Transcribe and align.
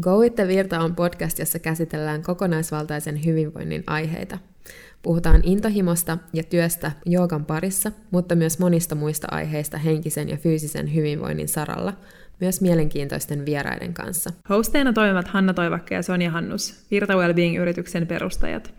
Go 0.00 0.18
With 0.18 0.34
the 0.34 0.48
Virta 0.48 0.80
on 0.80 0.94
podcast, 0.94 1.38
jossa 1.38 1.58
käsitellään 1.58 2.22
kokonaisvaltaisen 2.22 3.24
hyvinvoinnin 3.24 3.84
aiheita. 3.86 4.38
Puhutaan 5.02 5.40
intohimosta 5.44 6.18
ja 6.32 6.42
työstä 6.44 6.92
joogan 7.06 7.44
parissa, 7.44 7.92
mutta 8.10 8.34
myös 8.34 8.58
monista 8.58 8.94
muista 8.94 9.26
aiheista 9.30 9.78
henkisen 9.78 10.28
ja 10.28 10.36
fyysisen 10.36 10.94
hyvinvoinnin 10.94 11.48
saralla, 11.48 11.92
myös 12.40 12.60
mielenkiintoisten 12.60 13.46
vieraiden 13.46 13.94
kanssa. 13.94 14.30
Hosteina 14.48 14.92
toimivat 14.92 15.28
Hanna 15.28 15.54
Toivakka 15.54 15.94
ja 15.94 16.02
Sonja 16.02 16.30
Hannus, 16.30 16.86
Virta 16.90 17.16
Wellbeing-yrityksen 17.16 18.06
perustajat. 18.06 18.74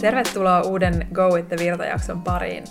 Tervetuloa 0.00 0.60
uuden 0.60 1.06
Go 1.12 1.28
With 1.28 1.48
the 1.48 1.56
Virta-jakson 1.56 2.22
pariin. 2.22 2.64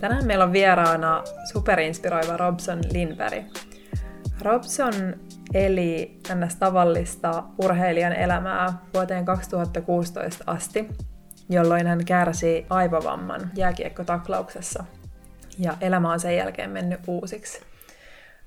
Tänään 0.00 0.26
meillä 0.26 0.44
on 0.44 0.52
vieraana 0.52 1.24
superinspiroiva 1.52 2.36
Robson 2.36 2.80
Lindberg. 2.92 3.44
Robson 4.42 4.94
eli 5.54 6.20
ns. 6.34 6.56
tavallista 6.56 7.44
urheilijan 7.64 8.12
elämää 8.12 8.72
vuoteen 8.94 9.24
2016 9.24 10.44
asti, 10.46 10.88
jolloin 11.48 11.86
hän 11.86 12.04
kärsi 12.04 12.66
aivovamman 12.70 13.50
jääkiekkotaklauksessa 13.54 14.84
ja 15.58 15.76
elämä 15.80 16.12
on 16.12 16.20
sen 16.20 16.36
jälkeen 16.36 16.70
mennyt 16.70 17.00
uusiksi. 17.06 17.60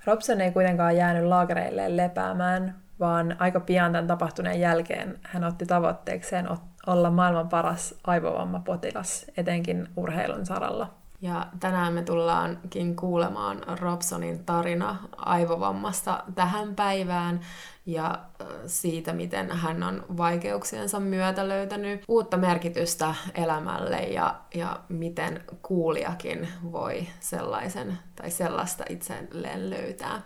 Robson 0.05 0.41
ei 0.41 0.52
kuitenkaan 0.52 0.98
jäänyt 0.98 1.24
laakereilleen 1.24 1.98
lepäämään, 1.98 2.76
vaan 3.00 3.36
aika 3.40 3.60
pian 3.60 3.91
tämän 3.91 4.08
tapahtuneen 4.08 4.60
jälkeen 4.60 5.20
hän 5.24 5.44
otti 5.44 5.66
tavoitteekseen 5.66 6.48
olla 6.88 7.10
maailman 7.12 7.50
paras 7.50 7.96
aivovammapotilas, 8.04 9.26
etenkin 9.38 9.88
urheilun 9.96 10.46
saralla. 10.46 10.97
Ja 11.21 11.48
tänään 11.59 11.94
me 11.94 12.02
tullaankin 12.02 12.95
kuulemaan 12.95 13.62
Robsonin 13.80 14.45
tarina 14.45 14.95
aivovammasta 15.17 16.23
tähän 16.35 16.76
päivään 16.76 17.40
ja 17.85 18.20
siitä, 18.65 19.13
miten 19.13 19.51
hän 19.51 19.84
on 19.84 20.05
vaikeuksiensa 20.18 20.99
myötä 20.99 21.48
löytänyt 21.48 22.01
uutta 22.07 22.37
merkitystä 22.37 23.15
elämälle 23.35 23.98
ja, 23.98 24.35
ja 24.55 24.79
miten 24.90 25.41
kuulijakin 25.62 26.48
voi 26.71 27.07
sellaisen 27.20 27.98
tai 28.15 28.31
sellaista 28.31 28.84
itselleen 28.90 29.70
löytää. 29.70 30.21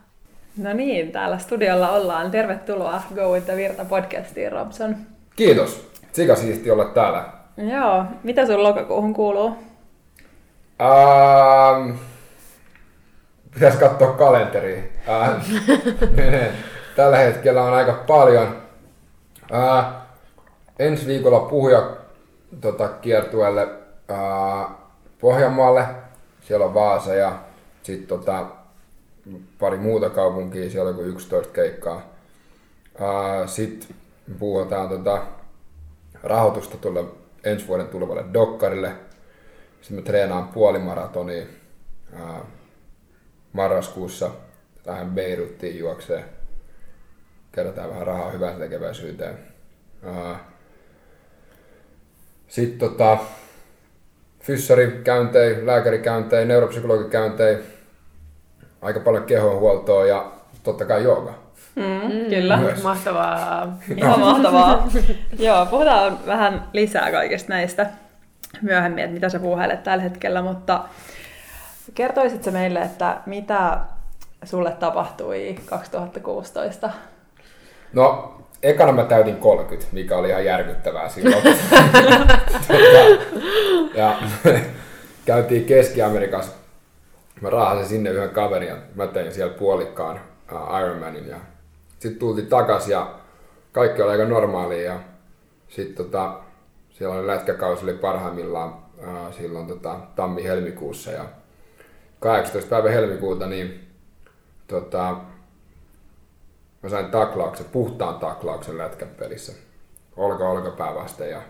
No 0.58 0.74
niin, 0.74 1.12
täällä 1.12 1.38
studiolla 1.38 1.90
ollaan. 1.90 2.32
Tervetuloa 2.32 3.02
Go 3.16 3.34
With 3.34 3.46
the 3.46 3.56
Virta 3.56 3.86
podcastiin, 3.86 4.52
Robson. 4.52 4.96
Kiitos. 5.36 5.92
Sika 6.12 6.36
siisti 6.36 6.72
olla 6.72 6.86
täällä. 6.86 7.30
Joo. 7.58 8.06
Mitä 8.24 8.46
sun 8.46 8.64
lokakuuhun 8.64 9.14
kuuluu? 9.14 9.71
Ähm, 10.82 11.98
pitäisi 13.54 13.78
katsoa 13.78 14.14
kalenteria. 14.14 14.84
Ähm, 15.10 15.42
Tällä 16.96 17.18
hetkellä 17.18 17.64
on 17.64 17.74
aika 17.74 17.94
paljon. 18.08 18.58
Äh, 19.54 19.86
ensi 20.80 21.08
viikolla 21.08 21.40
puhuja 21.40 21.90
tota, 22.62 22.88
kiertueelle 22.88 23.68
äh, 24.12 24.72
Pohjanmaalle. 25.20 25.86
Siellä 26.42 26.66
on 26.66 26.74
Vaasa 26.74 27.14
ja 27.14 27.40
sitten 27.84 28.08
tota, 28.08 28.46
pari 29.60 29.78
muuta 29.78 30.10
kaupunkia. 30.10 30.70
Siellä 30.70 30.90
on 30.90 31.06
11 31.06 31.54
keikkaa. 31.54 32.02
Äh, 33.02 33.48
sitten 33.50 33.96
puhutaan 34.40 34.90
tota, 34.90 35.22
rahoitusta 36.24 36.78
tulle 36.78 37.04
ensi 37.44 37.68
vuoden 37.68 37.88
tulevalle 37.88 38.24
dokkarille– 38.34 38.92
sitten 39.82 39.98
mä 39.98 40.02
treenaan 40.02 40.48
puolimaratonia 40.48 41.46
ää, 42.14 42.42
marraskuussa. 43.54 44.32
Lähden 44.86 45.10
Beiruttiin 45.10 45.80
juokseen. 45.80 46.26
Kerätään 47.52 47.90
vähän 47.90 48.08
rahaa 48.08 48.32
hyvän 48.32 48.56
tekeväisyyteen. 48.56 49.38
Sitten 52.48 52.80
tota, 52.90 53.18
fyssarikäyntejä, 54.40 55.66
lääkärikäyntejä, 55.66 56.46
neuropsykologikäyntejä, 56.46 57.60
aika 58.82 59.00
paljon 59.00 59.24
kehonhuoltoa 59.24 60.06
ja 60.06 60.32
totta 60.64 60.86
kai 60.86 61.04
jooga. 61.04 61.34
Mm, 61.76 62.30
kyllä, 62.30 62.58
Myös. 62.58 62.84
mahtavaa. 62.84 63.78
Ihan 63.98 64.20
mahtavaa. 64.20 64.88
Joo, 65.40 65.66
puhutaan 65.66 66.20
vähän 66.26 66.68
lisää 66.74 67.12
kaikista 67.12 67.54
näistä 67.54 67.90
myöhemmin, 68.62 69.04
että 69.04 69.14
mitä 69.14 69.30
sä 69.30 69.40
puuhailet 69.40 69.84
tällä 69.84 70.04
hetkellä, 70.04 70.42
mutta 70.42 70.84
kertoisitko 71.94 72.52
meille, 72.52 72.80
että 72.80 73.18
mitä 73.26 73.80
sulle 74.44 74.72
tapahtui 74.72 75.56
2016? 75.66 76.90
No, 77.94 78.38
ekana 78.64 78.92
mä 78.92 79.04
täytin 79.04 79.36
30, 79.36 79.88
mikä 79.92 80.18
oli 80.18 80.30
ihan 80.30 80.46
järkyttävää 80.46 81.10
silloin. 81.10 81.44
ja 83.96 84.16
käytiin 85.26 85.66
Keski-Amerikassa. 85.66 86.52
Mä 87.42 87.50
raahasin 87.50 87.86
sinne 87.86 88.10
yhden 88.10 88.30
kaverin 88.30 88.70
ja 88.70 88.78
mä 88.96 89.08
tein 89.08 89.32
siellä 89.32 89.54
puolikkaan 89.54 90.20
uh, 90.52 90.80
Ironmanin. 90.80 91.28
Ja 91.28 91.38
sitten 92.00 92.20
tultiin 92.20 92.48
takas 92.48 92.88
ja 92.88 93.16
kaikki 93.72 94.02
oli 94.02 94.12
aika 94.12 94.26
normaalia. 94.26 94.94
Ja 94.94 95.00
sitten 95.70 96.06
tota, 96.06 96.40
siellä 97.02 97.16
oli 97.16 97.28
lätkäkausi 97.28 97.84
oli 97.84 97.94
parhaimmillaan 97.94 98.76
ää, 99.00 99.32
silloin 99.32 99.68
tota, 99.68 100.00
tammi-helmikuussa 100.16 101.12
ja 101.12 101.26
18. 102.20 102.70
päivä 102.70 102.90
helmikuuta 102.90 103.48
niin 103.48 103.88
tota, 104.68 105.18
mä 106.84 106.90
sain 106.90 107.06
taklauksen, 107.06 107.66
puhtaan 107.72 108.16
taklauksen 108.16 108.78
lätkän 108.78 109.08
pelissä. 109.08 109.54
Olka 110.18 110.50
olkapää 110.50 110.96
vasten 110.96 111.30
ja 111.30 111.42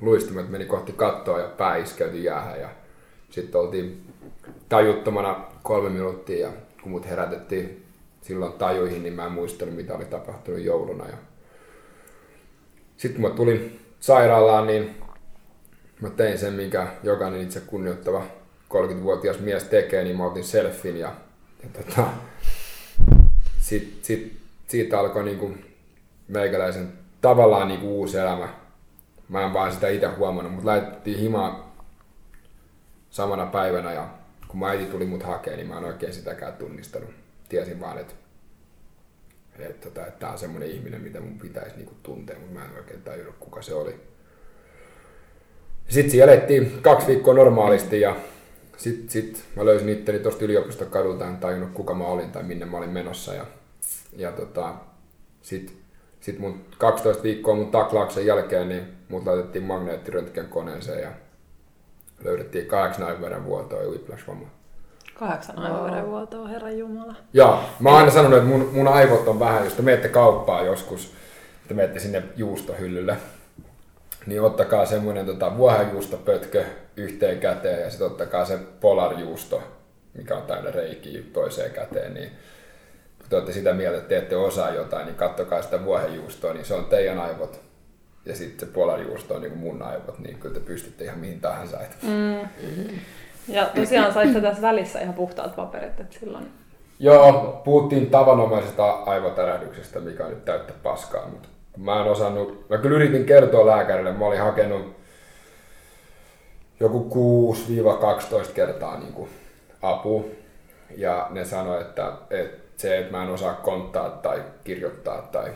luistimet 0.00 0.48
meni 0.48 0.64
kohti 0.64 0.92
kattoa 0.92 1.40
ja 1.40 1.48
pää 1.48 1.76
iskeytyi 1.76 2.24
jäähän 2.24 2.60
ja 2.60 2.68
sitten 3.30 3.60
oltiin 3.60 4.14
tajuttomana 4.68 5.44
kolme 5.62 5.90
minuuttia 5.90 6.46
ja 6.46 6.52
kun 6.82 6.90
mut 6.92 7.08
herätettiin 7.08 7.86
silloin 8.22 8.52
tajuihin, 8.52 9.02
niin 9.02 9.14
mä 9.14 9.26
en 9.26 9.32
muistanut 9.32 9.76
mitä 9.76 9.94
oli 9.94 10.04
tapahtunut 10.04 10.60
jouluna. 10.60 11.06
Ja 11.06 11.16
sitten 12.96 13.22
kun 13.22 13.30
mä 13.30 13.36
tulin 13.36 13.87
sairaalaan, 14.00 14.66
niin 14.66 15.02
mä 16.00 16.10
tein 16.10 16.38
sen, 16.38 16.52
minkä 16.52 16.86
jokainen 17.02 17.40
itse 17.40 17.60
kunnioittava 17.60 18.26
30-vuotias 18.74 19.38
mies 19.38 19.64
tekee, 19.64 20.04
niin 20.04 20.16
mä 20.16 20.24
otin 20.24 20.44
selfin 20.44 20.96
ja, 20.96 21.12
ja 21.62 21.68
tota, 21.72 22.06
sit, 23.60 23.98
sit, 24.02 24.36
siitä 24.68 25.00
alkoi 25.00 25.24
niinku 25.24 25.54
meikäläisen 26.28 26.92
tavallaan 27.20 27.68
niinku 27.68 27.98
uusi 27.98 28.18
elämä. 28.18 28.48
Mä 29.28 29.46
en 29.46 29.52
vaan 29.52 29.72
sitä 29.72 29.88
itse 29.88 30.06
huomannut, 30.06 30.52
mutta 30.52 30.70
laitettiin 30.70 31.18
himaa 31.18 31.74
samana 33.10 33.46
päivänä 33.46 33.92
ja 33.92 34.08
kun 34.48 34.60
mä 34.60 34.68
äiti 34.68 34.84
tuli 34.84 35.06
mut 35.06 35.22
hakee, 35.22 35.56
niin 35.56 35.68
mä 35.68 35.78
en 35.78 35.84
oikein 35.84 36.12
sitäkään 36.12 36.52
tunnistanut. 36.52 37.10
Tiesin 37.48 37.80
vaan, 37.80 37.98
että 37.98 38.14
että, 39.66 39.88
tota, 39.88 40.06
että 40.06 40.20
tämä 40.20 40.32
on 40.32 40.38
semmoinen 40.38 40.70
ihminen, 40.70 41.00
mitä 41.00 41.20
mun 41.20 41.38
pitäisi 41.38 41.76
niinku 41.76 41.94
tuntea, 42.02 42.38
mutta 42.38 42.54
mä 42.54 42.64
en 42.64 42.76
oikein 42.76 43.02
tajunnut, 43.02 43.34
kuka 43.40 43.62
se 43.62 43.74
oli. 43.74 43.94
Sitten 45.88 46.10
siellä 46.10 46.32
elettiin 46.32 46.78
kaksi 46.82 47.06
viikkoa 47.06 47.34
normaalisti 47.34 48.00
ja 48.00 48.16
sitten 48.76 49.10
sit 49.10 49.44
mä 49.56 49.64
löysin 49.64 49.88
itteni 49.88 50.18
tuosta 50.18 50.44
yliopistokadulta, 50.44 51.28
en 51.28 51.36
tajunnut 51.36 51.72
kuka 51.72 51.94
mä 51.94 52.04
olin 52.04 52.32
tai 52.32 52.42
minne 52.42 52.66
mä 52.66 52.76
olin 52.76 52.90
menossa. 52.90 53.34
Ja, 53.34 53.46
ja 54.16 54.32
tota, 54.32 54.74
sitten 55.42 55.76
sit 56.20 56.38
mun 56.38 56.64
12 56.78 57.22
viikkoa 57.22 57.54
mun 57.54 57.70
taklauksen 57.70 58.26
jälkeen, 58.26 58.68
niin 58.68 58.82
mut 59.08 59.26
laitettiin 59.26 59.64
magneettiröntgen 59.64 60.48
koneeseen 60.48 61.02
ja 61.02 61.10
löydettiin 62.24 62.66
kahdeksan 62.66 63.06
aivoveren 63.06 63.44
vuotoa 63.44 63.82
ja 63.82 63.88
whiplash-vamma. 63.88 64.57
Kahdeksan 65.18 65.58
aivoverenvuotoa, 65.58 66.48
herra 66.48 66.70
Jumala. 66.70 67.14
Joo, 67.32 67.60
mä 67.80 67.88
oon 67.88 67.98
aina 67.98 68.10
sanonut, 68.10 68.38
että 68.38 68.48
mun, 68.48 68.70
mun 68.72 68.88
aivot 68.88 69.28
on 69.28 69.40
vähän, 69.40 69.64
jos 69.64 69.72
te 69.72 69.82
menette 69.82 70.08
kauppaan 70.08 70.66
joskus, 70.66 71.12
te 71.68 71.74
menette 71.74 71.98
sinne 71.98 72.22
juustohyllylle, 72.36 73.16
niin 74.26 74.42
ottakaa 74.42 74.86
semmoinen 74.86 75.26
tota, 75.26 75.56
vuohenjuustopötkö 75.56 76.64
yhteen 76.96 77.40
käteen 77.40 77.80
ja 77.80 77.90
sitten 77.90 78.06
ottakaa 78.06 78.44
se 78.44 78.58
polarjuusto, 78.80 79.62
mikä 80.14 80.36
on 80.36 80.42
täynnä 80.42 80.70
reikiä 80.70 81.22
toiseen 81.32 81.70
käteen, 81.70 82.14
niin 82.14 82.30
kun 83.18 83.26
te 83.30 83.36
olette 83.36 83.52
sitä 83.52 83.72
mieltä, 83.72 83.98
että 83.98 84.08
te 84.08 84.16
ette 84.16 84.36
osaa 84.36 84.70
jotain, 84.70 85.06
niin 85.06 85.16
kattokaa 85.16 85.62
sitä 85.62 85.84
vuohenjuustoa, 85.84 86.52
niin 86.52 86.64
se 86.64 86.74
on 86.74 86.84
teidän 86.84 87.18
aivot. 87.18 87.60
Ja 88.24 88.36
sitten 88.36 88.68
se 88.68 88.74
polarjuusto 88.74 89.34
on 89.34 89.40
niin 89.40 89.52
kuin 89.52 89.60
mun 89.60 89.82
aivot, 89.82 90.18
niin 90.18 90.38
kyllä 90.38 90.54
te 90.54 90.60
pystytte 90.60 91.04
ihan 91.04 91.18
mihin 91.18 91.40
tahansa. 91.40 91.78
Mm. 92.02 92.08
Mm-hmm. 92.10 92.98
Ja 93.48 93.70
tosiaan 93.74 94.14
sait 94.14 94.42
tässä 94.42 94.62
välissä 94.62 95.00
ihan 95.00 95.14
puhtaat 95.14 95.56
paperit, 95.56 96.00
että 96.00 96.18
silloin... 96.18 96.52
Joo, 97.00 97.60
puhuttiin 97.64 98.10
tavanomaisesta 98.10 98.90
aivotärähdyksestä, 98.90 100.00
mikä 100.00 100.24
on 100.24 100.30
nyt 100.30 100.44
täyttä 100.44 100.72
paskaa, 100.82 101.28
mutta 101.28 101.48
mä 101.76 102.00
en 102.00 102.10
osannut, 102.10 102.68
mä 102.70 102.78
kyllä 102.78 102.96
yritin 102.96 103.24
kertoa 103.24 103.66
lääkärille, 103.66 104.12
mä 104.12 104.26
olin 104.26 104.40
hakenut 104.40 104.96
joku 106.80 107.54
6-12 108.48 108.52
kertaa 108.54 108.98
niin 108.98 109.12
kuin 109.12 109.28
apua. 109.82 110.24
Ja 110.96 111.26
ne 111.30 111.44
sanoi, 111.44 111.80
että, 111.80 112.12
että 112.30 112.68
se, 112.76 112.98
että 112.98 113.12
mä 113.12 113.22
en 113.22 113.30
osaa 113.30 113.54
konttaa 113.54 114.10
tai 114.10 114.42
kirjoittaa 114.64 115.22
tai, 115.22 115.50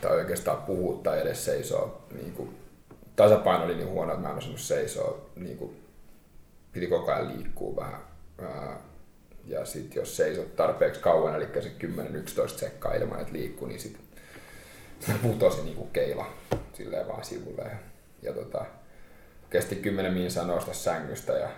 tai 0.00 0.16
oikeastaan 0.16 0.62
puhua 0.62 1.00
tai 1.02 1.20
edes 1.20 1.44
seisoa, 1.44 2.02
niin 2.14 2.32
kuin, 2.32 2.56
tasapaino 3.16 3.64
oli 3.64 3.74
niin 3.74 3.88
huono, 3.88 4.12
että 4.12 4.22
mä 4.22 4.30
en 4.30 4.38
osannut 4.38 4.60
seisoa, 4.60 5.18
niin 5.36 5.56
kuin, 5.56 5.81
piti 6.72 6.86
koko 6.86 7.12
ajan 7.12 7.28
liikkua 7.28 7.76
vähän. 7.76 8.00
Ja 9.44 9.64
sitten 9.64 10.00
jos 10.00 10.16
seisot 10.16 10.56
tarpeeksi 10.56 11.00
kauan, 11.00 11.36
eli 11.36 11.48
se 11.60 11.72
10-11 12.46 12.48
sekkaa 12.48 12.94
ilman, 12.94 13.20
että 13.20 13.32
liikkuu, 13.32 13.68
niin 13.68 13.80
sitten 13.80 14.02
sit 15.00 15.22
putosi 15.22 15.62
niin 15.62 15.76
kuin 15.76 15.90
keila 15.90 16.26
silleen 16.72 17.08
vaan 17.08 17.24
sivulle. 17.24 17.62
Ja, 17.62 17.76
ja 18.22 18.32
tota, 18.32 18.64
kesti 19.50 19.76
10 19.76 20.12
minsaa 20.12 20.46
nousta 20.46 20.74
sängystä 20.74 21.32
ja 21.32 21.48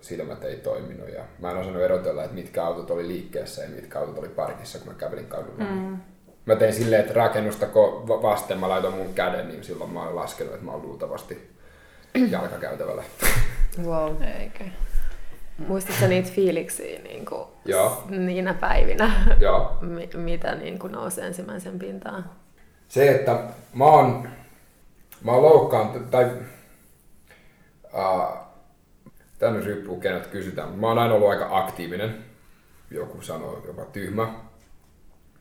silmät 0.00 0.44
ei 0.44 0.56
toiminut. 0.56 1.08
Ja 1.08 1.24
mä 1.38 1.50
en 1.50 1.56
osannut 1.56 1.82
erotella, 1.82 2.24
että 2.24 2.34
mitkä 2.34 2.64
autot 2.64 2.90
oli 2.90 3.08
liikkeessä 3.08 3.62
ja 3.62 3.68
mitkä 3.68 3.98
autot 3.98 4.18
oli 4.18 4.28
parkissa, 4.28 4.78
kun 4.78 4.88
mä 4.88 4.94
kävelin 4.94 5.26
kadulla. 5.26 5.64
Mm. 5.64 5.98
Mä 6.46 6.56
tein 6.56 6.74
silleen, 6.74 7.00
että 7.00 7.14
rakennusta 7.14 7.66
vasten 8.22 8.58
mä 8.58 8.68
laitoin 8.68 8.94
mun 8.94 9.14
käden, 9.14 9.48
niin 9.48 9.64
silloin 9.64 9.90
mä 9.90 10.02
olen 10.02 10.16
laskenut, 10.16 10.54
että 10.54 10.66
mä 10.66 10.72
oon 10.72 10.82
luultavasti 10.82 11.50
jalkakäytävällä. 12.30 13.02
Wow. 13.84 14.22
Eikä. 14.22 14.64
Muistatko 15.68 16.06
niitä 16.06 16.30
fiiliksiä 16.32 17.00
niin 17.02 17.26
kuin 17.26 17.48
Joo. 17.64 18.04
niinä 18.08 18.54
päivinä, 18.54 19.12
Joo. 19.40 19.78
mitä 20.14 20.54
niin 20.54 20.78
kuin 20.78 20.92
nousi 20.92 21.20
ensimmäisen 21.20 21.78
pintaan? 21.78 22.30
Se, 22.88 23.10
että 23.10 23.44
mä 23.74 23.84
oon, 23.84 24.28
mä 25.24 25.32
oon 25.32 25.42
loukkaantunut, 25.42 26.10
tai 26.10 26.30
uh, 27.94 28.38
tänne 29.38 29.60
riippuu 29.60 30.00
kenet 30.00 30.26
kysytään, 30.26 30.68
mä 30.78 30.86
oon 30.86 30.98
aina 30.98 31.14
ollut 31.14 31.30
aika 31.30 31.58
aktiivinen, 31.58 32.24
joku 32.90 33.22
sanoo 33.22 33.62
jopa 33.66 33.84
tyhmä, 33.84 34.34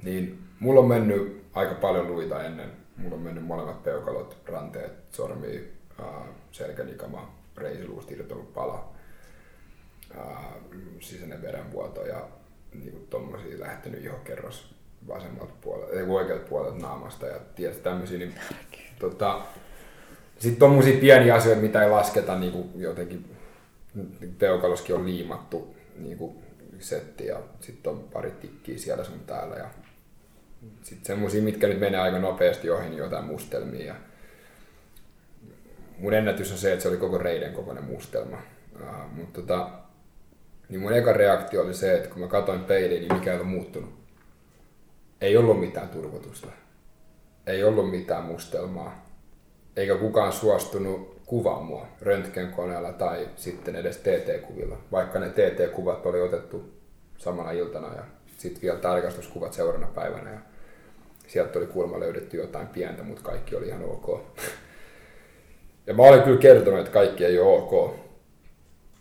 niin 0.03 0.43
mulla 0.59 0.79
on 0.79 0.87
mennyt 0.87 1.45
aika 1.53 1.75
paljon 1.75 2.07
luita 2.07 2.43
ennen. 2.43 2.71
Mulla 2.97 3.15
on 3.15 3.21
mennyt 3.21 3.45
molemmat 3.45 3.83
peukalot, 3.83 4.37
ranteet, 4.45 4.93
sormi, 5.11 5.71
uh, 5.99 6.25
selkänikama, 6.51 7.31
reisiluusta 7.59 8.13
irtoillut 8.13 8.53
pala 8.53 8.93
sisäinen 10.99 11.41
verenvuoto 11.41 12.05
ja 12.05 12.27
niin 12.73 12.91
kuin 12.91 13.07
tommosia 13.09 13.59
lähtenyt 13.59 14.03
ihokerros 14.03 14.75
vasemmalta 15.07 15.53
puolelta, 15.61 15.93
ei 15.93 16.03
oikealta 16.03 16.49
puolelta 16.49 16.77
naamasta 16.77 17.25
ja 17.25 17.39
tietysti 17.55 17.83
tämmöisiä, 17.83 18.17
niin 18.17 18.33
tota, 18.99 19.41
sitten 20.39 20.59
tommosia 20.59 20.99
pieniä 20.99 21.35
asioita, 21.35 21.61
mitä 21.61 21.83
ei 21.83 21.89
lasketa 21.89 22.39
niin 22.39 22.51
kuin 22.51 22.69
jotenkin, 22.75 23.35
peukaloskin 24.39 24.95
on 24.95 25.05
liimattu 25.05 25.75
niin 25.97 26.17
kuin 26.17 26.37
setti 26.79 27.25
ja 27.25 27.39
sitten 27.61 27.91
on 27.91 27.99
pari 28.13 28.31
tikkiä 28.31 28.77
siellä 28.77 29.03
sun 29.03 29.19
täällä 29.19 29.55
ja 29.55 29.69
sitten 30.81 31.05
semmosia, 31.05 31.41
mitkä 31.41 31.67
nyt 31.67 31.79
menee 31.79 31.99
aika 31.99 32.19
nopeasti 32.19 32.69
ohi, 32.69 32.89
niin 32.89 32.97
jotain 32.97 33.25
mustelmia 33.25 33.85
ja 33.85 33.95
mun 35.99 36.13
ennätys 36.13 36.51
on 36.51 36.57
se, 36.57 36.71
että 36.71 36.83
se 36.83 36.89
oli 36.89 36.97
koko 36.97 37.17
reiden 37.17 37.53
kokoinen 37.53 37.83
mustelma. 37.83 38.37
Uh, 38.75 39.15
mutta 39.15 39.41
tota, 39.41 39.69
niin 40.69 40.81
mun 40.81 40.93
eka 40.93 41.13
reaktio 41.13 41.61
oli 41.61 41.73
se, 41.73 41.95
että 41.95 42.09
kun 42.09 42.21
mä 42.21 42.27
katsoin 42.27 42.59
peiliin, 42.59 43.01
niin 43.01 43.13
mikä 43.13 43.31
ei 43.31 43.39
ole 43.39 43.47
muuttunut. 43.47 43.89
Ei 45.21 45.37
ollut 45.37 45.59
mitään 45.59 45.89
turvotusta. 45.89 46.47
Ei 47.47 47.63
ollut 47.63 47.91
mitään 47.91 48.23
mustelmaa. 48.23 49.05
Eikä 49.75 49.95
kukaan 49.95 50.33
suostunut 50.33 51.19
kuvaa 51.25 51.61
mua 51.61 51.87
röntgenkoneella 52.01 52.93
tai 52.93 53.29
sitten 53.35 53.75
edes 53.75 53.97
TT-kuvilla, 53.97 54.77
vaikka 54.91 55.19
ne 55.19 55.29
TT-kuvat 55.29 56.05
oli 56.05 56.21
otettu 56.21 56.73
samana 57.17 57.51
iltana 57.51 57.95
ja 57.95 58.03
sitten 58.37 58.61
vielä 58.61 58.79
tarkastuskuvat 58.79 59.53
seuraavana 59.53 59.87
päivänä. 59.87 60.31
Ja 60.31 60.39
sieltä 61.27 61.59
oli 61.59 61.67
kuulemma 61.67 61.99
löydetty 61.99 62.37
jotain 62.37 62.67
pientä, 62.67 63.03
mutta 63.03 63.23
kaikki 63.23 63.55
oli 63.55 63.67
ihan 63.67 63.83
ok. 63.83 64.21
Ja 65.89 65.95
mä 65.95 66.03
olin 66.03 66.23
kyllä 66.23 66.39
kertonut, 66.39 66.79
että 66.79 66.91
kaikki 66.91 67.25
ei 67.25 67.39
ole 67.39 67.57
ok, 67.57 67.95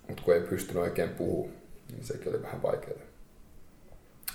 mutta 0.09 0.23
kun 0.23 0.35
ei 0.35 0.41
pystynyt 0.41 0.83
oikein 0.83 1.09
puhumaan 1.09 1.59
niin 1.93 2.05
sekin 2.05 2.29
oli 2.29 2.43
vähän 2.43 2.63
vaikeaa. 2.63 2.99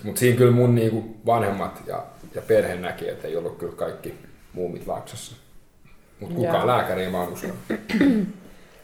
Mutta 0.04 0.18
siinä 0.18 0.38
kyllä 0.38 0.52
mun 0.52 0.74
niinku 0.74 1.16
vanhemmat 1.26 1.82
ja, 1.86 2.06
ja 2.34 2.42
perhe 2.42 2.74
näki, 2.74 3.08
että 3.08 3.28
ei 3.28 3.36
ollut 3.36 3.58
kyllä 3.58 3.76
kaikki 3.76 4.14
muumit 4.52 4.86
Laaksossa. 4.86 5.36
Mutta 6.20 6.34
kukaan 6.34 6.66
lääkäri 6.66 7.04
ei 7.04 7.12
vaan 7.12 7.32
usko. 7.32 7.48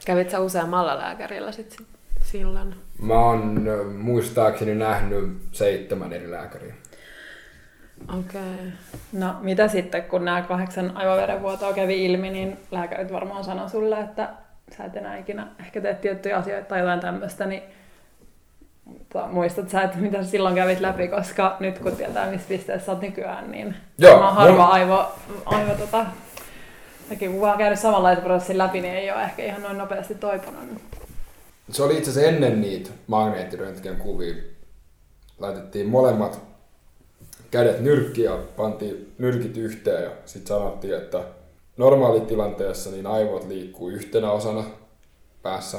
Kävit 0.06 0.30
sä 0.30 0.40
useammalla 0.40 0.98
lääkärillä 0.98 1.52
sit 1.52 1.76
silloin? 2.24 2.74
Mä 3.02 3.14
oon 3.14 3.62
muistaakseni 3.98 4.74
nähnyt 4.74 5.38
seitsemän 5.52 6.12
eri 6.12 6.30
lääkäriä. 6.30 6.74
Okei. 8.08 8.40
Okay. 8.40 8.70
No 9.12 9.34
mitä 9.40 9.68
sitten, 9.68 10.02
kun 10.02 10.24
nämä 10.24 10.42
kahdeksan 10.42 10.96
aivoverenvuotoa 10.96 11.72
kävi 11.72 12.04
ilmi, 12.04 12.30
niin 12.30 12.58
lääkärit 12.70 13.12
varmaan 13.12 13.44
sanoi 13.44 13.70
sulle, 13.70 14.00
että 14.00 14.28
sä 14.76 14.84
et 14.84 14.96
enää 14.96 15.16
ikinä 15.16 15.46
ehkä 15.60 15.80
tee 15.80 15.94
tiettyjä 15.94 16.36
asioita 16.36 16.68
tai 16.68 16.80
jotain 16.80 17.00
tämmöistä, 17.00 17.46
niin 17.46 17.62
muistat 19.30 19.70
sä, 19.70 19.82
että 19.82 19.98
mitä 19.98 20.22
silloin 20.22 20.54
kävit 20.54 20.80
läpi, 20.80 21.08
koska 21.08 21.56
nyt 21.60 21.78
kun 21.78 21.96
tietää, 21.96 22.30
missä 22.30 22.48
pisteessä 22.48 22.92
olet 22.92 23.02
nykyään, 23.02 23.50
niin 23.50 23.76
Joo, 23.98 24.18
harva 24.18 24.64
mun... 24.64 24.72
aivo, 24.72 25.12
aivo 25.46 25.74
tota, 25.74 26.06
Mäkin 27.10 27.32
kun 27.32 27.40
vaan 27.40 27.58
käynyt 27.58 27.78
samanlaisen 27.78 28.24
prosessin 28.24 28.58
läpi, 28.58 28.80
niin 28.80 28.94
ei 28.94 29.10
ole 29.10 29.22
ehkä 29.22 29.44
ihan 29.44 29.62
noin 29.62 29.78
nopeasti 29.78 30.14
toipunut. 30.14 30.80
Se 31.70 31.82
oli 31.82 31.98
itse 31.98 32.10
asiassa 32.10 32.30
ennen 32.30 32.60
niitä 32.60 32.90
magneettiröntgen 33.06 33.96
kuvia. 33.96 34.34
Laitettiin 35.38 35.88
molemmat 35.88 36.49
kädet 37.50 37.80
nyrkkiin 37.80 38.24
ja 38.24 38.38
pantiin 38.56 39.12
nyrkit 39.18 39.56
yhteen 39.56 40.04
ja 40.04 40.10
sitten 40.26 40.48
sanottiin, 40.48 40.96
että 40.96 41.24
normaalitilanteessa 41.76 42.90
niin 42.90 43.06
aivot 43.06 43.48
liikkuu 43.48 43.88
yhtenä 43.88 44.32
osana 44.32 44.64
päässä 45.42 45.78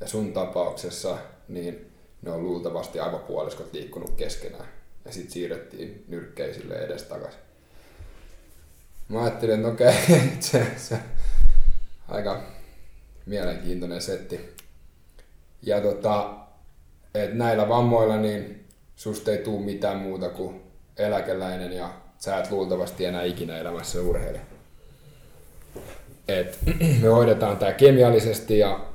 ja 0.00 0.08
sun 0.08 0.32
tapauksessa 0.32 1.18
niin 1.48 1.92
ne 2.22 2.30
on 2.30 2.42
luultavasti 2.42 3.00
aivopuoliskot 3.00 3.72
liikkunut 3.72 4.10
keskenään. 4.10 4.68
Ja 5.04 5.12
sitten 5.12 5.32
siirrettiin 5.32 6.04
nyrkkeisille 6.08 6.74
edestakaisin. 6.74 7.40
Mä 9.08 9.22
ajattelin, 9.22 9.54
että 9.54 9.68
okei, 9.68 9.88
okay, 10.04 10.28
se, 10.40 10.66
se 10.76 10.98
aika 12.08 12.42
mielenkiintoinen 13.26 14.00
setti. 14.00 14.54
Ja 15.62 15.80
tota, 15.80 16.34
et 17.14 17.34
näillä 17.34 17.68
vammoilla 17.68 18.16
niin 18.16 18.64
susta 18.96 19.30
ei 19.30 19.38
tule 19.38 19.64
mitään 19.64 19.96
muuta 19.96 20.28
kuin 20.28 20.65
eläkeläinen 20.98 21.72
ja 21.72 21.90
sä 22.18 22.38
et 22.38 22.50
luultavasti 22.50 23.04
enää 23.04 23.22
ikinä 23.22 23.58
elämässä 23.58 24.02
urheile. 24.02 24.40
Et 26.28 26.58
me 27.02 27.08
hoidetaan 27.08 27.56
tämä 27.56 27.72
kemiallisesti 27.72 28.58
ja 28.58 28.86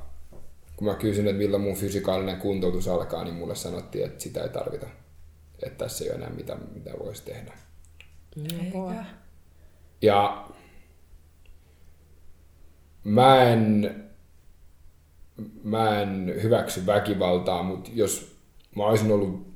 kun 0.76 0.86
mä 0.86 0.94
kysyin, 0.94 1.26
että 1.26 1.38
milloin 1.38 1.62
mun 1.62 1.76
fysikaalinen 1.76 2.36
kuntoutus 2.36 2.88
alkaa, 2.88 3.24
niin 3.24 3.34
mulle 3.34 3.54
sanottiin, 3.54 4.04
että 4.06 4.22
sitä 4.22 4.42
ei 4.42 4.48
tarvita. 4.48 4.86
Että 5.62 5.84
tässä 5.84 6.04
ei 6.04 6.10
ole 6.10 6.16
enää 6.16 6.30
mitä, 6.30 6.56
mitä 6.74 6.90
voisi 6.98 7.22
tehdä. 7.24 7.52
Eikä. 8.36 9.04
Ja 10.02 10.48
mä 13.04 13.42
en, 13.42 13.94
mä 15.64 16.02
en 16.02 16.32
hyväksy 16.42 16.86
väkivaltaa, 16.86 17.62
mutta 17.62 17.90
jos 17.94 18.36
mä 18.76 18.86
olisin 18.86 19.12
ollut 19.12 19.46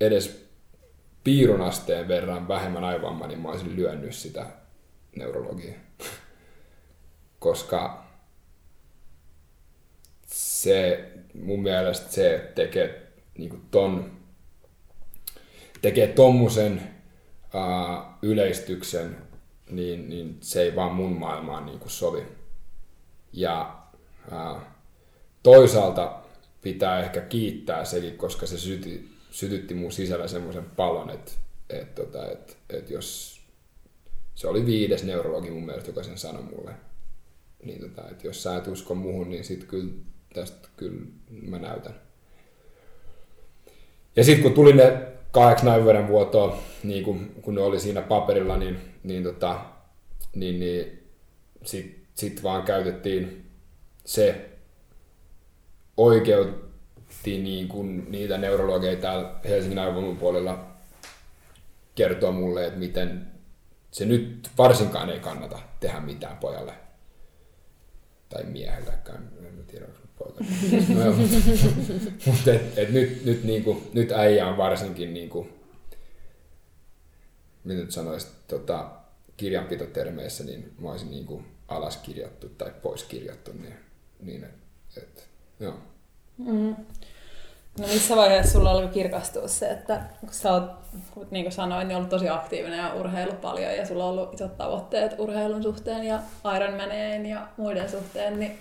edes 0.00 0.45
piirun 1.26 1.62
asteen 1.62 2.08
verran 2.08 2.48
vähemmän 2.48 2.84
aivamma, 2.84 3.26
niin 3.26 3.40
mä 3.40 3.48
olisin 3.48 3.76
lyönnyt 3.76 4.14
sitä 4.14 4.46
neurologiaa. 5.16 5.78
Koska 7.38 8.04
se 10.26 11.10
mun 11.34 11.62
mielestä 11.62 12.12
se 12.12 12.52
tekee 12.54 13.12
niin 13.38 13.62
ton, 13.70 14.12
tekee 15.82 16.06
tommosen 16.06 16.82
uh, 17.54 18.04
yleistyksen, 18.22 19.16
niin, 19.70 20.08
niin 20.08 20.38
se 20.40 20.62
ei 20.62 20.76
vaan 20.76 20.94
mun 20.94 21.12
maailmaan 21.12 21.66
niin 21.66 21.78
kuin 21.78 21.90
sovi. 21.90 22.22
Ja 23.32 23.76
uh, 24.32 24.60
toisaalta 25.42 26.18
pitää 26.62 27.00
ehkä 27.00 27.20
kiittää 27.20 27.84
sekin, 27.84 28.16
koska 28.18 28.46
se 28.46 28.58
syti, 28.58 29.15
sytytti 29.36 29.74
mun 29.74 29.92
sisällä 29.92 30.28
semmoisen 30.28 30.64
palon, 30.64 31.10
että 31.10 31.32
et, 31.70 31.94
tota, 31.94 32.30
et, 32.30 32.56
et 32.70 32.90
jos 32.90 33.40
se 34.34 34.48
oli 34.48 34.66
viides 34.66 35.04
neurologi 35.04 35.50
mun 35.50 35.66
mielestä, 35.66 35.90
joka 35.90 36.02
sen 36.02 36.18
sanoi 36.18 36.42
mulle, 36.42 36.74
niin 37.64 37.80
tota, 37.80 38.08
että 38.10 38.26
jos 38.26 38.42
sä 38.42 38.56
et 38.56 38.66
usko 38.66 38.94
muhun, 38.94 39.30
niin 39.30 39.44
sit 39.44 39.64
kyllä 39.64 39.92
tästä 40.34 40.68
kyllä 40.76 41.06
mä 41.30 41.58
näytän. 41.58 41.94
Ja 44.16 44.24
sitten 44.24 44.42
kun 44.42 44.52
tuli 44.52 44.72
ne 44.72 45.02
kahdeksan 45.30 45.68
aivoiden 45.68 46.08
vuotoa, 46.08 46.62
niin 46.82 47.04
kun, 47.04 47.30
kun 47.42 47.54
ne 47.54 47.60
oli 47.60 47.80
siinä 47.80 48.02
paperilla, 48.02 48.56
niin, 48.56 48.78
niin, 49.04 49.22
tota, 49.22 49.60
niin, 50.34 50.60
niin 50.60 51.08
sitten 51.64 52.06
sit 52.14 52.42
vaan 52.42 52.62
käytettiin 52.62 53.50
se 54.04 54.50
oikeut, 55.96 56.65
niin 57.30 57.68
kuin 57.68 58.10
niitä 58.10 58.38
neurologeja 58.38 58.96
täällä 58.96 59.34
Helsingin 59.44 59.78
aivoimen 59.78 60.16
puolella 60.16 60.66
kertoo 61.94 62.32
mulle, 62.32 62.66
että 62.66 62.78
miten 62.78 63.26
se 63.90 64.04
nyt 64.04 64.50
varsinkaan 64.58 65.10
ei 65.10 65.20
kannata 65.20 65.58
tehdä 65.80 66.00
mitään 66.00 66.36
pojalle. 66.36 66.74
Tai 68.28 68.44
miehellekään, 68.44 69.30
en 69.46 69.64
tiedä, 69.66 69.86
onko 69.86 69.98
poika. 70.18 70.44
No, 70.94 71.12
mutta 72.26 72.52
et, 72.52 72.78
et 72.78 72.90
nyt, 72.90 73.24
nyt, 73.24 73.44
niinku, 73.44 73.82
nyt 73.92 74.12
äijä 74.12 74.46
on 74.48 74.56
varsinkin, 74.56 75.14
niinku, 75.14 75.48
mitä 77.64 77.80
nyt 77.80 77.90
sanoisit, 77.90 78.30
tota, 78.48 78.90
kirjanpitotermeissä, 79.36 80.44
niin 80.44 80.74
mä 80.78 80.90
olisin 80.90 81.10
niinku 81.10 81.42
alas 81.68 81.96
kirjattu 81.96 82.48
tai 82.48 82.72
pois 82.82 83.04
kirjattu, 83.04 83.52
niin, 83.52 83.74
niin 84.20 84.44
et, 84.44 84.54
et, 84.96 85.28
joo. 85.60 85.78
Mm. 86.38 86.76
No 87.80 87.86
missä 87.86 88.16
vaiheessa 88.16 88.52
sulla 88.52 88.70
alkoi 88.70 88.88
kirkastua 88.88 89.48
se, 89.48 89.70
että 89.70 90.00
kun 90.20 90.28
sä 90.32 90.52
oot, 90.52 90.70
niin 91.30 91.44
kuin 91.44 91.52
sanoin, 91.52 91.88
niin 91.88 91.96
ollut 91.96 92.10
tosi 92.10 92.28
aktiivinen 92.28 92.78
ja 92.78 92.94
urheilu 92.94 93.32
paljon 93.32 93.76
ja 93.76 93.86
sulla 93.86 94.04
on 94.04 94.10
ollut 94.10 94.34
isot 94.34 94.56
tavoitteet 94.56 95.14
urheilun 95.18 95.62
suhteen 95.62 96.04
ja 96.04 96.18
Ironmaneen 96.56 97.26
ja 97.26 97.46
muiden 97.56 97.90
suhteen, 97.90 98.40
niin 98.40 98.58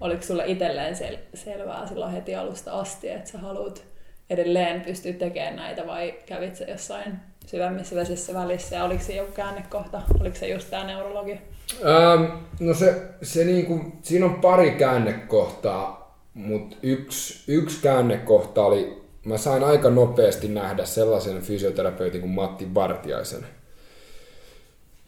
oliko 0.00 0.22
sulle 0.22 0.44
itselleen 0.46 0.94
sel- 0.94 1.36
selvää 1.36 1.86
silloin 1.86 2.12
heti 2.12 2.34
alusta 2.34 2.72
asti, 2.72 3.10
että 3.10 3.30
sä 3.30 3.38
haluat 3.38 3.84
edelleen 4.30 4.80
pystyä 4.80 5.12
tekemään 5.12 5.56
näitä 5.56 5.86
vai 5.86 6.14
kävit 6.26 6.56
se 6.56 6.64
jossain 6.64 7.16
syvemmissä 7.46 7.96
vesissä 7.96 8.34
välissä 8.34 8.76
ja 8.76 8.84
oliko 8.84 9.02
se 9.02 9.16
joku 9.16 9.32
käännekohta? 9.32 10.02
Oliko 10.20 10.36
se 10.36 10.48
just 10.48 10.70
tämä 10.70 10.84
neurologi? 10.84 11.40
Ähm, 11.84 12.24
no 12.60 12.74
se, 12.74 13.02
se 13.22 13.44
niinku, 13.44 13.80
siinä 14.02 14.26
on 14.26 14.34
pari 14.34 14.70
käännekohtaa. 14.70 16.03
Mutta 16.34 16.76
yksi, 16.82 17.52
yksi 17.52 17.82
käännekohta 17.82 18.64
oli, 18.64 19.02
mä 19.24 19.38
sain 19.38 19.64
aika 19.64 19.90
nopeasti 19.90 20.48
nähdä 20.48 20.84
sellaisen 20.84 21.42
fysioterapeutin 21.42 22.20
kuin 22.20 22.30
Matti 22.30 22.74
Vartiaisen. 22.74 23.46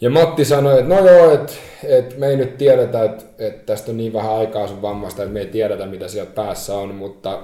Ja 0.01 0.11
Matti 0.11 0.45
sanoi, 0.45 0.81
että 0.81 0.95
no 0.95 1.07
joo, 1.07 1.35
että 1.35 1.53
et 1.85 2.19
me 2.19 2.27
ei 2.27 2.37
nyt 2.37 2.59
tiedetä, 2.59 3.05
että 3.05 3.25
et 3.39 3.67
tästä 3.67 3.91
on 3.91 3.97
niin 3.97 4.13
vähän 4.13 4.37
aikaa 4.37 4.67
sun 4.67 4.83
vammasta, 4.83 5.23
että 5.23 5.33
me 5.33 5.41
ei 5.41 5.47
tiedetä 5.47 5.87
mitä 5.87 6.09
siellä 6.09 6.31
päässä 6.31 6.75
on, 6.75 6.95
mutta 6.95 7.43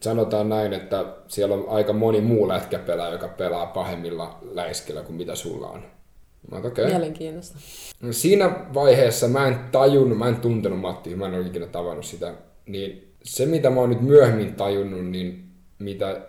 sanotaan 0.00 0.48
näin, 0.48 0.72
että 0.72 1.04
siellä 1.28 1.54
on 1.54 1.64
aika 1.68 1.92
moni 1.92 2.20
muu 2.20 2.48
lätkäpelaaja, 2.48 3.12
joka 3.12 3.28
pelaa 3.28 3.66
pahemmilla 3.66 4.38
läiskillä 4.52 5.02
kuin 5.02 5.16
mitä 5.16 5.34
sulla 5.34 5.68
on. 5.68 5.82
Mä 6.50 6.58
okay. 6.58 6.86
Mielenkiintoista. 6.86 7.58
Siinä 8.10 8.50
vaiheessa 8.74 9.28
mä 9.28 9.48
en 9.48 9.58
tajunnut, 9.72 10.18
mä 10.18 10.28
en 10.28 10.36
tuntenut 10.36 10.80
Matti, 10.80 11.16
mä 11.16 11.26
en 11.26 11.34
ole 11.34 11.46
ikinä 11.46 11.66
tavannut 11.66 12.04
sitä 12.04 12.34
niin 12.72 13.14
se, 13.22 13.46
mitä 13.46 13.70
mä 13.70 13.80
oon 13.80 13.90
nyt 13.90 14.00
myöhemmin 14.00 14.54
tajunnut, 14.54 15.06
niin 15.06 15.44
mitä 15.78 16.20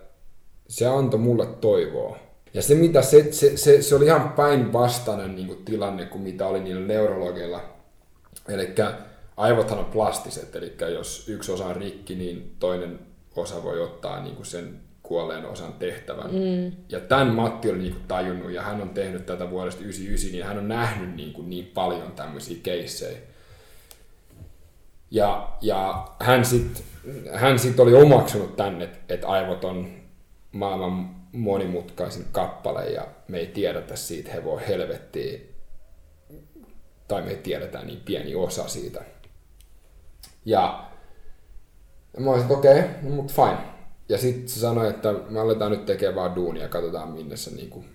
se 0.67 0.87
antoi 0.87 1.19
mulle 1.19 1.45
toivoa. 1.45 2.17
Ja 2.53 2.61
se, 2.61 2.75
mitä 2.75 3.01
se, 3.01 3.31
se, 3.31 3.57
se, 3.57 3.81
se 3.81 3.95
oli 3.95 4.05
ihan 4.05 4.29
päinvastainen 4.29 5.35
niin 5.35 5.47
kuin 5.47 5.65
tilanne 5.65 6.05
kuin 6.05 6.21
mitä 6.21 6.47
oli 6.47 6.59
niillä 6.59 6.87
neurologeilla. 6.87 7.61
Eli 8.49 8.75
aivothan 9.37 9.79
on 9.79 9.85
plastiset, 9.85 10.55
eli 10.55 10.73
jos 10.93 11.29
yksi 11.29 11.51
osa 11.51 11.65
on 11.65 11.75
rikki, 11.75 12.15
niin 12.15 12.55
toinen 12.59 12.99
osa 13.35 13.63
voi 13.63 13.81
ottaa 13.81 14.23
niin 14.23 14.35
kuin 14.35 14.45
sen 14.45 14.79
kuolleen 15.03 15.45
osan 15.45 15.73
tehtävän. 15.73 16.31
Mm. 16.31 16.71
Ja 16.89 16.99
tämän 16.99 17.27
Matti 17.27 17.69
oli 17.69 17.77
niin 17.77 17.93
kuin 17.93 18.07
tajunnut, 18.07 18.51
ja 18.51 18.61
hän 18.61 18.81
on 18.81 18.89
tehnyt 18.89 19.25
tätä 19.25 19.49
vuodesta 19.49 19.81
99, 19.81 20.31
niin 20.31 20.45
hän 20.45 20.57
on 20.57 20.67
nähnyt 20.67 21.15
niin, 21.15 21.33
kuin 21.33 21.49
niin 21.49 21.65
paljon 21.65 22.11
tämmöisiä 22.11 22.57
keissejä. 22.63 23.17
Ja, 25.11 25.57
ja 25.61 26.07
hän 26.19 26.45
sitten 26.45 26.83
hän 27.33 27.59
sit 27.59 27.79
oli 27.79 27.93
omaksunut 27.93 28.55
tänne, 28.55 28.83
että 28.83 29.13
et 29.13 29.23
aivot 29.25 29.63
on 29.63 29.87
maailman 30.51 31.15
monimutkaisin 31.31 32.25
kappale 32.31 32.89
ja 32.89 33.07
me 33.27 33.37
ei 33.37 33.47
tiedetä 33.47 33.95
siitä 33.95 34.31
hevoa 34.31 34.59
helvettiä 34.59 35.39
tai 37.07 37.21
me 37.21 37.35
tiedetään 37.35 37.87
niin 37.87 38.01
pieni 38.05 38.35
osa 38.35 38.67
siitä. 38.67 39.01
Ja, 40.45 40.89
mä 42.19 42.29
olisin, 42.29 42.45
että 42.45 42.57
okei, 42.57 42.79
okay, 42.79 42.91
no, 43.01 43.09
mutta 43.09 43.33
fine. 43.33 43.71
Ja 44.09 44.17
sitten 44.17 44.49
se 44.49 44.59
sanoi, 44.59 44.89
että 44.89 45.13
me 45.29 45.39
aletaan 45.39 45.71
nyt 45.71 45.85
tekemään 45.85 46.15
vaan 46.15 46.35
duunia 46.35 46.67
katsotaan 46.67 47.09
minne 47.09 47.37
sä, 47.37 47.51
niin 47.51 47.69
kuin, 47.69 47.85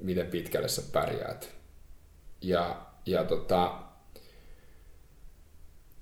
miten 0.00 0.26
pitkälle 0.26 0.68
sä 0.68 0.82
pärjäät. 0.92 1.48
Ja, 2.40 2.76
ja 3.06 3.24
tota, 3.24 3.85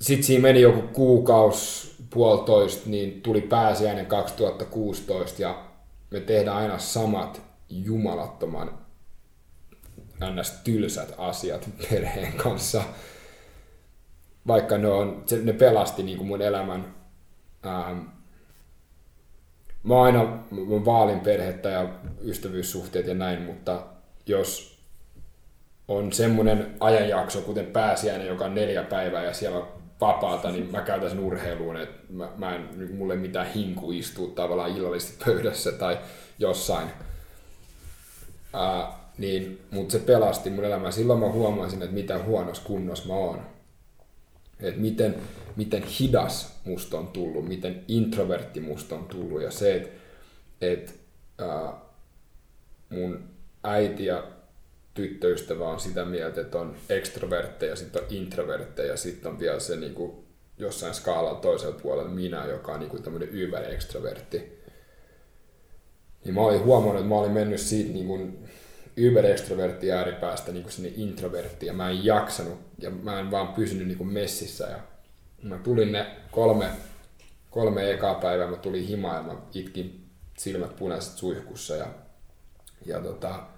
sitten 0.04 0.24
siinä 0.24 0.42
meni 0.42 0.60
joku 0.60 0.82
kuukaus, 0.82 1.90
puolitoista, 2.10 2.90
niin 2.90 3.22
tuli 3.22 3.40
pääsiäinen 3.40 4.06
2016 4.06 5.42
ja 5.42 5.64
me 6.10 6.20
tehdään 6.20 6.56
aina 6.56 6.78
samat 6.78 7.42
jumalattoman 7.68 8.78
ns. 10.30 10.52
tylsät 10.64 11.14
asiat 11.18 11.70
perheen 11.90 12.32
kanssa. 12.32 12.82
Vaikka 14.46 14.78
ne, 14.78 14.88
on, 14.88 15.24
ne 15.42 15.52
pelasti 15.52 16.02
niin 16.02 16.18
kuin 16.18 16.28
mun 16.28 16.42
elämän. 16.42 16.94
Ähm, 17.66 17.98
mä 19.82 20.02
aina 20.02 20.24
mä 20.50 20.84
vaalin 20.84 21.20
perhettä 21.20 21.68
ja 21.68 21.88
ystävyyssuhteet 22.24 23.06
ja 23.06 23.14
näin, 23.14 23.42
mutta 23.42 23.86
jos 24.26 24.78
on 25.88 26.12
semmoinen 26.12 26.76
ajanjakso, 26.80 27.40
kuten 27.40 27.66
pääsiäinen, 27.66 28.26
joka 28.26 28.44
on 28.44 28.54
neljä 28.54 28.82
päivää 28.82 29.24
ja 29.24 29.34
siellä 29.34 29.58
on 29.58 29.73
vapaata, 30.00 30.50
niin 30.50 30.72
mä 30.72 30.80
käytän 30.80 31.10
sen 31.10 31.20
urheiluun, 31.20 31.76
että 31.76 32.12
mä, 32.12 32.28
mä 32.36 32.54
en, 32.54 32.68
niin 32.76 32.94
mulle 32.94 33.16
mitään 33.16 33.52
hinku 33.52 33.92
istuu 33.92 34.28
tavallaan 34.28 34.76
illallisesti 34.76 35.24
pöydässä 35.24 35.72
tai 35.72 35.98
jossain. 36.38 36.88
Ää, 38.52 39.04
niin, 39.18 39.62
mutta 39.70 39.92
se 39.92 39.98
pelasti 39.98 40.50
mun 40.50 40.64
elämää. 40.64 40.90
Silloin 40.90 41.20
mä 41.20 41.28
huomasin, 41.28 41.82
että 41.82 41.94
miten 41.94 42.24
huonossa 42.24 42.64
kunnossa 42.64 43.08
mä 43.08 43.14
oon. 43.14 43.40
Että 44.60 44.80
miten, 44.80 45.14
miten 45.56 45.82
hidas 45.82 46.60
musta 46.64 46.98
on 46.98 47.08
tullut, 47.08 47.48
miten 47.48 47.84
introvertti 47.88 48.60
musta 48.60 48.94
on 48.94 49.04
tullut. 49.04 49.42
Ja 49.42 49.50
se, 49.50 49.74
että 49.74 49.90
et, 50.60 51.00
mun 52.90 53.24
äiti 53.64 54.06
ja 54.06 54.24
tyttöystävä 54.94 55.68
on 55.68 55.80
sitä 55.80 56.04
mieltä, 56.04 56.40
että 56.40 56.58
on 56.58 56.76
ekstrovertteja, 56.88 57.76
sitten 57.76 58.02
on 58.02 58.08
introvertteja, 58.10 58.96
sitten 58.96 59.32
on 59.32 59.38
vielä 59.38 59.60
se 59.60 59.76
niin 59.76 59.94
kuin, 59.94 60.24
jossain 60.58 60.94
skaalalla 60.94 61.40
toisella 61.40 61.78
puolella 61.82 62.10
minä, 62.10 62.46
joka 62.46 62.72
on 62.72 62.80
niin 62.80 62.90
kuin 62.90 63.02
tämmöinen 63.02 63.28
yber-ekstrovertti. 63.28 64.64
Niin 66.24 66.34
mä 66.34 66.40
olin 66.40 66.64
huomannut, 66.64 66.96
että 66.96 67.08
mä 67.08 67.14
olin 67.14 67.32
mennyt 67.32 67.60
siitä 67.60 67.92
niin 67.92 68.06
kuin 68.06 68.48
yber-ekstrovertti 68.96 69.90
ääripäästä 69.90 70.52
niin 70.52 70.62
kuin 70.62 70.72
sinne 70.72 70.92
introvertti 70.96 71.66
ja 71.66 71.72
mä 71.72 71.90
en 71.90 72.04
jaksanut 72.04 72.58
ja 72.78 72.90
mä 72.90 73.20
en 73.20 73.30
vaan 73.30 73.48
pysynyt 73.48 73.86
niin 73.86 73.98
kuin 73.98 74.12
messissä. 74.12 74.64
Ja 74.64 74.78
mä 75.42 75.58
tulin 75.58 75.92
ne 75.92 76.06
kolme, 76.30 76.66
kolme 77.50 77.90
ekaa 77.90 78.14
päivää, 78.14 78.46
mä 78.46 78.56
tulin 78.56 78.86
himaan 78.86 79.16
ja 79.16 79.22
mä 79.22 79.40
itkin 79.54 80.04
silmät 80.38 80.76
punaiset 80.76 81.18
suihkussa 81.18 81.76
ja, 81.76 81.86
ja 82.86 83.00
tota, 83.00 83.53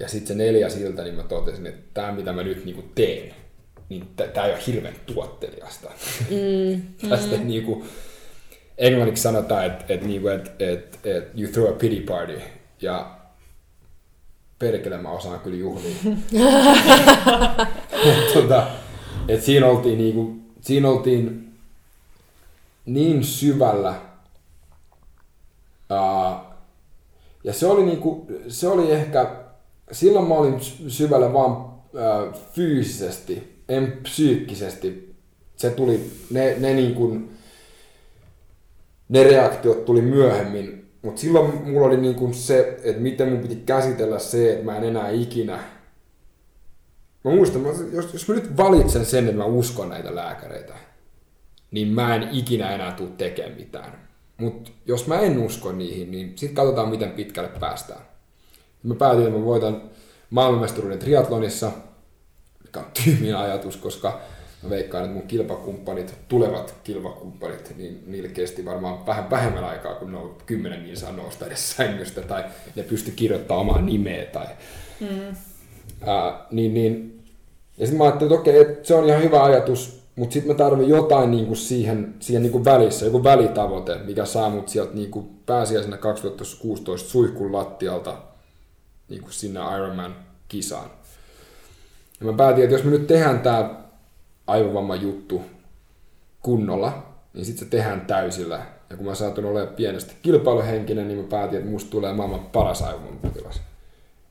ja 0.00 0.08
sitten 0.08 0.26
se 0.26 0.34
neljäs 0.34 0.76
ilta, 0.76 1.02
niin 1.02 1.14
mä 1.14 1.22
totesin, 1.22 1.66
että 1.66 1.82
tämä 1.94 2.12
mitä 2.12 2.32
mä 2.32 2.42
nyt 2.42 2.64
niinku 2.64 2.84
teen, 2.94 3.34
niin 3.88 4.08
tämä 4.16 4.46
ei 4.46 4.52
ole 4.52 4.62
hirveän 4.66 4.94
tuottelijasta. 5.06 5.90
Mm, 6.30 6.82
Tästä 7.10 7.36
mm. 7.36 7.46
niinku, 7.46 7.84
englanniksi 8.78 9.22
sanotaan, 9.22 9.66
että 9.66 9.84
et, 9.88 10.02
niinku, 10.02 10.28
et, 10.28 10.52
et, 10.58 10.98
et 11.04 11.38
you 11.38 11.52
throw 11.52 11.68
a 11.68 11.72
pity 11.72 12.00
party. 12.00 12.40
Ja 12.82 13.16
perkele 14.58 14.98
mä 14.98 15.10
osaan 15.10 15.40
kyllä 15.40 15.56
juhlia. 15.56 15.96
tota, 18.34 18.66
et 19.28 19.42
siinä 19.42 19.66
oltiin, 19.66 19.98
niinku, 19.98 20.36
siinä 20.60 20.88
oltiin 20.88 21.52
niin 22.86 23.24
syvällä. 23.24 23.94
Uh, 25.90 26.36
ja 27.44 27.52
se 27.52 27.66
oli, 27.66 27.84
niinku, 27.84 28.26
se 28.48 28.68
oli 28.68 28.92
ehkä 28.92 29.39
silloin 29.92 30.28
mä 30.28 30.34
olin 30.34 30.60
syvällä 30.88 31.32
vaan 31.32 31.50
äh, 31.50 32.34
fyysisesti, 32.52 33.62
en 33.68 33.98
psyykkisesti. 34.02 35.14
Se 35.56 35.70
tuli, 35.70 36.10
ne, 36.30 36.56
ne, 36.58 36.74
niin 36.74 36.94
kuin, 36.94 37.30
ne 39.08 39.24
reaktiot 39.24 39.84
tuli 39.84 40.02
myöhemmin, 40.02 40.90
mutta 41.02 41.20
silloin 41.20 41.68
mulla 41.68 41.86
oli 41.86 41.96
niin 41.96 42.14
kuin 42.14 42.34
se, 42.34 42.78
että 42.84 43.02
miten 43.02 43.28
mun 43.28 43.40
piti 43.40 43.56
käsitellä 43.56 44.18
se, 44.18 44.52
että 44.52 44.64
mä 44.64 44.76
en 44.76 44.84
enää 44.84 45.10
ikinä... 45.10 45.58
Mä 47.24 47.30
muistan, 47.30 47.62
jos, 47.92 48.12
jos 48.12 48.28
mä 48.28 48.34
nyt 48.34 48.56
valitsen 48.56 49.06
sen, 49.06 49.24
että 49.24 49.36
mä 49.36 49.44
uskon 49.44 49.88
näitä 49.88 50.14
lääkäreitä, 50.14 50.74
niin 51.70 51.88
mä 51.88 52.14
en 52.14 52.28
ikinä 52.32 52.74
enää 52.74 52.92
tule 52.92 53.10
tekemään 53.18 53.56
mitään. 53.56 54.08
Mutta 54.36 54.70
jos 54.86 55.06
mä 55.06 55.20
en 55.20 55.38
usko 55.38 55.72
niihin, 55.72 56.10
niin 56.10 56.32
sitten 56.36 56.54
katsotaan, 56.54 56.88
miten 56.88 57.10
pitkälle 57.10 57.50
päästään. 57.60 58.09
Mä 58.82 58.94
päätin, 58.94 59.26
että 59.26 59.38
mä 59.38 59.44
voitan 59.44 59.82
maailmanmestaruuden 60.30 60.98
triatlonissa, 60.98 61.72
mikä 62.64 62.80
on 62.80 62.86
tyhmin 63.04 63.36
ajatus, 63.36 63.76
koska 63.76 64.20
mä 64.62 64.70
veikkaan, 64.70 65.04
että 65.04 65.16
mun 65.16 65.26
kilpakumppanit, 65.26 66.14
tulevat 66.28 66.74
kilpakumppanit, 66.84 67.74
niin 67.76 68.04
niille 68.06 68.28
kesti 68.28 68.64
varmaan 68.64 69.06
vähän 69.06 69.30
vähemmän 69.30 69.64
aikaa, 69.64 69.94
kun 69.94 70.12
ne 70.12 70.18
on 70.18 70.36
kymmenen 70.46 70.82
niin 70.82 70.96
saa 70.96 71.12
nousta 71.12 71.46
edes 71.46 71.76
sängystä, 71.76 72.20
tai 72.20 72.44
ne 72.76 72.82
pysty 72.82 73.10
kirjoittamaan 73.10 73.66
omaa 73.66 73.80
nimeä, 73.80 74.24
tai 74.24 74.46
mm. 75.00 75.36
ää, 76.06 76.46
niin, 76.50 76.74
niin. 76.74 77.22
Ja 77.78 77.86
sitten 77.86 77.98
mä 77.98 78.04
ajattelin, 78.04 78.32
että 78.32 78.40
okei, 78.40 78.60
että 78.60 78.88
se 78.88 78.94
on 78.94 79.08
ihan 79.08 79.22
hyvä 79.22 79.44
ajatus, 79.44 80.02
mutta 80.16 80.32
sitten 80.32 80.52
mä 80.52 80.58
tarvin 80.58 80.88
jotain 80.88 81.30
niin 81.30 81.46
kuin 81.46 81.56
siihen, 81.56 82.14
siihen 82.20 82.42
niin 82.42 82.52
kuin 82.52 82.64
välissä, 82.64 83.04
joku 83.04 83.24
välitavoite, 83.24 83.98
mikä 84.04 84.24
saa 84.24 84.50
mut 84.50 84.68
sieltä 84.68 84.94
niin 84.94 85.10
kuin 85.10 85.28
pääsiäisenä 85.46 85.96
2016 85.96 87.08
suihkun 87.08 87.52
lattialta 87.52 88.29
niin 89.10 89.22
kuin 89.22 89.32
sinne 89.32 89.60
Ironman-kisaan. 89.76 90.90
Ja 92.20 92.26
mä 92.26 92.32
päätin, 92.32 92.64
että 92.64 92.76
jos 92.76 92.84
me 92.84 92.90
nyt 92.90 93.06
tehdään 93.06 93.40
tämä 93.40 93.74
aivovamma 94.46 94.96
juttu 94.96 95.42
kunnolla, 96.42 97.06
niin 97.34 97.44
sitten 97.44 97.64
se 97.64 97.70
tehdään 97.70 98.00
täysillä. 98.00 98.66
Ja 98.90 98.96
kun 98.96 99.06
mä 99.06 99.14
saatun 99.14 99.44
olemaan 99.44 99.74
pienestä 99.74 100.12
kilpailuhenkinen, 100.22 101.08
niin 101.08 101.18
mä 101.18 101.28
päätin, 101.28 101.58
että 101.58 101.70
musta 101.70 101.90
tulee 101.90 102.12
maailman 102.12 102.46
paras 102.46 102.82
aivovammapotilas. 102.82 103.60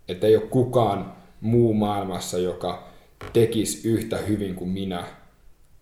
Että 0.08 0.28
ei 0.28 0.36
ole 0.36 0.46
kukaan 0.46 1.14
muu 1.42 1.74
maailmassa, 1.74 2.38
joka 2.38 2.90
tekisi 3.34 3.90
yhtä 3.90 4.18
hyvin 4.18 4.56
kuin 4.56 4.70
minä 4.70 5.04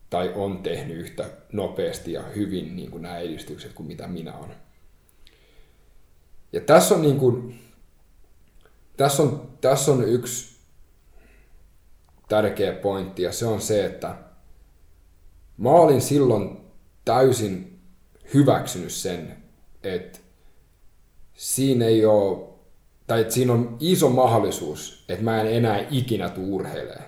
tai 0.10 0.32
on 0.36 0.58
tehnyt 0.58 0.98
yhtä 0.98 1.26
nopeasti 1.52 2.12
ja 2.12 2.24
hyvin 2.36 2.76
niin 2.76 2.92
kuin 2.92 3.02
nämä 3.02 3.18
edistykset 3.18 3.74
kuin 3.74 3.88
mitä 3.88 4.08
minä 4.08 4.34
olen. 4.38 4.56
Ja 6.54 6.62
tässä 6.62 6.96
on, 6.96 7.02
niin 7.02 7.18
kuin, 7.18 7.60
tässä 8.98 9.24
on, 9.24 9.50
tässä 9.62 9.92
on 9.92 10.04
yksi 10.04 10.58
tärkeä 12.30 12.74
pointti 12.74 13.24
ja 13.24 13.32
se 13.32 13.46
on 13.46 13.62
se, 13.62 13.86
että 13.86 14.16
mä 15.58 15.70
olin 15.70 16.02
silloin 16.02 16.58
täysin 17.06 17.80
hyväksynyt 18.34 18.92
sen, 18.92 19.38
että 19.84 20.20
siinä 21.34 21.86
ei 21.86 22.06
ole, 22.06 22.48
tai 23.08 23.22
että 23.22 23.34
siinä 23.34 23.54
on 23.54 23.78
iso 23.80 24.10
mahdollisuus, 24.10 25.06
että 25.10 25.24
mä 25.24 25.42
en 25.42 25.48
enää 25.48 25.88
ikinä 25.92 26.32
urheilemaan. 26.38 27.06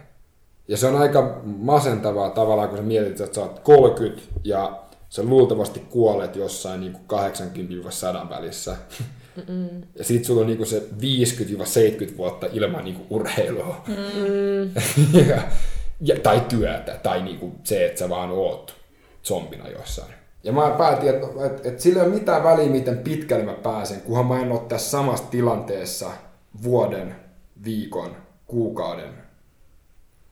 Ja 0.68 0.78
se 0.78 0.88
on 0.88 0.96
aika 0.96 1.42
masentavaa 1.44 2.30
tavallaan, 2.30 2.70
kun 2.70 2.78
sä 2.78 2.84
mietit, 2.84 3.22
että 3.22 3.36
sä 3.36 3.42
oot 3.42 3.60
30 3.60 4.22
ja 4.44 4.84
sä 5.10 5.24
luultavasti 5.24 5.80
kuolet 5.80 6.36
jossain 6.36 6.82
niin 6.82 6.96
80-100 6.96 8.30
välissä. 8.30 8.76
Mm-mm. 9.48 9.84
Ja 9.96 10.04
sit 10.04 10.26
sulla 10.26 10.42
on 10.42 10.48
niinku 10.48 10.66
se 10.66 10.84
50-70 12.14 12.18
vuotta 12.18 12.48
ilman 12.54 12.84
niinku 12.84 13.06
urheilua. 13.10 13.84
Mm. 13.88 14.72
ja, 15.30 15.42
ja, 16.02 16.20
tai 16.24 16.42
työtä, 16.50 17.00
tai 17.04 17.22
niinku 17.22 17.52
se, 17.64 17.86
että 17.86 18.00
sä 18.00 18.10
vaan 18.10 18.30
oot 18.30 18.76
zombina 19.24 19.70
jossain. 19.70 20.14
Ja 20.44 20.52
mä 20.52 20.76
päätin, 20.78 21.10
että, 21.10 21.28
että, 21.46 21.70
että 21.70 21.82
sillä 21.82 22.02
ei 22.02 22.08
ole 22.08 22.16
mitään 22.16 22.44
väliä, 22.44 22.70
miten 22.70 22.98
pitkälle 22.98 23.46
mä 23.46 23.54
pääsen, 23.54 24.02
kunhan 24.02 24.26
mä 24.26 24.42
en 24.42 24.52
ole 24.52 24.62
tässä 24.68 24.90
samassa 24.90 25.26
tilanteessa 25.32 26.12
vuoden, 26.64 27.16
viikon, 27.64 28.16
kuukauden, 28.48 29.14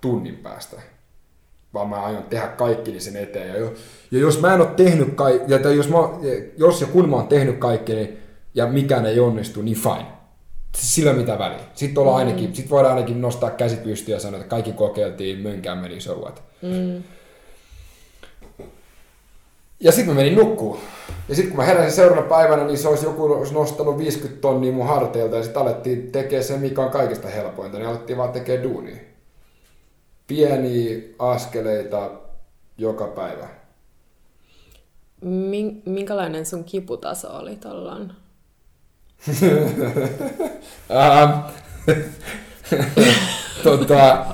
tunnin 0.01 0.37
päästä. 0.37 0.81
Vaan 1.73 1.89
mä 1.89 2.03
aion 2.03 2.23
tehdä 2.23 2.47
kaikki 2.47 2.99
sen 2.99 3.15
eteen. 3.15 3.47
Ja, 3.47 3.57
jo, 3.57 3.73
ja 4.11 4.19
jos 4.19 4.41
mä 4.41 4.53
en 4.53 4.61
ole 4.61 4.69
tehnyt 4.75 5.13
kaikki, 5.15 5.53
ja 5.53 5.71
jos, 5.71 5.89
mä, 5.89 5.97
jos 6.57 6.81
ja 6.81 6.87
kun 6.87 7.09
mä 7.09 7.15
oon 7.15 7.27
tehnyt 7.27 7.57
kaikki, 7.57 7.95
niin 7.95 8.17
ja 8.57 8.67
mikään 8.67 9.05
ei 9.05 9.19
onnistu, 9.19 9.61
niin 9.61 9.77
fine. 9.77 10.05
Sillä 10.75 11.13
mitä 11.13 11.39
väliä. 11.39 11.59
Sitten, 11.75 12.01
ollaan 12.01 12.23
mm. 12.23 12.27
ainakin, 12.27 12.55
sitten 12.55 12.69
voidaan 12.69 12.95
ainakin 12.95 13.21
nostaa 13.21 13.49
käsi 13.49 13.75
pystyyn 13.75 14.15
ja 14.15 14.19
sanoa, 14.19 14.39
että 14.39 14.49
kaikki 14.49 14.71
kokeiltiin, 14.71 15.39
mönkään 15.39 15.77
meni 15.77 16.01
so 16.01 16.33
mm. 16.61 17.03
Ja 19.79 19.91
sitten 19.91 20.15
mä 20.15 20.21
menin 20.21 20.35
nukkuu. 20.35 20.79
Ja 21.29 21.35
sitten 21.35 21.51
kun 21.51 21.57
mä 21.57 21.65
heräsin 21.65 21.91
seuraavana 21.91 22.27
päivänä, 22.27 22.65
niin 22.65 22.77
se 22.77 22.87
olisi 22.87 23.05
joku 23.05 23.23
olisi 23.23 23.53
nostanut 23.53 23.97
50 23.97 24.41
tonnia 24.41 24.71
mun 24.71 24.87
harteilta 24.87 25.35
ja 25.35 25.43
sitten 25.43 25.61
alettiin 25.61 26.11
tekemään 26.11 26.43
se, 26.43 26.57
mikä 26.57 26.81
on 26.81 26.91
kaikista 26.91 27.27
helpointa, 27.27 27.77
niin 27.77 27.87
alettiin 27.87 28.17
vaan 28.17 28.31
tekemään 28.31 28.63
duunia. 28.63 28.97
Pieniä 30.27 31.01
askeleita 31.19 32.11
joka 32.77 33.07
päivä. 33.07 33.49
Minkälainen 35.85 36.45
sun 36.45 36.63
kiputaso 36.63 37.37
oli 37.37 37.55
tuolloin? 39.39 41.31
tota, 43.63 44.25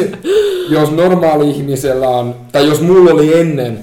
jos 0.70 0.90
normaali 0.90 1.50
ihmisellä 1.50 2.08
on, 2.08 2.34
tai 2.52 2.66
jos 2.66 2.80
mulla 2.80 3.10
oli 3.10 3.40
ennen, 3.40 3.78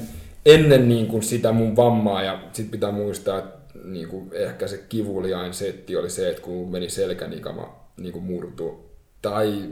ennen 0.46 0.90
niin 0.90 1.08
kuin 1.08 1.24
sitä 1.24 1.52
mun 1.52 1.76
vammaa, 1.76 2.24
ja 2.24 2.40
sit 2.54 2.72
pitää 2.72 2.92
muistaa, 2.92 3.40
että 3.40 3.56
niin 3.84 4.08
kuin 4.08 4.30
ehkä 4.34 4.68
se 4.68 4.84
kivuliain 4.90 5.54
setti 5.54 5.96
oli 5.96 6.10
se, 6.10 6.30
että 6.30 6.42
kun 6.42 6.72
meni 6.72 6.90
selkänikama 6.90 7.76
niin 7.98 8.14
kuin 8.14 8.26
murtu. 8.26 8.86
Tai, 9.22 9.64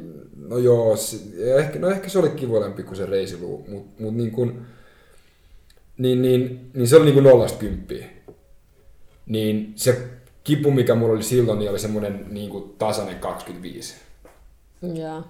no 0.47 0.57
joo, 0.57 0.95
ehkä, 1.59 1.79
no 1.79 1.89
ehkä 1.89 2.09
se 2.09 2.19
oli 2.19 2.29
kivulempi 2.29 2.83
kuin 2.83 2.97
se 2.97 3.05
reisiluu, 3.05 3.65
mutta 3.69 4.03
mut 4.03 4.15
niin, 4.15 4.31
kuin, 4.31 4.61
niin, 5.97 6.21
niin, 6.21 6.69
niin 6.73 6.87
se 6.87 6.95
oli 6.95 7.05
niin 7.05 7.13
kuin 7.13 7.23
nollasta 7.23 7.59
kymppiä 7.59 8.05
niin 9.25 9.73
se 9.75 10.07
kipu, 10.43 10.71
mikä 10.71 10.95
mulla 10.95 11.13
oli 11.13 11.23
silloin, 11.23 11.59
niin 11.59 11.71
oli 11.71 11.79
semmoinen 11.79 12.25
niin 12.29 12.49
kuin 12.49 12.75
tasainen 12.77 13.19
25. 13.19 13.95
Yeah. 14.97 15.23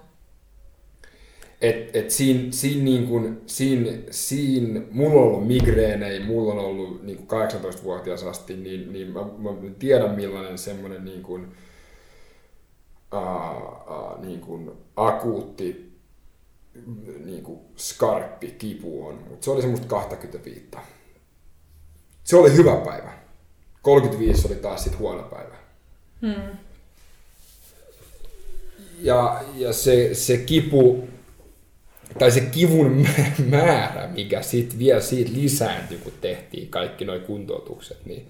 Et, 1.60 1.96
et 1.96 2.10
siinä, 2.10 2.52
siinä, 2.52 2.84
niin 2.84 3.06
kuin, 3.06 3.42
siinä, 3.46 3.92
siinä, 4.10 4.80
mulla 4.90 5.20
on 5.20 5.26
ollut 5.26 5.46
migreenejä, 5.46 6.26
mulla 6.26 6.52
on 6.52 6.58
ollut 6.58 7.02
niin 7.02 7.26
kuin 7.26 7.48
18-vuotias 7.48 8.22
asti, 8.22 8.56
niin, 8.56 8.92
niin 8.92 9.12
mä, 9.12 9.20
mä 9.20 9.50
tiedän 9.78 10.14
millainen 10.14 10.58
semmoinen 10.58 11.04
niin 11.04 11.22
kuin, 11.22 11.48
uh, 13.12 13.18
uh, 13.96 14.24
niin 14.24 14.40
kuin 14.40 14.70
akuutti 14.96 15.94
niin 17.24 17.42
kuin 17.42 17.60
skarppi 17.76 18.50
kipu 18.50 19.06
on, 19.06 19.14
mutta 19.28 19.44
se 19.44 19.50
oli 19.50 19.60
semmoista 19.60 19.86
25. 19.86 20.64
Se 22.24 22.36
oli 22.36 22.56
hyvä 22.56 22.76
päivä. 22.76 23.23
35 23.84 24.46
oli 24.46 24.56
taas 24.56 24.82
sitten 24.82 25.00
huono 25.00 25.22
päivä. 25.22 25.56
Hmm. 26.22 26.56
Ja, 29.02 29.42
ja 29.56 29.72
se, 29.72 30.14
se 30.14 30.36
kipu, 30.36 31.08
tai 32.18 32.30
se 32.30 32.40
kivun 32.40 33.06
määrä, 33.50 34.08
mikä 34.08 34.42
sit 34.42 34.78
vielä 34.78 35.00
siitä 35.00 35.30
lisääntyi, 35.34 35.98
kun 35.98 36.12
tehtiin 36.20 36.68
kaikki 36.68 37.04
nuo 37.04 37.18
kuntoutukset, 37.18 38.06
niin 38.06 38.26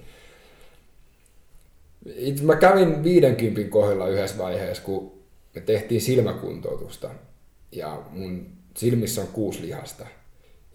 itse 2.17 2.45
mä 2.45 2.57
kävin 2.57 3.05
50 3.05 3.71
kohdalla 3.71 4.09
yhdessä 4.09 4.39
vaiheessa, 4.39 4.83
kun 4.83 5.13
me 5.55 5.61
tehtiin 5.61 6.01
silmäkuntoutusta 6.01 7.11
ja 7.73 8.03
mun 8.11 8.47
silmissä 8.77 9.21
on 9.21 9.29
kuusi 9.29 9.63
lihasta 9.63 10.07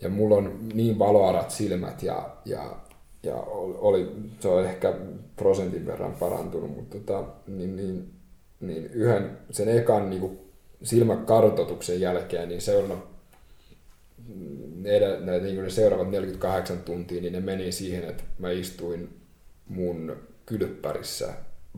ja 0.02 0.10
mulla 0.10 0.36
on 0.36 0.70
niin 0.74 1.00
valoarat 1.00 1.52
silmät 1.52 2.04
ja, 2.04 2.30
ja 2.46 2.76
ja 3.24 3.36
oli, 3.36 4.12
se 4.40 4.48
on 4.48 4.66
ehkä 4.66 4.94
prosentin 5.36 5.86
verran 5.86 6.16
parantunut, 6.16 6.76
mutta 6.76 6.98
tota, 6.98 7.24
niin, 7.48 7.76
niin, 7.76 8.14
niin 8.60 8.86
yhden 8.86 9.38
sen 9.52 9.70
ekan 9.70 10.10
niin 10.10 10.20
kuin 10.20 10.40
silmäkartoituksen 10.84 12.02
jälkeen, 12.02 12.50
niin 12.50 12.62
seuraava, 12.62 13.08
ne, 14.76 15.00
ne, 15.20 15.40
niin 15.40 15.64
ne 15.64 15.70
seuraavat 15.70 16.10
48 16.12 16.80
tuntia, 16.80 17.22
niin 17.22 17.34
ne 17.34 17.40
meni 17.40 17.72
siihen, 17.72 18.10
että 18.10 18.24
mä 18.38 18.52
istuin 18.52 19.20
mun 19.68 20.18
kylppärissä 20.46 21.34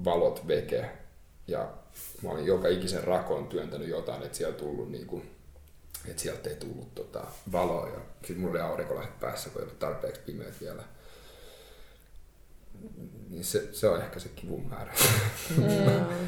valot 0.05 0.47
veke. 0.47 0.85
Ja 1.47 1.71
mä 2.23 2.29
olin 2.29 2.45
joka 2.45 2.67
ikisen 2.67 3.03
rakon 3.03 3.47
työntänyt 3.47 3.87
jotain, 3.87 4.23
että 4.23 4.37
siellä 4.37 4.57
tullut 4.57 4.91
niin 4.91 5.07
kuin, 5.07 5.31
että 6.07 6.21
sieltä 6.21 6.49
ei 6.49 6.55
tullut 6.55 6.95
tota, 6.95 7.23
valoa. 7.51 7.87
Ja 7.87 7.99
sitten 8.21 8.39
mulla 8.39 8.51
oli 8.51 8.61
aurinkolaiset 8.61 9.19
päässä, 9.19 9.49
kun 9.49 9.61
ei 9.61 9.65
ollut 9.65 9.79
tarpeeksi 9.79 10.21
pimeät 10.25 10.61
vielä 10.61 10.83
niin 13.29 13.43
se, 13.45 13.73
se 13.73 13.89
on 13.89 14.01
ehkä 14.01 14.19
se 14.19 14.29
kivun 14.29 14.65
määrä. 14.69 14.93
Mm. 15.57 16.27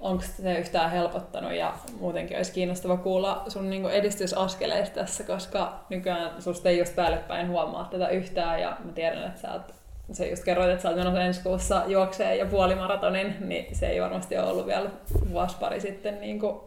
Onko 0.00 0.24
se 0.42 0.58
yhtään 0.58 0.90
helpottanut 0.90 1.52
ja 1.52 1.74
muutenkin 2.00 2.36
olisi 2.36 2.52
kiinnostava 2.52 2.96
kuulla 2.96 3.44
sun 3.48 3.70
niinku 3.70 3.88
edistysaskeleista 3.88 4.94
tässä, 4.94 5.24
koska 5.24 5.84
nykyään 5.88 6.42
susta 6.42 6.68
ei 6.68 6.78
just 6.78 6.96
päällepäin 6.96 7.48
huomaa 7.48 7.88
tätä 7.90 8.08
yhtään 8.08 8.60
ja 8.60 8.76
mä 8.84 8.92
tiedän, 8.92 9.24
että 9.24 9.40
sä 9.40 9.52
oot 9.52 9.74
se 10.12 10.28
just 10.30 10.44
kerroit, 10.44 10.70
että 10.70 10.82
sä 10.82 10.88
oot 10.88 10.98
menossa 10.98 11.22
ensi 11.22 11.42
kuussa 11.42 11.82
juokseen 11.86 12.38
ja 12.38 12.46
puolimaratonin, 12.46 13.36
niin 13.40 13.76
se 13.76 13.86
ei 13.86 14.00
varmasti 14.00 14.38
ole 14.38 14.50
ollut 14.50 14.66
vielä 14.66 14.90
vuosi 15.30 15.56
pari 15.60 15.80
sitten 15.80 16.20
niin 16.20 16.40
kuin, 16.40 16.60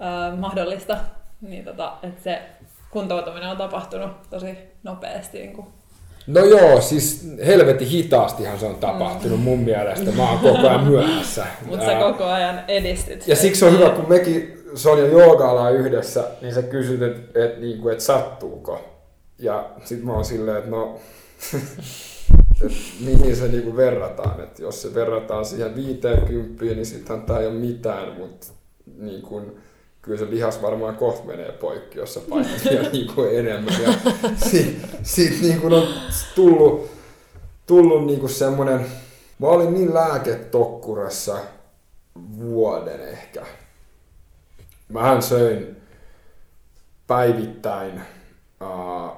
äh, 0.00 0.38
mahdollista. 0.38 0.96
Niin 1.40 1.64
tota, 1.64 1.96
että 2.02 2.22
se 2.22 2.42
kuntoutuminen 2.90 3.48
on 3.48 3.56
tapahtunut 3.56 4.30
tosi 4.30 4.58
nopeasti 4.82 5.38
niin 5.38 5.52
kuin 5.52 5.66
No 6.28 6.44
joo, 6.44 6.80
siis 6.80 7.30
helvetin 7.46 7.88
hitaastihan 7.88 8.58
se 8.58 8.66
on 8.66 8.74
tapahtunut 8.74 9.40
mun 9.40 9.58
mielestä. 9.58 10.10
Mä 10.10 10.30
oon 10.30 10.38
koko 10.38 10.68
ajan 10.68 10.84
myöhässä. 10.84 11.46
Mutta 11.66 11.86
sä 11.86 11.94
koko 11.94 12.24
ajan 12.24 12.60
edistyt. 12.68 13.28
Ja 13.28 13.36
siksi 13.36 13.64
on 13.64 13.72
hyvä, 13.72 13.90
kun 13.90 14.08
mekin 14.08 14.58
Sonja 14.74 15.06
joogaillaan 15.06 15.74
yhdessä, 15.74 16.24
niin 16.40 16.54
sä 16.54 16.62
kysyt, 16.62 17.02
että 17.02 17.44
et, 17.44 17.60
niinku, 17.60 17.88
et 17.88 18.00
sattuuko. 18.00 18.80
Ja 19.38 19.70
sit 19.84 20.04
mä 20.04 20.12
oon 20.12 20.24
silleen, 20.24 20.56
että 20.56 20.70
no, 20.70 20.98
et 22.64 22.72
mihin 23.00 23.36
se 23.36 23.48
niinku 23.48 23.76
verrataan. 23.76 24.40
Et 24.40 24.58
jos 24.58 24.82
se 24.82 24.94
verrataan 24.94 25.44
siihen 25.44 25.74
50, 25.74 26.64
niin 26.64 26.86
sittenhän 26.86 27.26
tää 27.26 27.40
ei 27.40 27.46
ole 27.46 27.54
mitään, 27.54 28.12
mutta 28.18 28.46
niin 28.96 29.22
kyllä 30.08 30.20
se 30.20 30.30
lihas 30.30 30.62
varmaan 30.62 30.96
kohta 30.96 31.26
menee 31.26 31.52
poikki, 31.52 31.98
jos 31.98 32.14
sä 32.14 32.20
painat 32.30 32.64
vielä 32.70 32.88
niinku 32.92 33.22
enemmän. 33.22 33.82
Ja 33.82 33.92
siitä, 34.36 34.88
siitä 35.02 35.36
niinku 35.40 35.66
on 35.66 35.88
tullut, 36.34 36.90
tullut 37.66 38.06
niinku 38.06 38.28
semmonen, 38.28 38.86
mä 39.38 39.46
olin 39.46 39.74
niin 39.74 39.94
lääketokkurassa 39.94 41.38
vuoden 42.38 43.08
ehkä. 43.08 43.46
Mähän 44.88 45.22
söin 45.22 45.76
päivittäin 47.06 48.02
uh, 48.62 49.16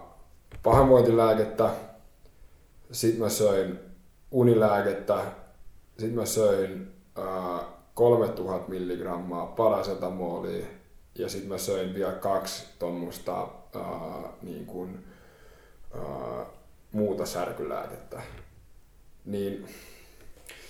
pahoinvointilääkettä, 0.63 1.71
sitten 2.93 3.21
mä 3.21 3.29
söin 3.29 3.79
unilääkettä, 4.31 5.25
sitten 5.99 6.15
mä 6.19 6.27
söin 6.27 6.93
uh, 7.19 7.65
3000 7.95 8.69
milligrammaa 8.69 9.47
parasetamolia 9.47 10.80
ja 11.21 11.29
sitten 11.29 11.49
mä 11.49 11.59
söin 11.59 11.95
vielä 11.95 12.13
kaksi 12.13 12.65
tuommoista 12.79 13.49
niin 14.43 14.67
kuin, 14.67 15.05
muuta 16.93 17.27
särkylääkettä. 17.27 18.23
Niin 19.25 19.67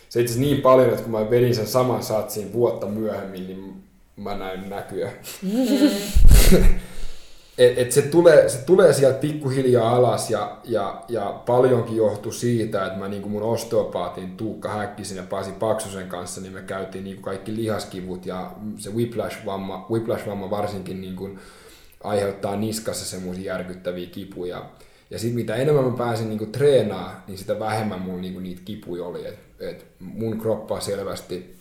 se 0.09 0.21
itse 0.21 0.41
niin 0.41 0.63
paljon, 0.63 0.91
että 0.91 1.03
kun 1.03 1.13
mä 1.13 1.31
vedin 1.31 1.55
sen 1.55 1.67
saman 1.67 2.03
satsin 2.03 2.53
vuotta 2.53 2.87
myöhemmin, 2.87 3.47
niin 3.47 3.83
mä 4.17 4.37
näin 4.37 4.71
näkyä. 4.71 5.13
et, 7.61 7.79
et 7.79 7.92
se, 7.92 8.03
tulee, 8.03 8.49
se 8.49 8.59
tulee 8.59 8.92
sieltä 8.92 9.18
pikkuhiljaa 9.18 9.96
alas 9.96 10.31
ja, 10.31 10.57
ja, 10.64 11.03
ja 11.09 11.42
paljonkin 11.46 11.96
johtuu 11.96 12.33
siitä, 12.33 12.87
että 12.87 12.99
mä 12.99 13.09
niin 13.09 13.23
kuin 13.23 13.33
mun 13.33 13.42
osteopaatin 13.42 14.37
Tuukka 14.37 14.68
Häkkisen 14.68 15.16
ja 15.16 15.23
Pasi 15.23 15.53
Paksusen 15.53 16.09
kanssa, 16.09 16.40
niin 16.40 16.53
me 16.53 16.62
käytiin 16.62 17.05
niin 17.05 17.16
kuin 17.16 17.25
kaikki 17.25 17.57
lihaskivut 17.57 18.27
ja 18.27 18.53
se 18.77 18.90
whiplash-vamma, 18.90 19.87
whiplash-vamma 19.90 20.51
varsinkin 20.51 21.01
niin 21.01 21.16
kuin 21.16 21.38
aiheuttaa 22.05 22.57
niskassa 22.57 23.05
semmoisia 23.05 23.53
järkyttäviä 23.55 24.07
kipuja. 24.07 24.64
Ja 25.11 25.18
sitten 25.18 25.38
mitä 25.38 25.55
enemmän 25.55 25.85
mä 25.85 25.96
pääsin 25.96 26.29
niinku 26.29 26.46
treenaa, 26.46 27.25
niin 27.27 27.38
sitä 27.38 27.59
vähemmän 27.59 28.01
mulla 28.01 28.20
niinku 28.20 28.40
niitä 28.40 28.62
kipuja 28.64 29.05
oli. 29.05 29.27
Et, 29.27 29.38
et 29.61 29.87
mun 29.99 30.38
kroppa 30.38 30.81
selvästi 30.81 31.60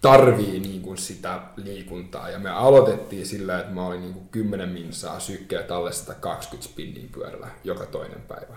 tarvii 0.00 0.60
niinku 0.60 0.96
sitä 0.96 1.40
liikuntaa. 1.56 2.30
Ja 2.30 2.38
me 2.38 2.50
aloitettiin 2.50 3.26
sillä, 3.26 3.60
että 3.60 3.72
mä 3.72 3.86
olin 3.86 4.00
niinku 4.00 4.20
10 4.30 4.68
minsaa 4.68 5.20
sykkeet 5.20 5.70
alle 5.70 5.92
120 5.92 6.68
spinning 6.68 7.12
pyörällä 7.12 7.48
joka 7.64 7.86
toinen 7.86 8.20
päivä. 8.20 8.56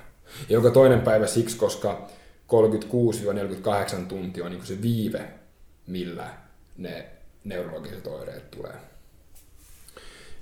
Ja 0.49 0.53
joka 0.53 0.71
toinen 0.71 1.01
päivä 1.01 1.27
siksi, 1.27 1.57
koska 1.57 2.07
36-48 2.47 4.05
tuntia 4.07 4.45
on 4.45 4.51
niinku 4.51 4.65
se 4.65 4.81
viive, 4.81 5.29
millä 5.87 6.29
ne 6.77 7.05
neurologiset 7.43 8.07
oireet 8.07 8.51
tulee. 8.51 8.75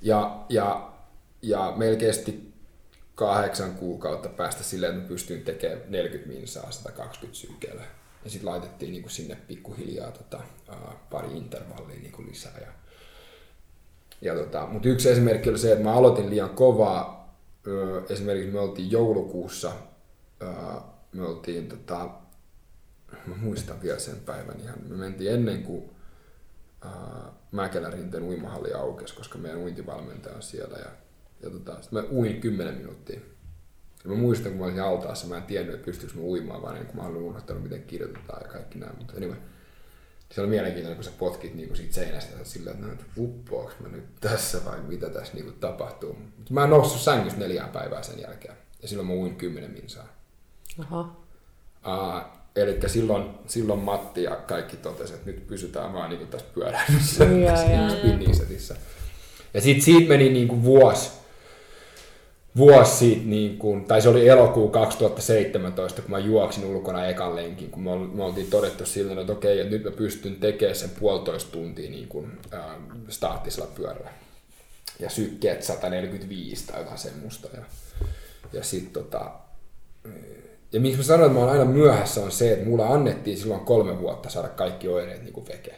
Ja, 0.02 0.44
ja, 0.48 0.92
ja 1.42 1.72
meillä 1.76 1.98
kesti 1.98 2.52
kahdeksan 3.14 3.74
kuukautta 3.74 4.28
päästä 4.28 4.62
silleen, 4.62 4.92
että 4.92 5.02
mä 5.02 5.08
pystyin 5.08 5.42
tekemään 5.42 5.80
40 5.88 6.38
minsaa 6.38 6.70
120 6.70 7.40
sykkeellä. 7.40 7.82
Ja 8.24 8.30
sitten 8.30 8.50
laitettiin 8.50 8.92
niin 8.92 9.02
kuin 9.02 9.12
sinne 9.12 9.34
pikkuhiljaa 9.34 10.10
tota, 10.10 10.40
pari 11.10 11.36
intervallia 11.36 12.00
niin 12.00 12.12
kuin 12.12 12.28
lisää. 12.28 12.58
Ja, 12.60 12.72
ja 14.20 14.34
tota, 14.34 14.66
Mutta 14.66 14.88
yksi 14.88 15.10
esimerkki 15.10 15.50
oli 15.50 15.58
se, 15.58 15.72
että 15.72 15.84
mä 15.84 15.92
aloitin 15.92 16.30
liian 16.30 16.50
kovaa. 16.50 17.20
Esimerkiksi 18.08 18.50
me 18.50 18.60
oltiin 18.60 18.90
joulukuussa, 18.90 19.72
me 21.12 21.26
oltiin, 21.26 21.68
tota, 21.68 22.10
mä 23.26 23.36
muistan 23.36 23.82
vielä 23.82 23.98
sen 23.98 24.20
päivän 24.26 24.60
ihan, 24.60 24.78
me 24.88 24.96
mentiin 24.96 25.32
ennen 25.32 25.62
kuin 25.62 25.90
Mäkelärinten 27.52 28.22
uimahalli 28.22 28.72
aukesi, 28.72 29.14
koska 29.14 29.38
meidän 29.38 29.60
uintivalmentaja 29.60 30.36
on 30.36 30.42
siellä. 30.42 30.78
Ja 30.78 30.90
ja 31.42 31.50
tota, 31.50 31.82
sitten 31.82 32.02
mä 32.02 32.08
uin 32.10 32.40
10 32.40 32.74
minuuttia. 32.74 33.20
Ja 34.04 34.10
mä 34.10 34.16
muistan, 34.16 34.52
kun 34.52 34.58
mä 34.58 34.64
olisin 34.64 34.82
altaassa, 34.82 35.26
mä 35.26 35.36
en 35.36 35.42
tiennyt, 35.42 35.74
että 35.74 35.84
pystyykö 35.84 36.14
mä 36.14 36.22
uimaan, 36.22 36.62
vaan 36.62 36.74
niin 36.74 36.86
kun 36.86 36.96
mä 36.96 37.02
olin 37.02 37.22
unohtanut, 37.22 37.62
miten 37.62 37.82
kirjoitetaan 37.82 38.42
ja 38.42 38.48
kaikki 38.48 38.78
nämä. 38.78 38.92
Mutta 38.98 39.14
anyway, 39.16 39.36
se 40.32 40.40
oli 40.40 40.48
mielenkiintoinen, 40.48 40.96
kun 40.96 41.04
sä 41.04 41.18
potkit 41.18 41.54
niin 41.54 41.76
siitä 41.76 41.94
seinästä 41.94 42.38
ja 42.38 42.44
sillä, 42.44 42.70
että 42.70 42.86
no, 42.86 42.92
uppoaks 43.16 43.74
mä 43.80 43.88
nyt 43.88 44.04
tässä 44.20 44.64
vai 44.64 44.80
mitä 44.80 45.08
tässä 45.08 45.34
niin 45.34 45.52
tapahtuu. 45.60 46.12
Mutta 46.36 46.54
mä 46.54 46.64
en 46.64 46.70
noussut 46.70 47.00
sängystä 47.00 47.40
neljään 47.40 47.70
päivää 47.70 48.02
sen 48.02 48.20
jälkeen. 48.20 48.54
Ja 48.82 48.88
silloin 48.88 49.08
mä 49.08 49.14
uin 49.14 49.36
kymmenen 49.36 49.70
minsaa. 49.70 50.08
Aha. 50.78 51.00
Uh, 51.86 52.40
eli 52.56 52.78
silloin, 52.86 53.24
silloin 53.46 53.80
Matti 53.80 54.22
ja 54.22 54.36
kaikki 54.36 54.76
totesivat, 54.76 55.18
että 55.18 55.30
nyt 55.30 55.46
pysytään 55.46 55.92
vaan 55.92 56.10
niin 56.10 56.28
tässä 56.28 56.46
pyöräilyssä, 56.54 57.24
spinning 57.98 58.34
setissä. 58.34 58.76
Ja 59.54 59.60
sitten 59.60 59.84
siitä 59.84 60.08
meni 60.08 60.28
niin 60.28 60.48
kuin 60.48 60.62
vuosi, 60.62 61.10
vuosi 62.56 63.22
niin 63.24 63.58
kuin, 63.58 63.84
tai 63.84 64.02
se 64.02 64.08
oli 64.08 64.28
elokuu 64.28 64.68
2017, 64.68 66.02
kun 66.02 66.10
mä 66.10 66.18
juoksin 66.18 66.64
ulkona 66.64 67.06
ekan 67.06 67.36
lenkin, 67.36 67.70
kun 67.70 67.82
me 68.14 68.24
oltiin 68.24 68.50
todettu 68.50 68.86
silloin, 68.86 69.18
että 69.18 69.32
okei, 69.32 69.60
että 69.60 69.70
nyt 69.70 69.84
mä 69.84 69.90
pystyn 69.90 70.36
tekemään 70.36 70.76
sen 70.76 70.90
puolitoista 71.00 71.52
tuntia 71.52 71.90
niin 71.90 72.08
kuin, 72.08 72.38
äh, 72.54 72.60
staattisella 73.08 73.70
pyörällä. 73.74 74.10
Ja 74.98 75.10
sykkeet 75.10 75.62
145 75.62 76.66
tai 76.66 76.80
jotain 76.80 76.98
semmoista. 76.98 77.48
Ja, 77.56 77.62
ja 78.52 78.62
sit 78.62 78.92
tota, 78.92 79.30
ja 80.72 80.80
miksi 80.80 80.96
mä 80.96 81.02
sanoin, 81.02 81.26
että 81.26 81.38
mä 81.38 81.44
oon 81.44 81.52
aina 81.52 81.64
myöhässä 81.64 82.20
on 82.20 82.32
se, 82.32 82.52
että 82.52 82.66
mulla 82.66 82.88
annettiin 82.88 83.38
silloin 83.38 83.60
kolme 83.60 83.98
vuotta 83.98 84.30
saada 84.30 84.48
kaikki 84.48 84.88
oireet 84.88 85.22
niin 85.22 85.32
kuin 85.32 85.48
veke. 85.48 85.74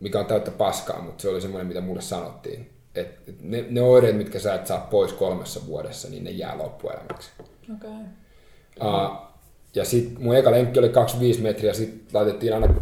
Mikä 0.00 0.20
on 0.20 0.26
täyttä 0.26 0.50
paskaa, 0.50 1.02
mutta 1.02 1.22
se 1.22 1.28
oli 1.28 1.40
semmoinen, 1.40 1.66
mitä 1.66 1.80
mulle 1.80 2.02
sanottiin 2.02 2.73
et 2.94 3.42
ne, 3.42 3.64
ne 3.70 3.82
oireet, 3.82 4.16
mitkä 4.16 4.38
sä 4.38 4.54
et 4.54 4.66
saa 4.66 4.88
pois 4.90 5.12
kolmessa 5.12 5.66
vuodessa, 5.66 6.10
niin 6.10 6.24
ne 6.24 6.30
jää 6.30 6.58
loppuelämäksi. 6.58 7.30
Okay. 7.74 7.90
Uh, 8.80 9.16
ja 9.74 9.84
sitten 9.84 10.22
mun 10.22 10.36
eka 10.36 10.50
lenkki 10.50 10.78
oli 10.78 10.88
25 10.88 11.40
metriä, 11.40 11.74
sitten 11.74 12.06
laitettiin 12.12 12.54
aina 12.54 12.74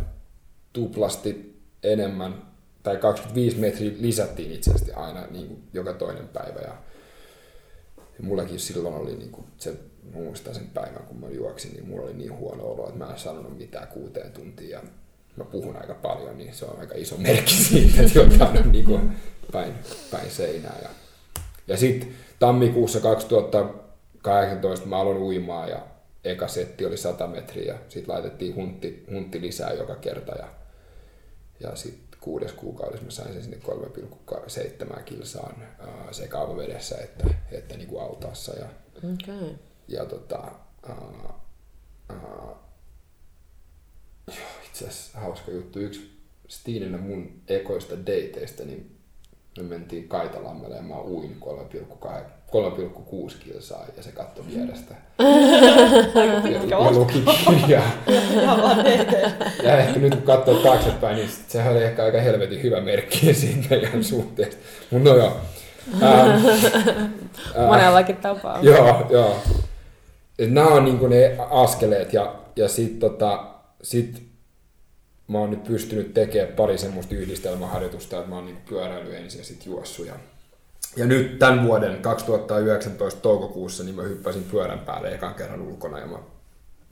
tuplasti 0.73 1.63
enemmän, 1.83 2.43
tai 2.83 2.97
25 2.97 3.57
metriä 3.57 3.93
lisättiin 3.99 4.53
itse 4.53 4.71
asiassa 4.71 5.01
aina 5.01 5.27
niin 5.31 5.47
kuin 5.47 5.63
joka 5.73 5.93
toinen 5.93 6.29
päivä. 6.29 6.61
Ja, 6.61 6.75
ja 7.97 8.25
mullakin 8.25 8.61
silloin 8.61 8.95
oli 8.95 9.17
niin 9.17 9.31
kuin 9.31 9.47
se, 9.57 9.75
muistan 10.13 10.55
sen 10.55 10.71
päivän, 10.75 11.03
kun 11.03 11.21
mä 11.21 11.29
juoksin, 11.29 11.73
niin 11.73 11.89
mulla 11.89 12.03
oli 12.03 12.15
niin 12.15 12.37
huono 12.37 12.65
olo, 12.65 12.89
että 12.89 13.05
mä 13.05 13.13
en 13.13 13.19
sanonut 13.19 13.59
mitään 13.59 13.89
kuuteen 13.89 14.33
tuntiin. 14.33 14.71
Ja 14.71 14.83
mä 15.37 15.45
puhun 15.45 15.77
aika 15.77 15.95
paljon, 15.95 16.39
niin 16.39 16.55
se 16.55 16.65
on 16.65 16.81
aika 16.81 16.95
iso 16.95 17.17
merkki 17.17 17.55
siitä, 17.55 18.03
että 18.03 18.19
jotain 18.19 18.59
on 18.59 18.73
niin 18.73 18.85
kuin 18.85 19.17
päin, 19.53 19.75
päin 20.11 20.31
seinää. 20.31 20.79
Ja, 20.83 20.89
ja 21.69 21.77
sitten 21.77 22.15
tammikuussa 22.39 23.01
2018 23.01 24.87
mä 24.87 24.99
aloin 24.99 25.19
uimaan 25.19 25.69
ja 25.69 25.87
eka 26.25 26.49
setti 26.49 26.87
oli 26.87 26.97
100 26.97 27.27
metriä 27.27 27.73
ja 27.73 27.79
sitten 27.89 28.15
laitettiin 28.15 28.55
huntti, 28.55 29.05
huntti 29.11 29.41
lisää 29.41 29.73
joka 29.73 29.95
kerta 29.95 30.33
ja, 30.33 30.49
ja 31.61 31.77
sitten 31.77 32.21
kuudes 32.21 32.53
kuukaudessa 32.53 33.05
mä 33.05 33.11
sain 33.11 33.33
sen 33.33 33.43
sinne 33.43 33.59
3,7 34.97 35.03
kilsaan 35.03 35.63
ää, 35.79 36.13
sekä 36.13 36.41
avovedessä 36.41 36.97
että, 36.99 37.25
että 37.53 37.77
niin 37.77 37.89
kuin 37.89 38.03
autaassa. 38.03 38.53
Ja, 38.59 38.69
okay. 38.97 39.55
ja 39.89 40.05
tota, 40.05 40.53
ää, 40.89 41.35
ää, 42.09 42.55
itse 44.67 44.89
asiassa 44.89 45.19
hauska 45.19 45.51
juttu. 45.51 45.79
Yksi 45.79 46.13
Stiinenä 46.49 46.99
mun 46.99 47.43
ekoista 47.49 47.97
dateista, 47.99 48.65
niin 48.65 48.92
me 49.59 49.63
mentiin 49.63 50.09
Kaitalammelle 50.09 50.77
ja 50.77 50.83
mä 50.83 51.01
uin 51.01 51.37
3,6 51.41 53.35
kilsaa 53.45 53.87
ja 53.97 54.03
se 54.03 54.13
katsoi 54.13 54.45
vierestä. 54.55 54.95
ja, 56.69 56.69
ja 56.69 56.93
luki 56.93 57.25
kirjaa. 57.49 57.91
ja 59.65 59.79
ehkä 59.79 60.01
nyt 60.01 60.15
kun 60.15 60.23
katsoo 60.23 60.55
taaksepäin, 60.55 61.17
niin 61.17 61.29
sehän 61.49 61.73
oli 61.73 61.85
ehkä 61.85 62.05
aika 62.05 62.21
helvetin 62.21 62.63
hyvä 62.63 62.81
merkki 62.81 63.35
siitä 63.41 63.67
meidän 63.71 64.05
suhteesta. 64.05 64.57
Mutta 64.91 65.11
no 65.11 65.17
joo. 65.17 65.37
Ähm, 66.03 66.47
Monellakin 67.67 68.17
tapaa. 68.17 68.59
Joo, 68.63 69.07
joo. 69.11 69.37
Et 70.39 70.51
nämä 70.51 70.69
on 70.69 70.85
niinku 70.85 71.07
ne 71.07 71.37
askeleet 71.51 72.13
ja, 72.13 72.35
ja 72.57 72.69
sitten 72.69 73.01
tota, 73.01 73.45
sit 73.83 74.32
mä 75.29 75.39
oon 75.39 75.51
nyt 75.51 75.65
pystynyt 75.65 76.15
tekemään 76.15 76.55
pari 76.55 76.79
semmoista 76.79 77.15
yhdistelmäharjoitusta, 77.15 78.17
että 78.17 78.29
mä 78.29 78.35
oon 78.35 78.47
niin 78.47 78.63
pyöräily 78.69 79.17
ensin 79.17 79.39
ja 79.39 79.45
sitten 79.45 79.71
juossut. 79.71 80.07
Ja, 80.07 80.15
ja 80.97 81.07
nyt 81.07 81.39
tämän 81.39 81.65
vuoden 81.65 82.03
2019 82.03 83.21
toukokuussa 83.21 83.85
niin 83.85 83.95
mä 83.95 84.03
hyppäsin 84.03 84.45
pyörän 84.45 84.79
päälle 84.79 85.15
ekan 85.15 85.35
kerran 85.35 85.63
ulkona 85.63 85.99
ja 85.99 86.07
mä 86.07 86.19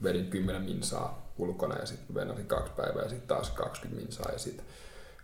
vedin 0.03 0.27
10 0.27 0.61
minsaa 0.61 1.31
ulkona 1.37 1.75
ja 1.75 1.85
sitten 1.85 2.15
venasin 2.15 2.45
kaksi 2.45 2.73
päivää 2.77 3.03
ja 3.03 3.09
sitten 3.09 3.27
taas 3.27 3.49
20 3.49 4.01
minsaa 4.01 4.31
ja 4.31 4.39
sitten 4.39 4.65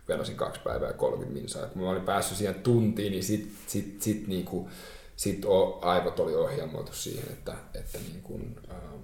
venasin 0.08 0.36
kaksi 0.36 0.60
päivää 0.64 0.88
ja 0.88 0.94
30 0.94 1.40
minsaa. 1.40 1.66
kun 1.66 1.82
mä 1.82 1.90
olin 1.90 2.02
päässyt 2.02 2.38
siihen 2.38 2.54
tuntiin, 2.54 3.12
niin 3.12 3.24
sit, 3.24 3.52
sit, 3.66 4.02
sit 4.02 4.26
niinku, 4.26 4.70
sit 5.16 5.42
aivot 5.80 6.20
oli 6.20 6.34
ohjelmoitu 6.34 6.92
siihen, 6.92 7.32
että, 7.32 7.54
että 7.74 7.98
niin 7.98 8.22
kuin, 8.22 8.56
ähm, 8.70 9.00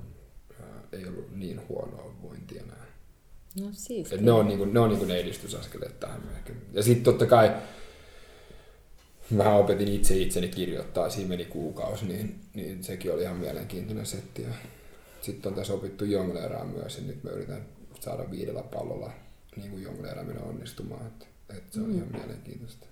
äh, 0.61 0.67
ei 0.93 1.07
ollut 1.07 1.37
niin 1.37 1.69
huonoa 1.69 2.15
vointia 2.23 2.63
enää. 2.63 2.84
No 3.61 3.67
siis. 3.73 4.21
ne 4.21 4.33
on, 4.33 4.47
niin 4.47 4.59
kuin, 4.59 4.75
ne, 4.75 4.81
on 4.81 4.89
niin 4.89 4.99
kuin 4.99 5.09
ne 5.09 5.17
edistysaskeleet 5.17 6.01
tähän 6.01 6.21
myöhemmin. 6.21 6.67
Ja 6.73 6.83
sitten 6.83 7.05
totta 7.05 7.27
kai 7.27 7.53
vähän 9.39 9.57
opetin 9.57 9.89
itse 9.89 10.17
itseni 10.17 10.49
kirjoittaa, 10.49 11.11
siinä 11.11 11.29
meni 11.29 11.45
kuukausi, 11.45 12.07
niin, 12.07 12.41
niin 12.55 12.85
sekin 12.85 13.13
oli 13.13 13.23
ihan 13.23 13.37
mielenkiintoinen 13.37 14.07
setti. 14.07 14.43
Ja 14.43 14.49
sitten 15.21 15.51
on 15.51 15.57
tässä 15.57 15.75
opittu 15.75 16.05
jongleeraan 16.05 16.69
myös, 16.69 16.99
ja 16.99 17.03
nyt 17.07 17.25
mä 17.25 17.31
yritän 17.31 17.63
saada 18.01 18.31
viidellä 18.31 18.63
pallolla 18.63 19.11
niin 19.57 19.71
kuin 19.71 19.83
jongleeraaminen 19.83 20.43
onnistumaan. 20.43 21.07
Että, 21.07 21.27
että 21.57 21.75
se 21.75 21.81
on 21.81 21.87
mm. 21.87 21.97
ihan 21.97 22.09
mielenkiintoista. 22.13 22.87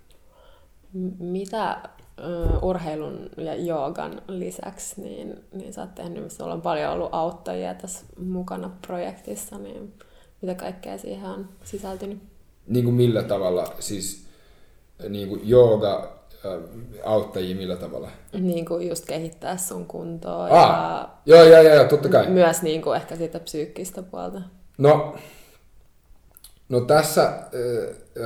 Mitä 1.18 1.83
uh, 2.18 2.68
urheilun 2.68 3.31
ja 3.37 3.55
joogan 3.55 4.22
lisäksi, 4.29 5.01
niin, 5.01 5.44
niin 5.53 5.72
sä 5.72 5.81
oot 5.81 5.94
tehnyt, 5.94 6.33
sulla 6.33 6.55
on 6.55 6.62
paljon 6.62 6.92
ollut 6.92 7.09
auttajia 7.12 7.75
tässä 7.75 8.07
mukana 8.18 8.70
projektissa, 8.87 9.59
niin 9.59 9.92
mitä 10.42 10.55
kaikkea 10.55 10.98
siihen 10.98 11.31
on 11.31 11.48
sisältynyt? 11.64 12.18
Niin 12.66 12.85
kuin 12.85 12.94
millä 12.94 13.22
tavalla, 13.22 13.74
siis 13.78 14.26
niin 15.09 15.28
kuin 15.28 15.40
jooga, 15.44 16.12
auttajia 17.05 17.57
millä 17.57 17.76
tavalla? 17.76 18.11
Niin 18.33 18.64
kuin 18.64 18.88
just 18.88 19.05
kehittää 19.07 19.57
sun 19.57 19.87
kuntoa. 19.87 20.44
Ah, 20.44 21.11
ja 21.26 21.37
joo, 21.37 21.44
joo, 21.44 21.74
joo, 21.74 21.85
totta 21.85 22.09
kai. 22.09 22.31
Myös 22.31 22.62
niin 22.62 22.83
kuin 22.83 22.96
ehkä 22.96 23.16
sitä 23.16 23.40
psyykkistä 23.40 24.02
puolta. 24.02 24.40
No, 24.78 25.16
no 26.68 26.81
tässä 26.81 27.22
äh, 27.24 27.38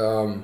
ähm, 0.00 0.38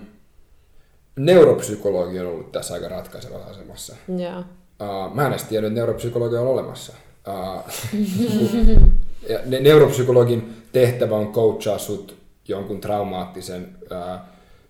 neuropsykologi 1.16 2.20
on 2.20 2.26
ollut 2.26 2.52
tässä 2.52 2.74
aika 2.74 2.88
ratkaisevassa 2.88 3.50
asemassa. 3.50 3.96
Joo. 4.18 4.44
Uh, 4.80 5.14
mä 5.14 5.26
en 5.26 5.32
edes 5.32 5.44
tiedä, 5.44 5.66
että 5.66 5.78
neuropsykologia 5.80 6.40
on 6.40 6.46
olemassa. 6.46 6.92
Uh, 7.28 8.91
ja 9.28 9.38
ne, 9.44 9.60
neuropsykologin 9.60 10.62
tehtävä 10.72 11.16
on 11.16 11.32
coachaa 11.32 11.78
sut 11.78 12.22
jonkun 12.48 12.80
traumaattisen 12.80 13.76
uh, 13.82 14.20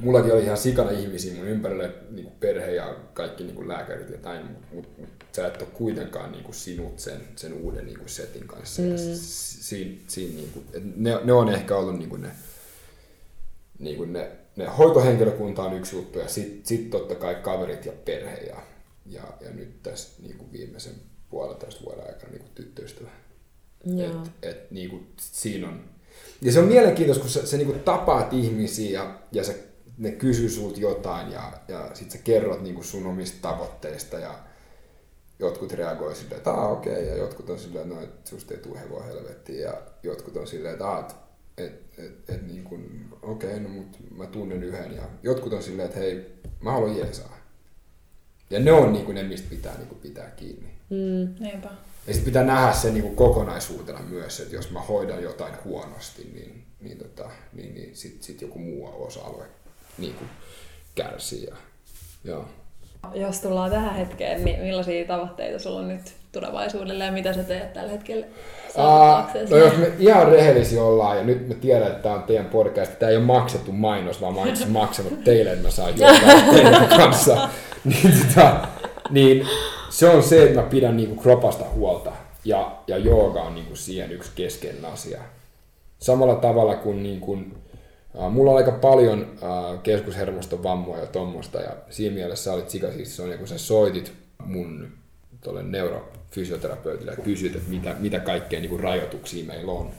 mullakin 0.00 0.32
oli 0.32 0.44
ihan 0.44 0.56
sikana 0.56 0.90
ihmisiä 0.90 1.34
mun 1.34 1.48
ympärille, 1.48 1.94
niinku 2.10 2.32
perhe 2.40 2.74
ja 2.74 2.96
kaikki 3.14 3.44
niinku 3.44 3.68
lääkärit 3.68 4.10
ja 4.10 4.18
näin, 4.24 4.46
mutta 4.46 4.66
mut, 4.72 4.98
mut, 4.98 5.08
sä 5.32 5.46
et 5.46 5.62
ole 5.62 5.68
kuitenkaan 5.72 6.32
niinku 6.32 6.52
sinut 6.52 6.98
sen, 6.98 7.20
sen 7.36 7.52
uuden 7.52 7.86
niinku 7.86 8.08
setin 8.08 8.46
kanssa. 8.46 8.82
Mm. 8.82 8.90
Ja 8.90 8.98
siinä, 8.98 10.00
siinä 10.06 10.36
niinku, 10.36 10.64
ne, 10.96 11.20
ne, 11.24 11.32
on 11.32 11.48
ehkä 11.48 11.76
ollut 11.76 11.98
niinku 11.98 12.16
ne, 12.16 12.30
niinku 13.78 14.04
ne 14.04 14.30
ne 14.56 14.66
hoitohenkilökunta 14.66 15.62
on 15.62 15.76
yksi 15.76 15.96
juttu 15.96 16.18
ja 16.18 16.28
sitten 16.28 16.66
sit 16.66 16.90
totta 16.90 17.14
kai 17.14 17.34
kaverit 17.34 17.86
ja 17.86 17.92
perhe 18.04 18.36
ja, 18.36 18.56
ja, 19.06 19.22
ja 19.40 19.50
nyt 19.50 19.82
tässä 19.82 20.22
niin 20.22 20.38
kuin 20.38 20.52
viimeisen 20.52 20.94
puolentoista 21.30 21.84
vuoden 21.84 22.06
aikana 22.06 22.32
niin 22.32 22.42
kuin 22.42 22.52
tyttöystävä. 22.54 23.10
Et, 23.84 24.30
et, 24.42 24.70
niin 24.70 24.90
kuin, 24.90 25.06
siinä 25.16 25.68
on. 25.68 25.84
Ja 26.42 26.52
se 26.52 26.60
on 26.60 26.68
mielenkiintoista, 26.68 27.22
kun 27.22 27.30
sä, 27.30 27.46
sä 27.46 27.56
niin 27.56 27.66
kuin 27.66 27.80
tapaat 27.80 28.32
ihmisiä 28.32 29.00
ja, 29.00 29.18
ja 29.32 29.44
sä, 29.44 29.54
ne 29.98 30.10
kysyy 30.10 30.48
sulta 30.48 30.80
jotain 30.80 31.32
ja, 31.32 31.52
ja 31.68 31.90
sit 31.94 32.10
sä 32.10 32.18
kerrot 32.18 32.62
niin 32.62 32.74
kuin 32.74 32.84
sun 32.84 33.06
omista 33.06 33.38
tavoitteista 33.42 34.18
ja 34.18 34.38
jotkut 35.38 35.72
reagoi 35.72 36.14
silleen, 36.14 36.36
että 36.36 36.52
okei, 36.52 36.92
okay, 36.92 37.04
ja 37.04 37.16
jotkut 37.16 37.50
on 37.50 37.58
silleen, 37.58 37.88
no, 37.88 38.02
että 38.02 38.30
susta 38.30 38.54
ei 38.54 38.60
tule 38.60 38.80
hevoa 38.80 39.02
helvettiin, 39.02 39.60
ja 39.60 39.82
jotkut 40.02 40.36
on 40.36 40.46
silleen, 40.46 40.72
että, 40.72 40.98
että 40.98 41.14
et, 41.58 41.72
et, 41.98 42.30
et 42.30 42.46
niin 42.46 42.64
kuin, 42.64 43.08
okei, 43.22 43.50
okay, 43.50 43.60
no 43.60 43.68
mut 43.68 43.96
mä 44.16 44.26
tunnen 44.26 44.62
yhden 44.62 44.96
ja 44.96 45.02
jotkut 45.22 45.52
on 45.52 45.62
silleen, 45.62 45.86
että 45.86 45.98
hei, 45.98 46.32
mä 46.60 46.72
haluan 46.72 46.96
jeesaa. 46.96 47.38
Ja 48.50 48.60
ne 48.60 48.72
on 48.72 48.92
niin 48.92 49.04
kuin 49.04 49.14
ne, 49.14 49.22
mistä 49.22 49.50
pitää 49.50 49.78
niin 49.78 49.88
kuin 49.88 50.00
pitää 50.00 50.30
kiinni. 50.30 50.68
Mm. 50.90 51.46
Ja 52.06 52.12
sitten 52.12 52.24
pitää 52.24 52.44
nähdä 52.44 52.72
se 52.72 52.90
niin 52.90 53.02
kuin 53.02 53.16
kokonaisuutena 53.16 54.00
myös, 54.00 54.40
että 54.40 54.54
jos 54.54 54.70
mä 54.70 54.80
hoidan 54.80 55.22
jotain 55.22 55.54
huonosti, 55.64 56.30
niin, 56.34 56.64
niin, 56.80 56.98
tota, 56.98 57.30
niin, 57.52 57.74
niin 57.74 57.96
sitten 57.96 58.22
sit 58.22 58.42
joku 58.42 58.58
muu 58.58 59.04
osa-alue 59.04 59.44
niin 59.98 60.14
kuin 60.14 60.30
kärsii. 60.94 61.44
Ja, 61.44 61.56
joo. 62.24 62.44
Jos 63.14 63.40
tullaan 63.40 63.70
tähän 63.70 63.94
hetkeen, 63.94 64.44
niin 64.44 64.60
millaisia 64.60 65.06
tavoitteita 65.06 65.58
sulla 65.58 65.80
on 65.80 65.88
nyt 65.88 66.12
tulevaisuudelle 66.32 67.04
ja 67.04 67.12
mitä 67.12 67.32
sä 67.32 67.42
teet 67.42 67.72
tällä 67.72 67.92
hetkellä 67.92 68.26
Uh, 68.76 69.50
no 69.50 69.56
jos 69.56 69.76
me 69.76 69.92
ihan 69.98 70.28
rehellisiä 70.28 70.82
ollaan, 70.82 71.16
ja 71.16 71.24
nyt 71.24 71.48
me 71.48 71.54
tiedän, 71.54 71.88
että 71.88 72.02
tämä 72.02 72.14
on 72.14 72.22
teidän 72.22 72.46
podcast, 72.46 72.98
tämä 72.98 73.10
ei 73.10 73.16
ole 73.16 73.24
maksettu 73.24 73.72
mainos, 73.72 74.20
vaan 74.20 74.34
mä 74.34 74.40
oon 74.40 74.48
maksanut 74.68 75.24
teille, 75.24 75.50
että 75.52 75.62
mä 75.62 75.70
saan 75.70 75.92
jotain 75.98 76.54
teidän 76.54 76.88
kanssa, 76.88 77.48
niin, 77.84 78.12
tota, 78.26 78.56
niin 79.10 79.46
se 79.90 80.08
on 80.08 80.22
se, 80.22 80.42
että 80.42 80.60
mä 80.60 80.66
pidän 80.66 80.96
niinku 80.96 81.22
kropasta 81.22 81.64
huolta, 81.74 82.12
ja, 82.44 82.78
ja 82.86 82.98
jooga 82.98 83.42
on 83.42 83.54
niinku 83.54 83.76
siihen 83.76 84.12
yksi 84.12 84.30
keskeinen 84.34 84.84
asia. 84.84 85.22
Samalla 85.98 86.34
tavalla 86.34 86.74
kuin 86.74 87.02
niinku, 87.02 87.32
uh, 87.32 88.30
mulla 88.30 88.50
on 88.50 88.56
aika 88.56 88.72
paljon 88.72 89.20
uh, 89.20 89.82
keskushermoston 89.82 90.62
vammoja 90.62 91.00
ja 91.00 91.06
tuommoista, 91.06 91.60
ja 91.60 91.76
siinä 91.90 92.14
mielessä 92.14 92.44
sä 92.44 92.52
olit 92.52 92.70
sikasissa, 92.70 93.16
se 93.16 93.22
on, 93.22 93.38
kun 93.38 93.48
sä 93.48 93.58
soitit 93.58 94.12
mun 94.44 94.88
tuolle 95.40 95.62
neurofysioterapeutille 95.62 97.10
ja 97.10 97.22
kysyt, 97.24 97.56
että 97.56 97.70
mitä, 97.70 97.96
mitä 97.98 98.20
kaikkea 98.20 98.60
niin 98.60 98.70
kuin 98.70 98.80
rajoituksia 98.80 99.44
meillä 99.44 99.72
on. 99.72 99.90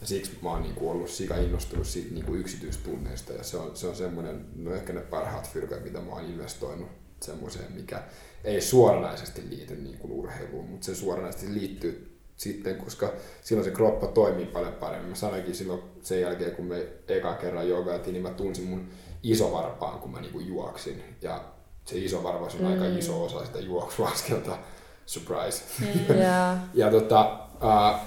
Ja 0.00 0.06
siksi 0.06 0.32
mä 0.42 0.50
oon 0.50 0.62
niin 0.62 0.74
kuin 0.74 0.90
ollut 0.90 1.10
sika 1.10 1.36
innostunut 1.36 1.86
siitä 1.86 2.14
niin 2.14 2.24
kuin 2.24 2.40
yksityistunneista 2.40 3.32
ja 3.32 3.42
se 3.42 3.56
on, 3.56 3.70
se 3.74 3.86
on 3.86 3.96
semmoinen, 3.96 4.44
no 4.56 4.74
ehkä 4.74 4.92
ne 4.92 5.00
parhaat 5.00 5.50
fyrkat, 5.50 5.84
mitä 5.84 6.00
mä 6.00 6.12
oon 6.12 6.24
investoinut 6.24 6.88
semmoiseen, 7.20 7.72
mikä 7.72 8.02
ei 8.44 8.60
suoranaisesti 8.60 9.42
liity 9.50 9.76
niin 9.76 9.98
kuin 9.98 10.12
urheiluun, 10.12 10.68
mutta 10.68 10.84
se 10.84 10.94
suoranaisesti 10.94 11.54
liittyy 11.54 12.18
sitten, 12.36 12.76
koska 12.76 13.12
silloin 13.42 13.64
se 13.64 13.70
kroppa 13.70 14.06
toimii 14.06 14.46
paljon 14.46 14.72
paremmin. 14.72 15.08
Mä 15.08 15.14
sanoinkin 15.14 15.54
silloin 15.54 15.82
sen 16.02 16.20
jälkeen, 16.20 16.56
kun 16.56 16.64
me 16.64 16.86
eka 17.08 17.34
kerran 17.34 17.68
jogaatiin, 17.68 18.12
niin 18.12 18.22
mä 18.22 18.30
tunsin 18.30 18.64
mun 18.64 18.88
isovarpaan, 19.22 19.98
kun 19.98 20.10
mä 20.10 20.20
niinku 20.20 20.40
juoksin. 20.40 21.02
Ja 21.22 21.44
se 21.84 21.98
iso 21.98 22.22
varvaus 22.22 22.54
on 22.54 22.60
mm. 22.60 22.66
aika 22.66 22.98
iso 22.98 23.24
osa 23.24 23.46
sitä 23.46 23.58
juoksuaskelta 23.58 24.58
surprise. 25.06 25.62
Yeah. 26.16 26.58
ja 26.74 26.90
tota, 26.90 27.38
uh, 27.62 28.00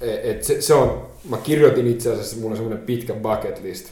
et 0.00 0.44
se, 0.44 0.62
se, 0.62 0.74
on, 0.74 1.10
mä 1.28 1.36
kirjoitin 1.36 1.86
itse 1.86 2.12
asiassa, 2.12 2.36
mulla 2.36 2.50
on 2.50 2.56
semmoinen 2.56 2.86
pitkä 2.86 3.14
bucket 3.14 3.62
list, 3.62 3.88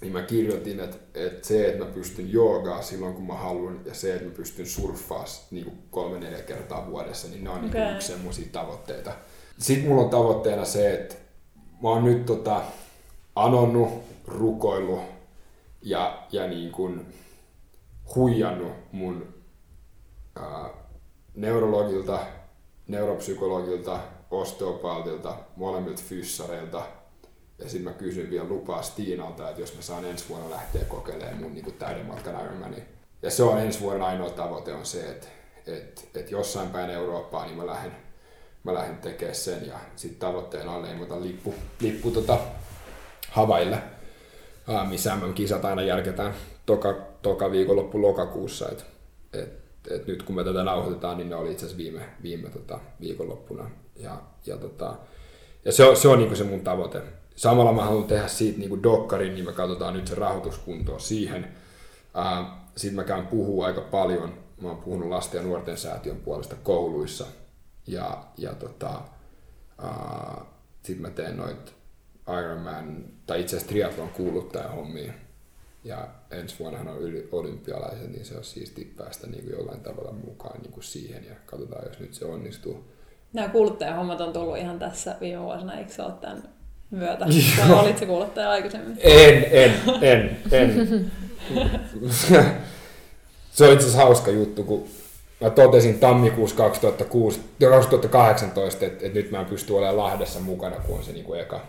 niin 0.00 0.12
mä 0.12 0.22
kirjoitin, 0.22 0.80
että, 0.80 0.96
että 1.14 1.48
se, 1.48 1.68
että 1.68 1.84
mä 1.84 1.90
pystyn 1.90 2.32
joogaa 2.32 2.82
silloin 2.82 3.14
kun 3.14 3.26
mä 3.26 3.34
haluan 3.34 3.80
ja 3.84 3.94
se, 3.94 4.14
että 4.14 4.28
mä 4.28 4.34
pystyn 4.34 4.66
surffaa 4.66 5.24
niin 5.50 5.82
kolme 5.90 6.18
neljä 6.18 6.42
kertaa 6.42 6.90
vuodessa, 6.90 7.28
niin 7.28 7.44
ne 7.44 7.50
on 7.50 7.64
okay. 7.64 7.80
niin 7.80 7.94
yksi 7.94 8.08
semmoisia 8.08 8.46
tavoitteita. 8.52 9.12
Sitten 9.58 9.88
mulla 9.88 10.02
on 10.02 10.10
tavoitteena 10.10 10.64
se, 10.64 10.94
että 10.94 11.14
mä 11.82 11.88
oon 11.88 12.04
nyt 12.04 12.26
tota, 12.26 12.62
anonnut, 13.36 14.02
rukoillut 14.26 15.00
ja, 15.82 16.26
ja 16.32 16.46
niin 16.46 16.72
kuin 16.72 17.06
huijannut 18.14 18.72
mun 18.92 19.34
ää, 20.36 20.70
neurologilta, 21.34 22.18
neuropsykologilta, 22.88 24.00
osteopaatilta, 24.30 25.36
molemmilta 25.56 26.02
fyssareilta. 26.02 26.82
Ja 27.58 27.68
sitten 27.68 27.92
mä 27.92 27.98
kysyn 27.98 28.30
vielä 28.30 28.48
lupaa 28.48 28.82
Stiinalta, 28.82 29.48
että 29.48 29.60
jos 29.60 29.76
mä 29.76 29.82
saan 29.82 30.04
ensi 30.04 30.24
vuonna 30.28 30.50
lähteä 30.50 30.84
kokeilemaan 30.84 31.36
mun 31.36 31.54
niin 31.54 31.74
täyden 31.78 32.06
matkan 32.06 32.44
Ironmanin. 32.44 32.82
Ja 33.22 33.30
se 33.30 33.42
on 33.42 33.58
ensi 33.58 33.80
vuoden 33.80 34.02
ainoa 34.02 34.30
tavoite 34.30 34.74
on 34.74 34.86
se, 34.86 35.08
että, 35.10 35.26
että, 35.66 36.02
että 36.14 36.32
jossain 36.32 36.68
päin 36.68 36.90
Eurooppaa 36.90 37.46
niin 37.46 37.56
mä 37.56 37.66
lähden, 37.66 37.92
mä 38.64 38.74
lähden 38.74 38.98
tekemään 38.98 39.34
sen. 39.34 39.66
Ja 39.66 39.78
sitten 39.96 40.20
tavoitteena 40.20 40.72
on 40.72 40.82
leimata 40.82 41.22
lippu, 41.22 41.54
lippu 41.80 42.10
tota 42.10 42.38
Havaille, 43.30 43.78
missä 44.88 45.16
MM-kisat 45.16 45.64
aina 45.64 45.82
järketään 45.82 46.34
toka, 46.66 46.94
toka 47.22 47.50
viikonloppu 47.50 48.02
lokakuussa. 48.02 48.68
Et, 48.68 48.84
et, 49.32 49.48
et 49.90 50.06
nyt 50.06 50.22
kun 50.22 50.36
me 50.36 50.44
tätä 50.44 50.64
nauhoitetaan, 50.64 51.16
niin 51.16 51.30
ne 51.30 51.36
oli 51.36 51.52
itse 51.52 51.66
asiassa 51.66 51.82
viime, 51.82 52.00
viime 52.22 52.50
tota, 52.50 52.80
viikonloppuna. 53.00 53.70
Ja, 53.96 54.22
ja, 54.46 54.56
tota, 54.56 54.96
ja 55.64 55.72
se 55.72 55.84
on, 55.84 55.96
se, 55.96 56.08
on 56.08 56.18
niinku 56.18 56.36
se 56.36 56.44
mun 56.44 56.60
tavoite. 56.60 57.02
Samalla 57.36 57.72
mä 57.72 57.84
haluan 57.84 58.04
tehdä 58.04 58.28
siitä 58.28 58.58
niinku 58.58 58.82
dokkarin, 58.82 59.34
niin 59.34 59.44
me 59.44 59.52
katsotaan 59.52 59.94
nyt 59.94 60.06
se 60.06 60.14
rahoituskuntoa 60.14 60.98
siihen. 60.98 61.48
Sitten 62.76 62.94
mä 62.94 63.04
käyn 63.04 63.26
puhua 63.26 63.66
aika 63.66 63.80
paljon. 63.80 64.34
Mä 64.60 64.68
oon 64.68 64.82
puhunut 64.82 65.08
lasten 65.08 65.38
ja 65.38 65.44
nuorten 65.44 65.76
säätiön 65.76 66.16
puolesta 66.16 66.56
kouluissa. 66.62 67.26
Ja, 67.86 68.24
ja 68.38 68.54
tota, 68.54 69.00
sitten 70.82 71.02
mä 71.02 71.10
teen 71.10 71.36
noit 71.36 71.74
Ironman, 72.38 73.04
tai 73.26 73.40
itse 73.40 73.56
asiassa 73.56 73.72
triathlon 73.72 74.08
kuuluttaja 74.08 74.68
hommia. 74.68 75.12
Ja 75.84 76.08
ensi 76.30 76.56
vuonna 76.58 76.90
on 76.92 77.00
yli 77.00 77.28
olympialaiset, 77.32 78.12
niin 78.12 78.24
se 78.24 78.36
on 78.36 78.44
siisti 78.44 78.94
päästä 78.96 79.26
niin 79.26 79.44
kuin 79.44 79.52
jollain 79.52 79.80
tavalla 79.80 80.12
mukaan 80.12 80.60
niin 80.60 80.72
kuin 80.72 80.84
siihen 80.84 81.24
ja 81.24 81.34
katsotaan, 81.46 81.86
jos 81.88 81.98
nyt 81.98 82.14
se 82.14 82.24
onnistuu. 82.24 82.84
Nämä 83.32 83.48
kuuluttajahommat 83.48 84.20
on 84.20 84.32
tullut 84.32 84.56
ihan 84.56 84.78
tässä 84.78 85.16
viime 85.20 85.42
vuosina, 85.42 85.78
eikö 85.78 85.92
se 85.92 86.02
ole 86.02 86.12
tämän 86.12 86.53
myötä? 86.94 87.26
Vai 87.68 87.80
olit 87.80 87.98
se 87.98 88.06
kuuluttaja 88.06 88.50
aikaisemmin? 88.50 88.98
En, 89.00 89.46
en, 89.50 89.74
en, 90.02 90.36
en. 90.52 91.10
se 93.52 93.64
on 93.64 93.72
itse 93.72 93.86
asiassa 93.86 94.02
hauska 94.02 94.30
juttu, 94.30 94.64
kun 94.64 94.88
mä 95.40 95.50
totesin 95.50 95.98
tammikuussa 95.98 96.56
2006, 96.56 97.40
2018, 97.70 98.84
että, 98.84 99.06
että 99.06 99.18
nyt 99.18 99.30
mä 99.30 99.40
en 99.40 99.46
pysty 99.46 99.72
olemaan 99.72 99.96
Lahdessa 99.96 100.40
mukana, 100.40 100.76
kun 100.76 100.98
on 100.98 101.04
se 101.04 101.12
niin 101.12 101.24
kuin 101.24 101.40
eka, 101.40 101.66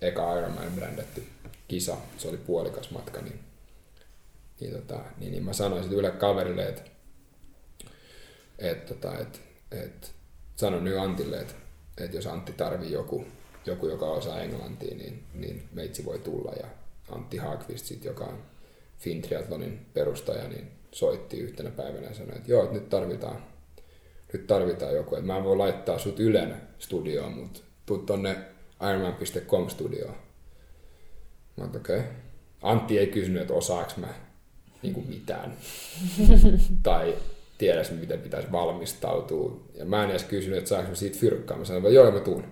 eka 0.00 0.38
Ironman 0.38 0.72
brändätty 0.76 1.22
kisa, 1.68 1.96
se 2.18 2.28
oli 2.28 2.36
puolikas 2.36 2.90
matka, 2.90 3.20
niin, 3.20 3.40
niin, 4.60 4.72
tota, 4.72 5.00
niin, 5.18 5.32
niin 5.32 5.44
mä 5.44 5.52
sanoin 5.52 5.82
sitten 5.82 5.98
yleensä 5.98 6.18
kaverille, 6.18 6.68
että 6.68 6.82
et, 8.58 8.86
tota, 8.86 9.18
et, 9.18 9.40
et, 9.70 10.12
sanon 10.56 10.84
nyt 10.84 10.98
Antille, 10.98 11.36
että 11.40 11.54
et 11.98 12.14
jos 12.14 12.26
Antti 12.26 12.52
tarvii 12.52 12.92
joku, 12.92 13.26
joku, 13.66 13.88
joka 13.88 14.06
osaa 14.06 14.40
englantia, 14.40 14.96
niin, 14.96 15.22
niin 15.34 15.68
meitsi 15.72 16.04
voi 16.04 16.18
tulla. 16.18 16.52
Ja 16.52 16.66
Antti 17.10 17.36
Haakvist, 17.36 17.84
sit, 17.84 18.04
joka 18.04 18.24
on 18.24 18.38
Fintriathlonin 18.98 19.86
perustaja, 19.94 20.48
niin 20.48 20.70
soitti 20.92 21.38
yhtenä 21.38 21.70
päivänä 21.70 22.08
ja 22.08 22.14
sanoi, 22.14 22.36
että 22.36 22.50
joo, 22.50 22.62
että 22.62 22.74
nyt 22.74 22.88
tarvitaan, 22.88 23.44
nyt 24.32 24.46
tarvitaan 24.46 24.94
joku. 24.94 25.14
Että 25.14 25.26
mä 25.26 25.36
en 25.36 25.44
voi 25.44 25.56
laittaa 25.56 25.98
sut 25.98 26.20
Ylen 26.20 26.56
studioon, 26.78 27.32
mutta 27.32 27.60
tuu 27.86 27.98
tonne 27.98 28.36
ironman.com 28.90 29.68
studioon. 29.68 30.14
Mä 31.56 31.64
okei. 31.64 31.98
Okay. 31.98 32.10
Antti 32.62 32.98
ei 32.98 33.06
kysynyt, 33.06 33.42
että 33.42 33.54
osaaks 33.54 33.96
mä 33.96 34.08
niin 34.82 34.94
kuin 34.94 35.08
mitään. 35.08 35.56
tai 36.82 37.14
tiedäs, 37.58 37.90
miten 37.90 38.20
pitäisi 38.20 38.52
valmistautua. 38.52 39.60
Ja 39.74 39.84
mä 39.84 40.04
en 40.04 40.10
edes 40.10 40.24
kysynyt, 40.24 40.58
että 40.58 40.68
saanko 40.68 40.88
mä 40.88 40.94
siitä 40.94 41.18
fyrkkaa. 41.18 41.56
Mä 41.56 41.64
sanoin, 41.64 41.84
että 41.84 41.94
joo, 41.94 42.10
mä 42.10 42.20
tuun. 42.20 42.44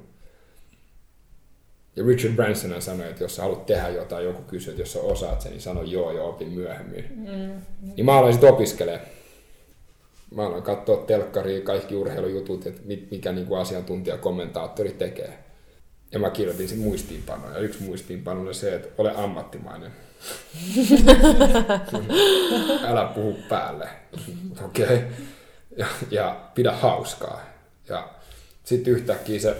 Ja 1.97 2.05
Richard 2.07 2.35
Branson 2.35 2.83
sanoi, 2.83 3.11
että 3.11 3.25
jos 3.25 3.37
sä 3.37 3.43
haluat 3.43 3.67
tehdä 3.67 3.89
jotain, 3.89 4.25
joku 4.25 4.43
kysyy, 4.43 4.71
että 4.71 4.83
jos 4.83 4.93
sä 4.93 5.01
osaat 5.01 5.41
sen, 5.41 5.53
niin 5.53 5.61
sano 5.61 5.83
joo 5.83 6.13
ja 6.13 6.23
opin 6.23 6.49
myöhemmin. 6.49 7.05
Mm. 7.17 7.63
Niin 7.97 8.05
mä 8.05 8.19
aloin 8.19 8.33
sitten 8.33 8.51
opiskelemaan. 8.51 9.07
Mä 10.35 10.47
aloin 10.47 10.63
katsoa 10.63 10.97
telkkaria, 10.97 11.61
kaikki 11.61 11.97
urheilujutut, 11.97 12.67
että 12.67 12.81
mikä 13.11 13.33
niin 13.33 13.47
kuin 13.47 13.61
asiantuntija 13.61 14.19
kommentaattori 14.19 14.91
tekee. 14.93 15.39
Ja 16.13 16.19
mä 16.19 16.31
kirjoitin 16.31 16.69
sen 16.69 16.79
muistiinpanoja. 16.79 17.59
Yksi 17.59 17.83
muistiinpano 17.83 18.41
oli 18.41 18.55
se, 18.55 18.75
että 18.75 18.89
ole 18.99 19.13
ammattimainen. 19.17 19.91
Älä 22.89 23.05
puhu 23.15 23.39
päälle. 23.49 23.89
Okei. 24.65 24.85
Okay. 24.85 24.99
Ja, 25.77 25.87
ja 26.11 26.41
pidä 26.55 26.73
hauskaa. 26.73 27.41
Ja 27.89 28.09
sitten 28.65 28.93
yhtäkkiä 28.93 29.41
se 29.41 29.57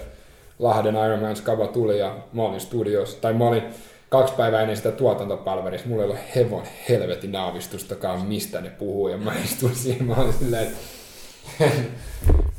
Lahden 0.63 0.95
Ironman 0.95 1.35
Skaba 1.35 1.67
tuli 1.67 1.99
ja 1.99 2.17
mä 2.33 2.43
olin 2.43 2.59
studiossa, 2.59 3.21
tai 3.21 3.33
mä 3.33 3.47
olin 3.47 3.63
kaksi 4.09 4.33
päivää 4.33 4.61
ennen 4.61 4.77
sitä 4.77 4.91
tuotantopalverissa, 4.91 5.87
mulla 5.87 6.03
ei 6.03 6.09
ollut 6.09 6.23
hevon 6.35 6.63
helvetin 6.89 7.31
naavistustakaan, 7.31 8.25
mistä 8.25 8.61
ne 8.61 8.69
puhuu, 8.69 9.07
ja 9.07 9.17
mä 9.17 9.33
istuin 9.43 9.75
siihen, 9.75 10.05
mä 10.05 10.15
olin 10.15 10.33
silleen, 10.33 10.67
että 10.67 10.77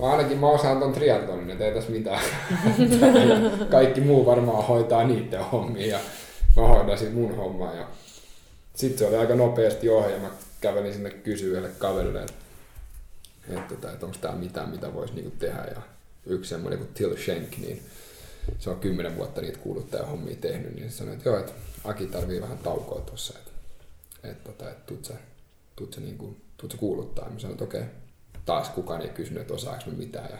Mä 0.00 0.10
ainakin 0.10 0.38
mä 0.38 0.46
osaan 0.46 0.80
ton 0.80 0.92
triathlonin, 0.92 1.50
että 1.50 1.64
ei 1.64 1.74
tässä 1.74 1.90
mitään. 1.90 2.20
Kaikki 3.70 4.00
muu 4.00 4.26
varmaan 4.26 4.66
hoitaa 4.66 5.04
niiden 5.04 5.44
hommia 5.44 5.86
ja 5.86 5.98
mä 6.56 6.62
hoidan 6.62 6.98
sit 6.98 7.14
mun 7.14 7.36
hommaa. 7.36 7.74
Ja 7.74 7.86
sitten 8.74 8.98
se 8.98 9.06
oli 9.06 9.16
aika 9.16 9.34
nopeasti 9.34 9.88
ohi 9.88 10.12
ja 10.12 10.18
mä 10.18 10.28
kävelin 10.60 10.92
sinne 10.92 11.10
kysyä 11.10 11.68
kaverille, 11.78 12.20
että, 12.20 12.34
että, 13.48 13.74
että, 13.74 13.92
että 13.92 14.06
onko 14.06 14.18
tää 14.20 14.34
mitään, 14.34 14.68
mitä 14.68 14.94
voisi 14.94 15.14
niinku 15.14 15.32
tehdä. 15.38 15.64
Ja 15.74 15.93
yksi 16.26 16.48
semmoinen 16.48 16.78
kuin 16.78 16.94
Till 16.94 17.16
Schenk, 17.16 17.56
niin 17.56 17.82
se 18.58 18.70
on 18.70 18.80
kymmenen 18.80 19.16
vuotta 19.16 19.40
niitä 19.40 19.58
kuuluttajahommia 19.58 20.36
tehnyt, 20.36 20.74
niin 20.74 20.90
se 20.90 20.96
sanoi, 20.96 21.14
että 21.14 21.28
joo, 21.28 21.38
että 21.38 21.52
Aki 21.84 22.06
tarvii 22.06 22.40
vähän 22.40 22.58
taukoa 22.58 23.00
tuossa, 23.00 23.38
että, 23.38 23.50
että, 24.30 24.50
että, 24.50 24.70
että 24.70 24.86
tuut 24.86 25.04
sä, 25.04 25.14
tuut 25.76 25.92
sä, 25.92 26.00
niin 26.00 26.18
kuin, 26.18 26.36
tuut 26.56 26.72
sä 26.72 26.78
kuuluttaa. 26.78 27.24
Ja 27.24 27.30
mä 27.30 27.38
sanoin, 27.38 27.52
että 27.54 27.64
okei, 27.64 27.80
okay, 27.80 27.92
taas 28.44 28.68
kukaan 28.68 29.02
ei 29.02 29.08
kysynyt, 29.08 29.40
että 29.40 29.54
osaako 29.54 29.90
mitään. 29.96 30.28
Ja 30.30 30.38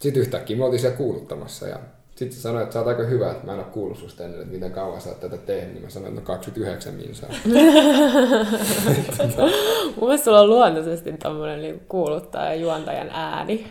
sitten 0.00 0.22
yhtäkkiä 0.22 0.56
me 0.56 0.64
oltiin 0.64 0.80
siellä 0.80 0.96
kuuluttamassa 0.96 1.68
ja 1.68 1.78
sitten 2.14 2.36
se 2.36 2.42
sanoi, 2.42 2.62
että 2.62 2.72
sä 2.72 2.78
oot 2.78 2.88
aika 2.88 3.02
hyvä, 3.02 3.30
että 3.30 3.46
mä 3.46 3.52
en 3.52 3.58
ole 3.58 3.66
kuullut 3.66 3.98
susta 3.98 4.24
ennen, 4.24 4.40
että 4.40 4.54
miten 4.54 4.72
kauan 4.72 5.00
sä 5.00 5.08
oot 5.08 5.20
tätä 5.20 5.36
tehnyt. 5.36 5.72
Niin 5.72 5.84
mä 5.84 5.90
sanoin, 5.90 6.12
että 6.12 6.20
no 6.20 6.26
29 6.26 6.94
minsaa. 6.94 7.30
Mun 9.96 10.08
mielestä 10.08 10.24
sulla 10.24 10.40
on 10.40 10.50
luontaisesti 10.50 11.12
tommonen 11.12 11.62
niin 11.62 11.80
kuuluttaja 11.88 12.54
juontajan 12.54 13.10
ääni. 13.10 13.66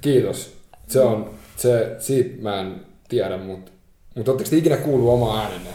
Kiitos. 0.00 0.56
Se 0.88 1.00
on, 1.00 1.30
se, 1.56 1.96
siitä 1.98 2.42
mä 2.42 2.60
en 2.60 2.80
tiedä, 3.08 3.36
mutta 3.36 3.72
mutta 4.14 4.30
ootteko 4.30 4.50
te 4.50 4.56
ikinä 4.56 4.76
kuullut 4.76 5.08
omaa 5.08 5.40
äänenne? 5.40 5.70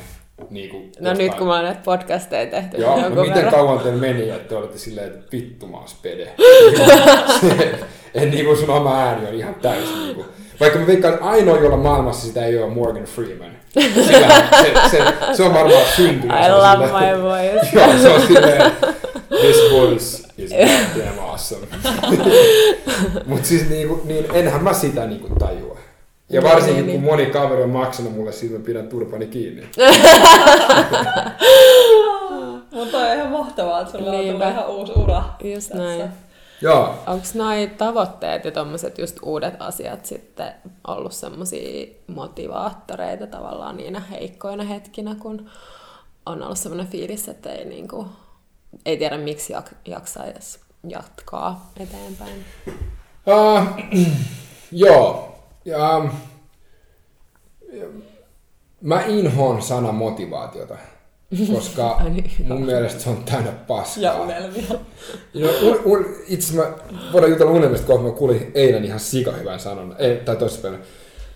Niin 0.49 0.69
kuin 0.69 0.81
no 0.99 1.09
jostain. 1.09 1.17
nyt 1.17 1.37
kun 1.37 1.47
mä 1.47 1.53
oon 1.53 1.63
näitä 1.63 1.81
podcasteja 1.83 2.45
tehty. 2.45 2.77
Joo, 2.77 2.95
no 3.09 3.09
miten 3.09 3.33
verran. 3.33 3.53
kauan 3.53 3.79
teillä 3.79 4.01
meni, 4.01 4.29
että 4.29 4.49
te 4.49 4.55
olette 4.55 4.77
silleen, 4.77 5.07
että 5.07 5.31
vittu 5.31 5.67
mä 5.67 5.77
spede. 5.85 6.33
en 8.13 8.31
niin 8.31 8.45
kuin 8.45 8.57
sun 8.57 8.69
oma 8.69 8.99
ääni 8.99 9.27
on 9.27 9.33
ihan 9.33 9.55
täysin. 9.55 9.99
Niin 9.99 10.15
kuin. 10.15 10.27
Vaikka 10.59 10.79
mä 10.79 10.87
veikkaan, 10.87 11.13
että 11.13 11.25
ainoa, 11.25 11.57
jolla 11.57 11.77
maailmassa 11.77 12.27
sitä 12.27 12.45
ei 12.45 12.63
ole 12.63 12.73
Morgan 12.73 13.03
Freeman. 13.03 13.51
Sillä, 13.73 14.47
se, 14.61 14.89
se, 14.89 15.13
se, 15.33 15.43
on 15.43 15.53
varmaan 15.53 15.85
syntynyt. 15.95 16.37
I 16.45 16.49
love 16.49 16.87
silleen, 16.87 17.17
my 17.17 17.23
voice. 17.23 17.69
joo, 17.73 17.97
se 18.01 18.09
on 18.09 18.21
silleen, 18.21 18.71
this 19.41 19.71
voice 19.71 20.26
is 20.37 20.51
damn 20.95 21.19
awesome. 21.29 21.67
Mutta 23.25 23.47
siis 23.47 23.69
niin, 23.69 23.87
kuin, 23.87 24.01
niin 24.07 24.25
enhän 24.33 24.63
mä 24.63 24.73
sitä 24.73 25.05
niin 25.05 25.21
kuin 25.21 25.35
tajua. 25.39 25.77
Ja 26.29 26.43
varsinkin 26.43 26.85
niin, 26.85 27.01
kun 27.01 27.01
niin. 27.01 27.03
moni 27.03 27.25
kaveri 27.25 27.63
on 27.63 27.69
maksanut 27.69 28.13
mulle 28.13 28.31
siitä, 28.31 28.57
mä 28.57 28.63
pidän 28.65 28.87
turpani 28.87 29.27
kiinni. 29.27 29.61
Mutta 32.71 32.97
on 32.97 33.15
ihan 33.15 33.31
mahtavaa, 33.31 33.81
että 33.81 33.97
sulla 33.97 34.11
Niinpä. 34.11 34.45
on 34.45 34.51
ihan 34.51 34.67
uusi 34.67 34.91
ura. 34.95 35.23
Just 35.43 35.67
tässä. 35.67 35.83
näin. 35.83 36.09
Joo. 36.61 36.95
Onko 37.07 37.25
noin 37.33 37.69
tavoitteet 37.69 38.45
ja 38.45 38.51
tuommoiset 38.51 38.97
just 38.97 39.17
uudet 39.21 39.53
asiat 39.59 40.05
sitten 40.05 40.53
ollut 40.87 41.13
semmoisia 41.13 41.87
motivaattoreita 42.07 43.27
tavallaan 43.27 43.77
niinä 43.77 43.99
heikkoina 43.99 44.63
hetkinä, 44.63 45.15
kun 45.19 45.49
on 46.25 46.43
ollut 46.43 46.57
semmoinen 46.57 46.87
fiilis, 46.87 47.27
että 47.27 47.49
ei, 47.51 47.65
niinku, 47.65 48.05
ei 48.85 48.97
tiedä 48.97 49.17
miksi 49.17 49.53
jak- 49.53 49.75
jaksaisi 49.85 50.59
jatkaa 50.87 51.71
eteenpäin? 51.79 52.45
Uh, 53.27 53.63
joo, 54.71 55.35
ja, 55.65 56.09
mä 58.81 59.03
inhoon 59.05 59.61
sana 59.61 59.91
motivaatiota, 59.91 60.75
koska 61.53 62.01
niin, 62.09 62.31
mun 62.47 62.65
mielestä 62.65 62.99
se 62.99 63.09
on 63.09 63.23
täynnä 63.23 63.51
paskaa. 63.51 64.03
Ja 64.03 64.15
unelmia. 64.15 64.69
No, 65.33 65.49
un, 65.61 65.81
un, 65.85 66.05
itse 66.27 66.53
mä 66.55 66.63
voidaan 67.13 67.31
jutella 67.31 67.51
unelmista, 67.51 67.87
kun 67.87 68.03
mä 68.03 68.11
kuulin 68.11 68.51
eilen 68.55 68.85
ihan 68.85 68.99
sika 68.99 69.31
hyvän 69.31 69.59
sanon, 69.59 69.95
ei, 69.99 70.17
tai 70.17 70.35
toisessa 70.35 70.61
päivänä. 70.61 70.83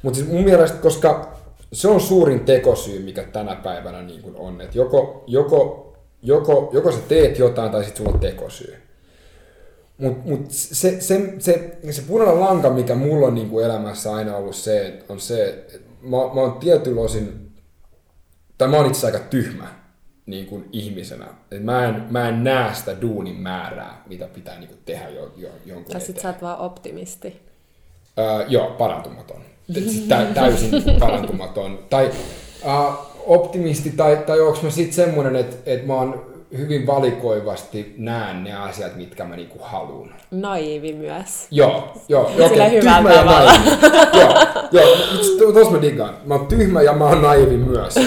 Mutta 0.01 0.19
siis 0.19 0.29
mun 0.31 0.43
mielestä, 0.43 0.77
koska 0.77 1.31
se 1.73 1.87
on 1.87 2.01
suurin 2.01 2.39
tekosyy, 2.39 2.99
mikä 2.99 3.23
tänä 3.23 3.55
päivänä 3.55 4.01
niin 4.01 4.35
on. 4.35 4.61
Että 4.61 4.77
joko, 4.77 5.23
joko, 5.27 5.90
joko, 6.23 6.69
joko 6.73 6.91
sä 6.91 6.97
teet 7.07 7.39
jotain 7.39 7.71
tai 7.71 7.83
sitten 7.83 7.97
sulla 7.97 8.13
on 8.13 8.19
tekosyy. 8.19 8.77
Mutta 9.97 10.29
mut 10.29 10.45
se, 10.49 11.01
se, 11.01 11.33
se, 11.39 11.77
se 11.91 12.01
punainen 12.01 12.39
lanka, 12.39 12.69
mikä 12.69 12.95
mulla 12.95 13.27
on 13.27 13.35
niin 13.35 13.49
kuin 13.49 13.65
elämässä 13.65 14.13
aina 14.13 14.35
ollut 14.35 14.55
se, 14.55 14.99
on 15.09 15.19
se, 15.19 15.49
että 15.49 15.89
mä, 16.01 16.17
mä 16.17 16.41
oon 16.41 16.59
tietyllä 16.59 17.01
osin, 17.01 17.51
tai 18.57 18.67
mä 18.67 18.77
oon 18.77 18.87
itse 18.87 19.05
aika 19.05 19.19
tyhmä 19.19 19.67
niin 20.25 20.45
kuin 20.45 20.69
ihmisenä. 20.71 21.27
Et 21.51 21.63
mä, 21.63 21.85
en, 21.85 22.05
mä 22.09 22.29
en 22.29 22.43
näe 22.43 22.73
sitä 22.73 23.01
duunin 23.01 23.35
määrää, 23.35 24.03
mitä 24.07 24.27
pitää 24.27 24.59
niin 24.59 24.67
kuin 24.67 24.79
tehdä 24.85 25.09
jo, 25.09 25.33
jo, 25.37 25.49
jonkun 25.65 25.91
Tai 25.91 26.01
sit 26.01 26.19
sä 26.19 26.27
oot 26.27 26.41
vaan 26.41 26.59
optimisti. 26.59 27.41
Öö, 28.19 28.45
joo, 28.47 28.69
parantumaton. 28.69 29.41
Tä, 30.07 30.25
täysin 30.33 30.83
parantumaton. 30.99 31.79
Tai 31.89 32.11
äh, 32.65 33.10
optimisti, 33.25 33.89
tai, 33.89 34.17
tai 34.17 34.41
onko 34.41 34.59
mä 34.63 34.69
sitten 34.69 34.93
semmoinen, 34.93 35.35
että 35.35 35.55
et 35.65 35.85
mä 35.87 35.93
oon 35.93 36.31
hyvin 36.57 36.87
valikoivasti 36.87 37.95
näen 37.97 38.43
ne 38.43 38.53
asiat, 38.53 38.95
mitkä 38.95 39.25
mä 39.25 39.35
niinku 39.35 39.57
haluan. 39.61 40.15
Naivi 40.31 40.93
myös. 40.93 41.47
Joo, 41.51 41.93
joo. 42.09 42.31
joo 42.37 42.49
Sillä 42.49 42.65
okay, 42.65 42.79
hyvällä 42.79 43.13
tavalla. 43.13 43.51
joo, 44.71 44.95
joo, 45.39 45.51
tos 45.51 45.71
mä 45.71 45.81
digaan. 45.81 46.17
Mä 46.25 46.35
oon 46.35 46.47
tyhmä 46.47 46.81
ja 46.81 46.93
mä 46.93 47.05
oon 47.05 47.21
naivi 47.21 47.57
myös. 47.57 47.95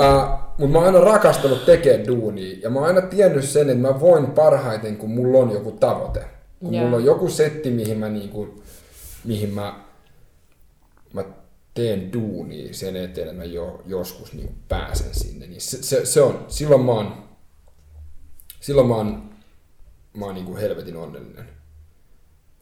Uh, 0.00 0.38
Mutta 0.58 0.72
mä 0.72 0.78
oon 0.78 0.86
aina 0.86 1.00
rakastanut 1.00 1.64
tekemään 1.64 2.06
duunia 2.06 2.56
ja 2.62 2.70
mä 2.70 2.78
oon 2.78 2.88
aina 2.88 3.00
tiennyt 3.00 3.44
sen, 3.44 3.70
että 3.70 3.82
mä 3.82 4.00
voin 4.00 4.26
parhaiten, 4.26 4.96
kun 4.96 5.10
mulla 5.10 5.38
on 5.38 5.50
joku 5.50 5.70
tavoite. 5.72 6.24
Kun 6.60 6.74
Joo. 6.74 6.84
mulla 6.84 6.96
on 6.96 7.04
joku 7.04 7.28
setti, 7.28 7.70
mihin 7.70 7.98
mä, 7.98 8.08
niinku, 8.08 8.62
mihin 9.24 9.54
mä 9.54 9.74
teen 11.74 12.12
duunia 12.12 12.74
sen 12.74 12.96
eteen, 12.96 13.28
että 13.28 13.38
mä 13.38 13.44
jo, 13.44 13.82
joskus 13.86 14.32
niinku 14.32 14.54
pääsen 14.68 15.14
sinne. 15.14 15.46
Niin 15.46 15.60
se, 15.60 15.82
se, 15.82 16.06
se 16.06 16.22
on, 16.22 16.44
silloin 16.48 16.82
mä 16.82 16.92
oon, 16.92 17.24
silloin 18.60 18.86
mä 18.86 18.94
oon, 18.94 19.30
mä 20.14 20.24
oon 20.24 20.34
niinku 20.34 20.56
helvetin 20.56 20.96
onnellinen. 20.96 21.48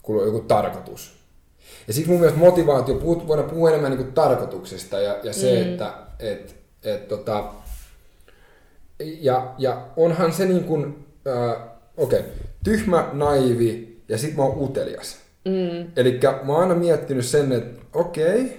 Kun 0.03 0.21
on 0.21 0.27
joku 0.27 0.41
tarkoitus. 0.41 1.19
Ja 1.87 1.93
siksi 1.93 2.11
mun 2.11 2.21
mielestä 2.21 2.41
motivaatio, 2.41 2.95
puhut, 2.95 3.29
voidaan 3.29 3.51
puhua 3.51 3.69
enemmän 3.69 3.91
niinku 3.91 4.13
tarkoituksesta 4.13 5.01
ja, 5.01 5.19
ja 5.23 5.33
se, 5.33 5.65
mm. 5.65 5.73
että 5.73 5.95
et, 6.19 6.57
et, 6.83 7.09
tota, 7.09 7.45
ja, 8.99 9.55
ja 9.59 9.87
onhan 9.97 10.33
se 10.33 10.45
niin 10.47 10.65
kuin, 10.65 11.07
äh, 11.27 11.63
okei, 11.97 12.19
okay, 12.19 12.31
tyhmä, 12.65 13.09
naivi 13.13 14.03
ja 14.09 14.19
sit 14.19 14.37
mä 14.37 14.43
oon 14.43 14.59
utelias. 14.59 15.17
Mm. 15.45 15.93
Eli 15.97 16.21
mä 16.43 16.53
oon 16.53 16.63
aina 16.63 16.75
miettinyt 16.75 17.27
sen, 17.27 17.53
että 17.53 17.83
okei, 17.95 18.43
okay, 18.43 18.57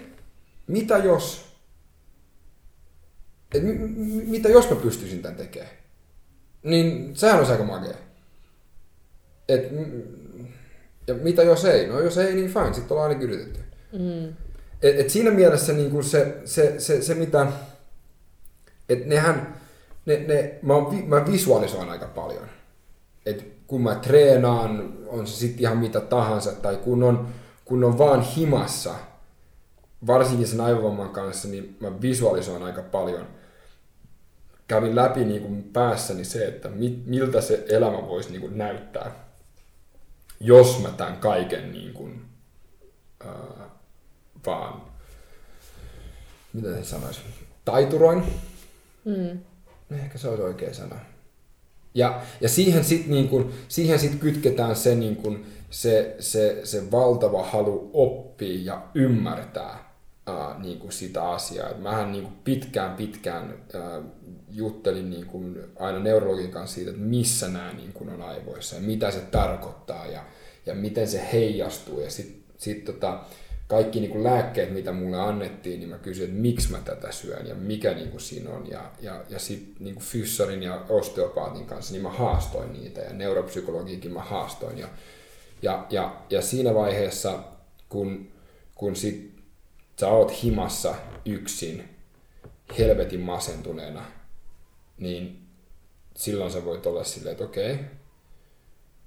mitä 0.69 0.97
jos, 0.97 1.45
et, 3.53 3.63
m- 3.63 3.67
m- 3.67 4.29
mitä 4.29 4.49
jos 4.49 4.69
mä 4.69 4.75
pystyisin 4.75 5.21
tämän 5.21 5.37
tekemään? 5.37 5.71
Niin 6.63 7.15
sehän 7.15 7.37
olisi 7.37 7.51
aika 7.51 7.63
makea. 7.63 7.97
Et, 9.49 9.71
m- 9.71 10.45
ja 11.07 11.13
mitä 11.13 11.43
jos 11.43 11.65
ei? 11.65 11.87
No 11.87 11.99
jos 11.99 12.17
ei, 12.17 12.35
niin 12.35 12.49
fine, 12.53 12.73
sitten 12.73 12.91
ollaan 12.91 13.09
ainakin 13.09 13.29
yritetty. 13.29 13.59
Mm. 13.93 14.27
Et, 14.81 14.99
et 14.99 15.09
siinä 15.09 15.31
mielessä 15.31 15.73
niin 15.73 15.91
kuin 15.91 16.03
se, 16.03 16.37
se, 16.45 16.75
se, 16.79 17.01
se, 17.01 17.13
mitä, 17.15 17.47
et 18.89 19.05
nehän, 19.05 19.55
ne, 20.05 20.17
ne, 20.27 20.59
mä, 20.61 20.73
vi- 20.75 21.05
mä 21.05 21.25
visualisoin 21.31 21.89
aika 21.89 22.07
paljon. 22.07 22.47
Et 23.25 23.45
kun 23.67 23.81
mä 23.81 23.95
treenaan, 23.95 24.93
on 25.07 25.27
se 25.27 25.35
sitten 25.35 25.59
ihan 25.61 25.77
mitä 25.77 26.01
tahansa, 26.01 26.51
tai 26.51 26.77
kun 26.77 27.03
on, 27.03 27.27
kun 27.65 27.83
on 27.83 27.97
vaan 27.97 28.21
himassa, 28.21 28.95
varsinkin 30.07 30.47
sen 30.47 30.61
aivovamman 30.61 31.09
kanssa, 31.09 31.47
niin 31.47 31.77
mä 31.79 32.01
visualisoin 32.01 32.63
aika 32.63 32.81
paljon. 32.81 33.27
Kävin 34.67 34.95
läpi 34.95 35.25
niin 35.25 35.41
kuin 35.41 35.63
päässäni 35.63 36.25
se, 36.25 36.45
että 36.45 36.69
mit, 36.69 37.05
miltä 37.05 37.41
se 37.41 37.65
elämä 37.69 38.07
voisi 38.07 38.31
niin 38.31 38.41
kuin 38.41 38.57
näyttää, 38.57 39.11
jos 40.39 40.81
mä 40.81 40.89
tämän 40.89 41.17
kaiken 41.17 41.71
niin 41.71 41.93
kuin, 41.93 42.25
ää, 43.25 43.69
vaan, 44.45 44.81
mitä 46.53 46.75
se 46.75 46.83
sanoisi, 46.83 47.21
taituroin. 47.65 48.23
Mm. 49.05 49.39
Ehkä 49.91 50.17
se 50.17 50.27
olisi 50.27 50.43
oikea 50.43 50.73
sana. 50.73 50.95
Ja, 51.93 52.21
ja 52.41 52.49
siihen 52.49 52.83
sitten 52.83 53.11
niin 53.11 53.53
siihen 53.67 53.99
sit 53.99 54.19
kytketään 54.19 54.75
se, 54.75 54.95
niin 54.95 55.15
kun, 55.15 55.45
se, 55.69 56.15
se, 56.19 56.61
se 56.63 56.91
valtava 56.91 57.43
halu 57.43 57.89
oppia 57.93 58.59
ja 58.63 58.87
ymmärtää 58.95 59.88
ää, 60.29 60.59
niin 60.59 60.79
kuin 60.79 60.91
sitä 60.91 61.29
asiaa. 61.29 61.69
Et 61.69 61.81
mähän 61.81 62.11
niin 62.11 62.23
kuin 62.23 62.35
pitkään 62.43 62.95
pitkään 62.95 63.63
ää, 63.73 64.01
juttelin 64.51 65.09
niin 65.09 65.25
kuin 65.25 65.59
aina 65.79 65.99
neurologin 65.99 66.51
kanssa 66.51 66.75
siitä, 66.75 66.91
että 66.91 67.03
missä 67.03 67.47
nämä 67.47 67.73
niin 67.73 67.93
kuin 67.93 68.09
on 68.09 68.21
aivoissa 68.21 68.75
ja 68.75 68.81
mitä 68.81 69.11
se 69.11 69.19
tarkoittaa 69.19 70.05
ja, 70.05 70.23
ja 70.65 70.75
miten 70.75 71.07
se 71.07 71.29
heijastuu. 71.33 71.99
Ja 71.99 72.11
sitten 72.11 72.43
sit 72.57 72.85
tota, 72.85 73.19
kaikki 73.67 73.99
niin 73.99 74.11
kuin 74.11 74.23
lääkkeet, 74.23 74.73
mitä 74.73 74.91
mulle 74.91 75.21
annettiin, 75.21 75.79
niin 75.79 75.89
mä 75.89 75.97
kysyin, 75.97 76.29
että 76.29 76.41
miksi 76.41 76.71
mä 76.71 76.77
tätä 76.85 77.11
syön 77.11 77.47
ja 77.47 77.55
mikä 77.55 77.93
niin 77.93 78.09
kuin 78.09 78.21
siinä 78.21 78.49
on. 78.49 78.69
Ja, 78.69 78.91
ja, 79.01 79.23
ja 79.29 79.39
sitten 79.39 79.75
niin 79.79 79.99
fyssarin 79.99 80.63
ja 80.63 80.85
osteopaatin 80.89 81.65
kanssa, 81.65 81.93
niin 81.93 82.03
mä 82.03 82.09
haastoin 82.09 82.73
niitä 82.73 83.01
ja 83.01 83.13
neuropsykologiikin 83.13 84.11
mä 84.11 84.21
haastoin. 84.21 84.77
Ja, 84.77 84.87
ja, 85.61 85.85
ja, 85.89 86.15
ja 86.29 86.41
siinä 86.41 86.73
vaiheessa, 86.73 87.43
kun, 87.89 88.27
kun 88.75 88.95
sit 88.95 89.28
sä 89.99 90.07
oot 90.07 90.43
himassa 90.43 90.95
yksin, 91.25 91.89
helvetin 92.77 93.19
masentuneena, 93.19 94.05
niin 94.97 95.39
silloin 96.15 96.51
sä 96.51 96.65
voit 96.65 96.85
olla 96.85 97.03
silleen, 97.03 97.31
että 97.31 97.43
okei, 97.43 97.79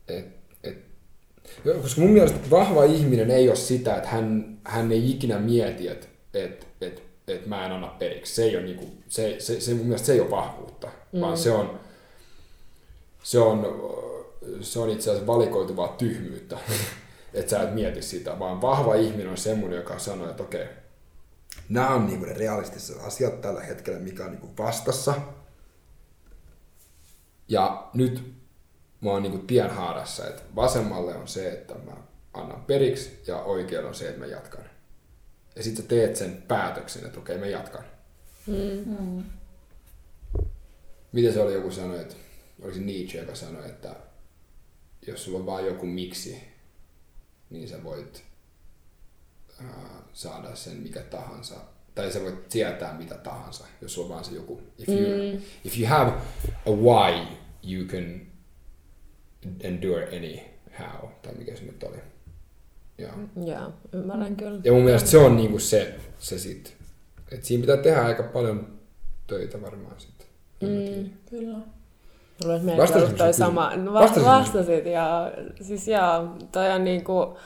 et, 0.08 0.26
et, 0.64 0.78
Joo, 1.64 1.78
koska 1.80 2.00
mun 2.00 2.10
mielestä 2.10 2.50
vahva 2.50 2.84
ihminen 2.84 3.30
ei 3.30 3.48
ole 3.48 3.56
sitä, 3.56 3.96
että 3.96 4.08
hän, 4.08 4.58
hän 4.64 4.92
ei 4.92 5.10
ikinä 5.10 5.38
mieti, 5.38 5.88
että 5.88 6.06
et, 6.34 6.66
et, 6.80 7.02
et 7.28 7.46
mä 7.46 7.66
en 7.66 7.72
anna 7.72 7.86
periksi. 7.86 8.34
Se, 8.34 8.44
ei 8.44 8.56
ole 8.56 8.64
niinku, 8.64 8.90
se, 9.08 9.36
se, 9.38 9.60
se, 9.60 9.74
mun 9.74 9.86
mielestä 9.86 10.06
se 10.06 10.12
ei 10.12 10.20
ole 10.20 10.30
vahvuutta, 10.30 10.88
mm. 11.12 11.20
vaan 11.20 11.38
se 11.38 11.50
on, 11.50 11.80
se 13.22 13.38
on, 13.38 13.66
se 14.60 14.78
on 14.78 14.90
itse 14.90 15.10
asiassa 15.10 15.26
valikoituvaa 15.26 15.88
tyhmyyttä, 15.88 16.58
että 17.34 17.50
sä 17.50 17.62
et 17.62 17.74
mieti 17.74 18.02
sitä, 18.02 18.38
vaan 18.38 18.60
vahva 18.60 18.94
ihminen 18.94 19.28
on 19.28 19.36
semmoinen, 19.36 19.76
joka 19.76 19.98
sanoo, 19.98 20.30
että 20.30 20.42
okei, 20.42 20.66
nämä 21.68 21.88
on 21.88 22.06
niinku 22.06 22.24
ne 22.24 22.32
realistiset 22.32 22.96
asiat 23.00 23.40
tällä 23.40 23.60
hetkellä, 23.60 23.98
mikä 23.98 24.24
on 24.24 24.30
niinku 24.30 24.50
vastassa. 24.58 25.14
Ja 27.48 27.90
nyt 27.94 28.34
mä 29.00 29.10
oon 29.10 29.22
niinku 29.22 29.38
tienhaarassa, 29.38 30.28
että 30.28 30.42
vasemmalle 30.56 31.14
on 31.14 31.28
se, 31.28 31.52
että 31.52 31.74
mä 31.74 31.96
annan 32.34 32.64
periksi 32.64 33.22
ja 33.26 33.42
oikealle 33.42 33.88
on 33.88 33.94
se, 33.94 34.08
että 34.08 34.20
mä 34.20 34.26
jatkan. 34.26 34.64
Ja 35.56 35.62
sitten 35.62 35.82
sä 35.82 35.88
teet 35.88 36.16
sen 36.16 36.42
päätöksen, 36.48 37.06
että 37.06 37.18
okei, 37.18 37.38
mä 37.38 37.46
jatkan. 37.46 37.84
Mm. 38.46 39.24
Miten 41.12 41.32
se 41.32 41.40
oli 41.40 41.54
joku 41.54 41.70
sanoi, 41.70 42.00
että 42.00 42.14
olisi 42.62 42.80
Nietzsche, 42.80 43.20
joka 43.20 43.34
sanoi, 43.34 43.66
että 43.66 43.96
jos 45.06 45.24
sulla 45.24 45.38
on 45.38 45.46
vaan 45.46 45.66
joku 45.66 45.86
miksi, 45.86 46.44
niin 47.50 47.68
sä 47.68 47.84
voit 47.84 48.24
saada 50.12 50.54
sen 50.54 50.76
mikä 50.76 51.00
tahansa. 51.00 51.54
Tai 51.94 52.12
sä 52.12 52.20
voit 52.22 52.48
tietää 52.48 52.94
mitä 52.98 53.14
tahansa, 53.14 53.64
jos 53.80 53.98
on 53.98 54.08
vaan 54.08 54.24
se 54.24 54.34
joku. 54.34 54.62
If 54.78 54.88
you, 54.88 54.98
Mm. 55.32 55.40
if 55.64 55.78
you 55.78 55.88
have 55.88 56.12
a 56.66 56.70
why, 56.70 57.26
you 57.62 57.86
can 57.86 58.20
endure 59.60 60.04
anyhow. 60.16 61.10
Tai 61.22 61.34
mikä 61.38 61.56
se 61.56 61.62
nyt 61.64 61.82
oli. 61.82 61.96
Joo. 62.98 63.10
Joo, 63.46 63.72
ymmärrän 63.92 64.36
kyllä. 64.36 64.60
Ja 64.64 64.72
mun 64.72 64.82
mielestä 64.82 65.08
se 65.10 65.18
on 65.18 65.36
niinku 65.36 65.58
se, 65.58 65.94
se 66.18 66.38
sit. 66.38 66.76
Et 67.32 67.44
siinä 67.44 67.60
pitää 67.60 67.76
tehdä 67.76 68.02
aika 68.04 68.22
paljon 68.22 68.78
töitä 69.26 69.62
varmaan 69.62 70.00
sitten. 70.00 70.26
Mm. 70.60 71.10
Kyllä. 71.30 71.58
Vastasinko 72.46 72.98
melkein 72.98 73.14
toi 73.18 73.32
sama. 73.34 73.76
No, 73.76 73.92
va- 73.92 74.00
Vastasinko? 74.00 74.28
vastasit 74.30 74.86
ja 74.86 75.32
siis 75.62 75.88
joo, 75.88 76.36
toi 76.52 76.70
on 76.70 76.84
niinku, 76.84 77.38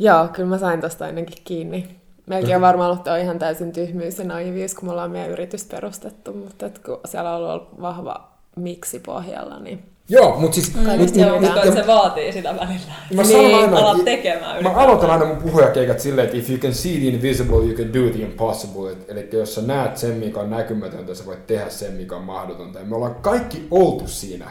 joo, 0.00 0.28
kyllä 0.32 0.48
mä 0.48 0.58
sain 0.58 0.80
tosta 0.80 1.04
ainakin 1.04 1.38
kiinni. 1.44 2.00
Melkein 2.26 2.56
on 2.56 2.62
varmaan 2.62 2.90
ollut 2.90 3.20
ihan 3.22 3.38
täysin 3.38 3.72
tyhmyys 3.72 4.18
ja 4.18 4.24
naivius, 4.24 4.74
kun 4.74 4.84
me 4.88 4.92
ollaan 4.92 5.10
meidän 5.10 5.30
yritys 5.30 5.64
perustettu, 5.64 6.32
mutta 6.32 6.66
et 6.66 6.78
kun 6.78 7.00
siellä 7.04 7.36
on 7.36 7.50
ollut 7.50 7.80
vahva 7.80 8.30
miksi 8.56 8.98
pohjalla, 8.98 9.58
niin 9.58 9.82
Joo, 10.08 10.36
mutta 10.38 10.54
siis... 10.54 10.70
Kai 10.70 10.98
mut, 10.98 11.06
mut, 11.06 11.16
joo, 11.16 11.40
mut, 11.40 11.50
ja- 11.64 11.72
se 11.72 11.86
vaatii 11.86 12.32
sitä 12.32 12.48
välillä. 12.48 12.92
Mä 13.14 13.22
Niin, 13.22 13.54
aina, 13.56 13.78
Alat 13.78 14.04
tekemään 14.04 14.42
Mä 14.50 14.54
ylipäätään. 14.54 14.84
aloitan 14.84 15.10
aina 15.10 15.24
mun 15.24 15.36
puhujakeikat 15.36 16.00
silleen, 16.00 16.24
että 16.24 16.36
if 16.38 16.50
you 16.50 16.58
can 16.58 16.74
see 16.74 16.92
the 16.92 17.06
invisible, 17.06 17.56
you 17.56 17.74
can 17.74 17.94
do 17.94 18.10
the 18.10 18.22
impossible. 18.22 18.92
Et, 18.92 19.10
eli 19.10 19.28
jos 19.32 19.54
sä 19.54 19.62
näet 19.62 19.96
sen, 19.96 20.10
mikä 20.16 20.40
on 20.40 20.50
näkymätöntä, 20.50 21.14
sä 21.14 21.26
voit 21.26 21.46
tehdä 21.46 21.68
sen, 21.70 21.92
mikä 21.92 22.16
on 22.16 22.24
mahdotonta. 22.24 22.78
Ja 22.78 22.84
me 22.84 22.96
ollaan 22.96 23.14
kaikki 23.14 23.66
oltu 23.70 24.08
siinä, 24.08 24.50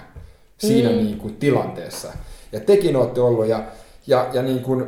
siinä 0.58 0.90
mm. 0.90 0.96
niin 0.96 1.18
kuin 1.18 1.36
tilanteessa. 1.36 2.08
Ja 2.52 2.60
tekin 2.60 2.96
olette 2.96 3.22
ollut. 3.22 3.48
Ja, 3.48 3.64
ja, 4.08 4.28
ja 4.34 4.42
niin 4.42 4.60
kuin, 4.60 4.86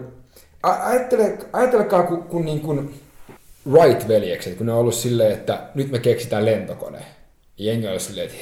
ajattele, 0.63 1.37
ajatelkaa, 1.53 2.03
kun, 2.03 2.23
kun 2.23 2.45
niin 2.45 2.61
kuin, 2.61 3.01
Wright-veljekset, 3.71 4.55
kun 4.57 4.65
ne 4.65 4.71
on 4.71 4.79
ollut 4.79 4.95
silleen, 4.95 5.31
että 5.31 5.59
nyt 5.75 5.91
me 5.91 5.99
keksitään 5.99 6.45
lentokone. 6.45 6.99
Jengi 7.57 7.87
on 7.87 7.99
silleen, 7.99 8.29
että 8.29 8.37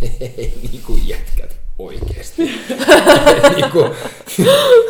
niin 0.72 0.82
kuin 0.86 1.08
jätkät 1.08 1.56
oikeesti. 1.78 2.42
niin 3.56 3.70
kuin, 3.72 3.92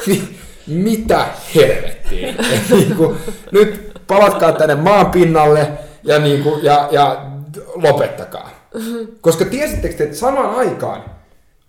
mitä 0.66 1.26
helvettiä. 1.54 2.34
niin 2.70 2.96
kuin, 2.96 3.16
nyt 3.50 3.92
palatkaa 4.06 4.52
tänne 4.52 4.74
maan 4.74 5.10
pinnalle 5.10 5.68
ja, 6.02 6.18
niin 6.18 6.42
kuin, 6.42 6.64
ja, 6.64 6.88
ja 6.90 7.26
lopettakaa. 7.74 8.50
Koska 9.20 9.44
tiesittekö 9.44 10.04
että 10.04 10.16
samaan 10.16 10.54
aikaan, 10.54 11.04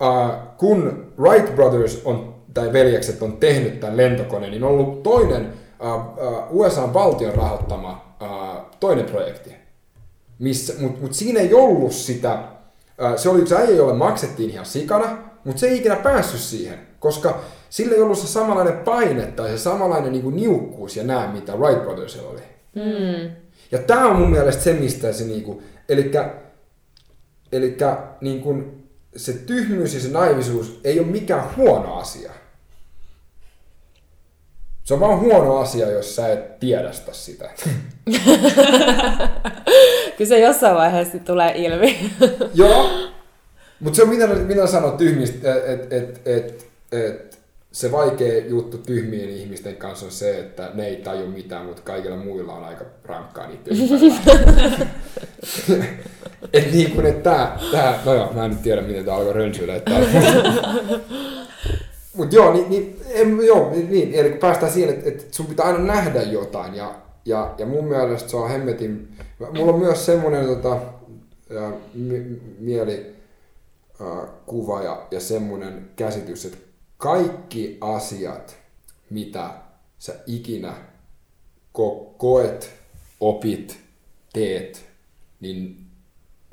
uh, 0.02 0.32
kun 0.58 1.14
Wright 1.20 1.56
Brothers 1.56 2.02
on, 2.06 2.33
tai 2.54 2.74
veljekset 2.74 3.22
on 3.22 3.38
tehnyt 3.38 3.80
tämän 3.80 3.98
lentokoneen, 3.98 4.52
niin 4.52 4.64
on 4.64 4.70
ollut 4.70 5.04
toinen 5.04 5.54
uh, 5.80 6.28
uh, 6.28 6.44
USA-valtion 6.50 7.34
rahoittama 7.34 8.16
uh, 8.22 8.76
toinen 8.80 9.06
projekti. 9.06 9.56
Mutta 10.40 10.98
mut 11.02 11.14
siinä 11.14 11.40
ei 11.40 11.54
ollut 11.54 11.92
sitä, 11.92 12.44
se 13.16 13.30
oli 13.30 13.42
yksi 13.42 13.56
äijä, 13.56 13.76
jolle 13.76 13.94
maksettiin 13.94 14.50
ihan 14.50 14.66
sikana, 14.66 15.18
mutta 15.44 15.60
se 15.60 15.68
ei 15.68 15.78
ikinä 15.78 15.96
päässyt 15.96 16.40
siihen, 16.40 16.80
koska 17.00 17.40
sillä 17.70 17.96
ei 17.96 18.02
ollut 18.02 18.18
se 18.18 18.28
samanlainen 18.28 18.78
paine 18.78 19.26
tai 19.26 19.50
se 19.50 19.58
samanlainen 19.58 20.12
niin 20.12 20.24
kuin 20.24 20.36
niukkuus 20.36 20.98
ja 20.98 21.04
nämä, 21.04 21.32
mitä 21.34 21.56
Wright 21.56 21.84
Brothersilla 21.84 22.30
oli. 22.30 22.42
Mm. 22.76 23.32
Ja 23.72 23.78
tämä 23.78 24.08
on 24.08 24.16
mun 24.16 24.32
mielestä 24.32 24.64
se, 24.64 24.74
mistä 24.74 25.14
se, 25.14 25.24
niin 25.24 25.44
kuin, 25.44 25.64
elikkä, 25.90 26.34
elikkä 27.52 27.98
niin 28.22 28.42
kuin, 28.42 28.88
se 29.16 29.34
tyhmyys 29.34 29.94
ja 29.94 30.00
se 30.00 30.10
naivisuus 30.10 30.80
ei 30.84 31.00
ole 31.00 31.08
mikään 31.08 31.56
huono 31.58 31.96
asia. 31.96 32.32
Se 34.84 34.94
on 34.94 35.00
vaan 35.00 35.20
huono 35.20 35.58
asia, 35.58 35.92
jos 35.92 36.16
sä 36.16 36.34
et 36.34 36.60
tiedästä 36.60 37.14
sitä. 37.14 37.50
Kyllä 40.18 40.30
se 40.30 40.40
jossain 40.40 40.76
vaiheessa 40.76 41.20
tulee 41.20 41.54
ilmi. 41.56 42.12
Joo, 42.54 42.90
mutta 43.80 43.96
se 43.96 44.04
on 44.04 44.10
mitä, 44.10 44.28
mitä 44.28 44.68
sanoo 44.68 44.92
tyhmistä, 44.92 45.56
että 45.56 45.96
et, 45.96 46.28
et, 46.28 46.68
et, 46.92 47.40
se 47.72 47.92
vaikea 47.92 48.46
juttu 48.46 48.78
tyhmien 48.78 49.30
ihmisten 49.30 49.76
kanssa 49.76 50.06
on 50.06 50.12
se, 50.12 50.40
että 50.40 50.70
ne 50.74 50.88
ei 50.88 50.96
taju 50.96 51.28
mitään, 51.28 51.66
mutta 51.66 51.82
kaikilla 51.82 52.18
muilla 52.18 52.54
on 52.54 52.64
aika 52.64 52.86
rankkaa 53.06 53.48
niitä 53.48 53.72
Et 56.54 56.72
niin 56.72 56.92
kuin, 56.92 57.06
että 57.06 57.30
tää, 57.30 57.60
tää, 57.72 58.00
no 58.06 58.14
joo, 58.14 58.34
mä 58.34 58.46
en 58.46 58.52
nyt 58.52 58.64
tiedä, 58.64 58.82
miten 58.82 59.06
tää 59.06 59.16
alkoi 59.16 59.34
rönsyillä. 59.34 59.76
Että 59.76 59.92
Mut 62.14 62.34
joo, 62.34 62.54
niin, 62.54 62.70
niin, 62.70 63.02
en, 63.10 63.46
joo, 63.46 63.70
niin, 63.70 63.92
niin, 63.92 64.14
eli 64.14 64.30
päästään 64.30 64.72
siihen, 64.72 64.94
että, 64.94 65.10
että 65.10 65.24
sun 65.32 65.46
pitää 65.46 65.66
aina 65.66 65.80
nähdä 65.80 66.22
jotain, 66.22 66.76
ja, 66.76 66.96
ja, 67.26 67.56
ja 67.58 67.66
mun 67.66 67.86
mielestä 67.86 68.30
se 68.30 68.38
on 68.38 68.50
hemmetin, 68.50 69.18
mulla 69.54 69.74
on 69.74 69.80
myös 69.80 70.06
semmoinen 70.06 70.46
tota, 70.46 70.80
ja, 71.50 71.72
mi, 71.94 72.42
mieli, 72.60 73.16
ja, 74.84 75.08
ja 75.12 75.20
semmoinen 75.20 75.90
käsitys, 75.96 76.46
että 76.46 76.58
kaikki 76.98 77.78
asiat, 77.82 78.58
mitä 79.10 79.50
sä 80.00 80.16
ikinä 80.28 80.74
ko- 81.78 82.14
koet, 82.18 82.72
opit, 83.20 83.78
teet, 84.34 84.86
niin 85.40 85.83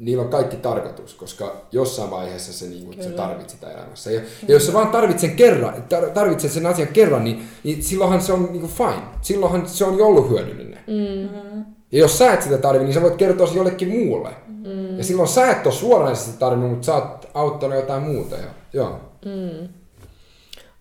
niillä 0.01 0.22
on 0.22 0.28
kaikki 0.28 0.57
tarkoitus, 0.57 1.14
koska 1.14 1.57
jossain 1.72 2.11
vaiheessa 2.11 2.53
se, 2.53 2.66
niin 2.66 2.84
kuin, 2.84 3.03
sä 3.03 3.11
tarvitset 3.11 3.51
sitä 3.51 3.72
elämässä. 3.72 4.11
Ja, 4.11 4.20
ja 4.20 4.55
jos 4.55 4.66
sä 4.66 4.72
vaan 4.72 4.88
tarvitset 4.88 5.20
sen, 5.20 5.36
kerran, 5.36 5.84
tarvitset 6.14 6.53
sen 6.53 6.66
asian 6.66 6.88
kerran, 6.88 7.24
niin, 7.24 7.48
niin 7.64 7.82
silloinhan 7.82 8.22
se 8.22 8.32
on 8.32 8.48
niin 8.53 8.61
kuin 8.61 8.72
fine. 8.72 9.03
Silloinhan 9.22 9.68
se 9.68 9.84
on 9.84 9.98
jo 9.98 10.07
ollut 10.07 10.30
hyödyllinen. 10.30 10.84
Mm-hmm. 10.86 11.64
Ja 11.92 11.98
jos 11.98 12.18
sä 12.18 12.32
et 12.32 12.42
sitä 12.42 12.59
tarvi, 12.59 12.84
niin 12.84 12.94
sä 12.94 13.03
voit 13.03 13.16
kertoa 13.16 13.46
se 13.46 13.55
jollekin 13.55 13.88
muulle. 13.88 14.30
Mm. 14.48 14.98
Ja 14.98 15.05
silloin 15.05 15.28
sä 15.28 15.51
et 15.51 15.66
ole 15.66 15.74
suoranaisesti 15.74 16.38
tarvinnut, 16.38 16.70
mutta 16.70 16.86
sä 16.86 16.94
oot 16.94 17.30
auttanut 17.34 17.76
jotain 17.76 18.03
muuta. 18.03 18.36
Ja, 18.36 18.48
joo. 18.72 19.01
Mm. 19.24 19.68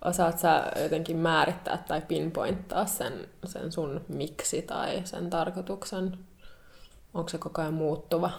Osaat 0.06 0.40
sä 0.40 0.72
jotenkin 0.84 1.18
määrittää 1.18 1.84
tai 1.88 2.02
pinpointtaa 2.02 2.86
sen, 2.86 3.14
sen 3.46 3.72
sun 3.72 4.02
miksi 4.08 4.62
tai 4.62 5.02
sen 5.04 5.30
tarkoituksen? 5.30 6.18
Onko 7.14 7.30
se 7.30 7.38
koko 7.38 7.62
ajan 7.62 7.74
muuttuva? 7.74 8.32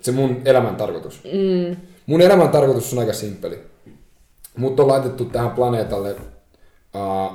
Se 0.00 0.12
mun 0.12 0.42
elämän 0.44 0.76
tarkoitus. 0.76 1.24
Mm. 1.24 1.76
Mun 2.06 2.20
elämän 2.20 2.48
tarkoitus 2.48 2.92
on 2.92 2.98
aika 2.98 3.12
simppeli. 3.12 3.62
Mut 4.56 4.80
on 4.80 4.88
laitettu 4.88 5.24
tähän 5.24 5.50
planeetalle 5.50 6.16
uh, 6.94 7.32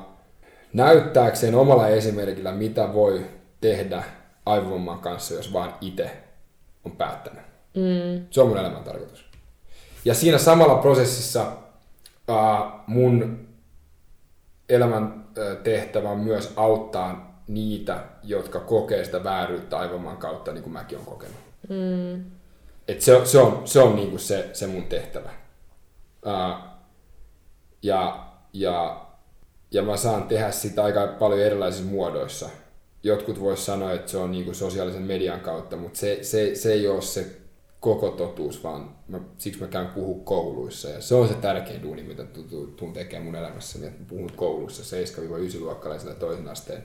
näyttääkseen 0.74 1.56
omalla 1.56 1.88
esimerkillä, 1.88 2.52
mitä 2.52 2.94
voi 2.94 3.26
tehdä 3.62 4.04
aivovamman 4.46 5.00
kanssa, 5.00 5.34
jos 5.34 5.54
vaan 5.54 5.74
itse 5.82 6.12
on 6.86 6.92
päättänyt. 6.92 7.44
Mm. 7.76 8.26
Se 8.32 8.42
on 8.42 8.48
mun 8.48 8.58
elämän 8.58 8.84
tarkoitus. 8.84 9.26
Ja 10.06 10.14
siinä 10.14 10.38
samalla 10.38 10.76
prosessissa 10.76 11.48
uh, 12.30 12.72
mun 12.88 13.48
elämän 14.70 15.24
tehtävä 15.64 16.10
on 16.10 16.20
myös 16.20 16.54
auttaa 16.56 17.42
niitä, 17.48 18.04
jotka 18.24 18.60
kokee 18.60 19.06
sitä 19.06 19.24
vääryyttä 19.24 19.80
aivovamman 19.80 20.18
kautta, 20.18 20.52
niin 20.52 20.64
kuin 20.64 20.74
mäkin 20.74 20.98
olen 20.98 21.10
kokenut. 21.10 21.38
Mm. 21.70 22.24
Et 22.88 23.02
se, 23.02 23.22
se 23.26 23.40
on, 23.40 23.68
se, 23.68 23.80
on 23.80 23.96
niinku 23.96 24.18
se, 24.18 24.50
se 24.54 24.68
mun 24.68 24.84
tehtävä. 24.84 25.30
Uh, 26.26 26.70
ja, 27.84 28.28
ja, 28.54 29.06
ja 29.72 29.82
mä 29.82 29.98
saan 29.98 30.24
tehdä 30.24 30.52
sitä 30.52 30.84
aika 30.84 31.08
paljon 31.20 31.42
erilaisissa 31.42 31.86
muodoissa. 31.86 32.50
Jotkut 33.04 33.40
vois 33.40 33.66
sanoa, 33.66 33.92
että 33.92 34.12
se 34.12 34.18
on 34.18 34.32
niinku 34.32 34.54
sosiaalisen 34.54 35.02
median 35.02 35.40
kautta, 35.40 35.78
mutta 35.78 36.00
se, 36.00 36.20
se, 36.22 36.56
se 36.56 36.74
ei 36.74 36.88
ole 36.88 37.02
se 37.02 37.44
koko 37.80 38.10
totuus, 38.10 38.64
vaan 38.64 38.96
mä, 39.08 39.20
siksi 39.38 39.62
mä 39.62 39.68
käyn 39.68 39.88
puhua 39.88 40.24
kouluissa. 40.24 40.90
Ja 40.90 41.02
se 41.02 41.16
on 41.16 41.28
se 41.28 41.34
tärkein 41.34 41.84
duuni, 41.84 42.04
mitä 42.04 42.24
tuun 42.76 42.94
tekemään 42.94 43.26
mun 43.26 43.36
elämässäni, 43.36 43.88
että 43.88 44.00
mä 44.00 44.06
puhun 44.10 44.32
koulussa 44.36 44.96
7-9-luokkalaisille 44.96 46.16
toisen 46.16 46.48
asteen 46.48 46.84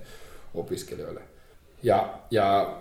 opiskelijoille. 0.54 1.20
Ja, 1.82 2.18
ja 2.30 2.76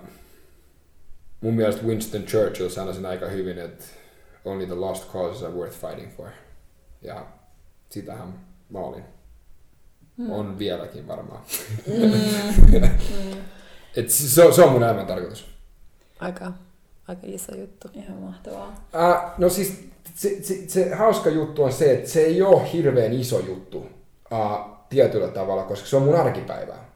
mun 1.41 1.53
mielestä 1.53 1.83
Winston 1.83 2.23
Churchill 2.23 2.69
sanoi 2.69 2.93
sen 2.93 3.05
aika 3.05 3.27
hyvin, 3.27 3.57
että 3.57 3.85
only 4.45 4.65
the 4.65 4.75
lost 4.75 5.11
causes 5.11 5.43
are 5.43 5.53
worth 5.53 5.77
fighting 5.77 6.11
for. 6.11 6.27
Ja 7.01 7.25
sitähän 7.89 8.33
mä 8.69 8.79
olin. 8.79 9.03
Mm. 10.17 10.31
On 10.31 10.59
vieläkin 10.59 11.07
varmaan. 11.07 11.41
Mm. 11.87 12.83
Et 13.97 14.09
se, 14.09 14.51
se 14.51 14.61
on 14.63 14.71
mun 14.71 14.83
elämän 14.83 15.05
tarkoitus. 15.05 15.47
Aika, 16.19 16.51
aika 17.07 17.21
iso 17.23 17.55
juttu. 17.55 17.87
Ihan 17.93 18.17
mahtavaa. 18.17 18.67
Uh, 18.93 19.31
no 19.37 19.49
siis 19.49 19.83
se, 20.15 20.43
se, 20.43 20.67
se, 20.67 20.95
hauska 20.95 21.29
juttu 21.29 21.63
on 21.63 21.71
se, 21.71 21.93
että 21.93 22.09
se 22.09 22.21
ei 22.21 22.41
ole 22.41 22.73
hirveän 22.73 23.13
iso 23.13 23.39
juttu 23.39 23.77
uh, 23.77 24.59
tietyllä 24.89 25.27
tavalla, 25.27 25.63
koska 25.63 25.87
se 25.87 25.95
on 25.95 26.03
mun 26.03 26.15
arkipäivää. 26.15 26.89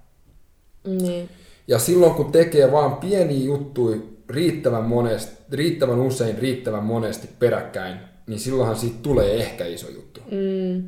Niin. 0.83 1.29
Ja 1.67 1.79
silloin 1.79 2.13
kun 2.13 2.31
tekee 2.31 2.71
vaan 2.71 2.95
pieniä 2.95 3.45
juttuja 3.45 3.97
riittävän, 4.31 4.83
monesti, 4.83 5.37
riittävän 5.51 5.99
usein, 5.99 6.37
riittävän 6.37 6.83
monesti 6.83 7.29
peräkkäin, 7.39 7.99
niin 8.27 8.39
silloinhan 8.39 8.75
siitä 8.75 8.97
tulee 9.01 9.35
ehkä 9.35 9.65
iso 9.65 9.89
juttu. 9.89 10.21
Mm. 10.31 10.83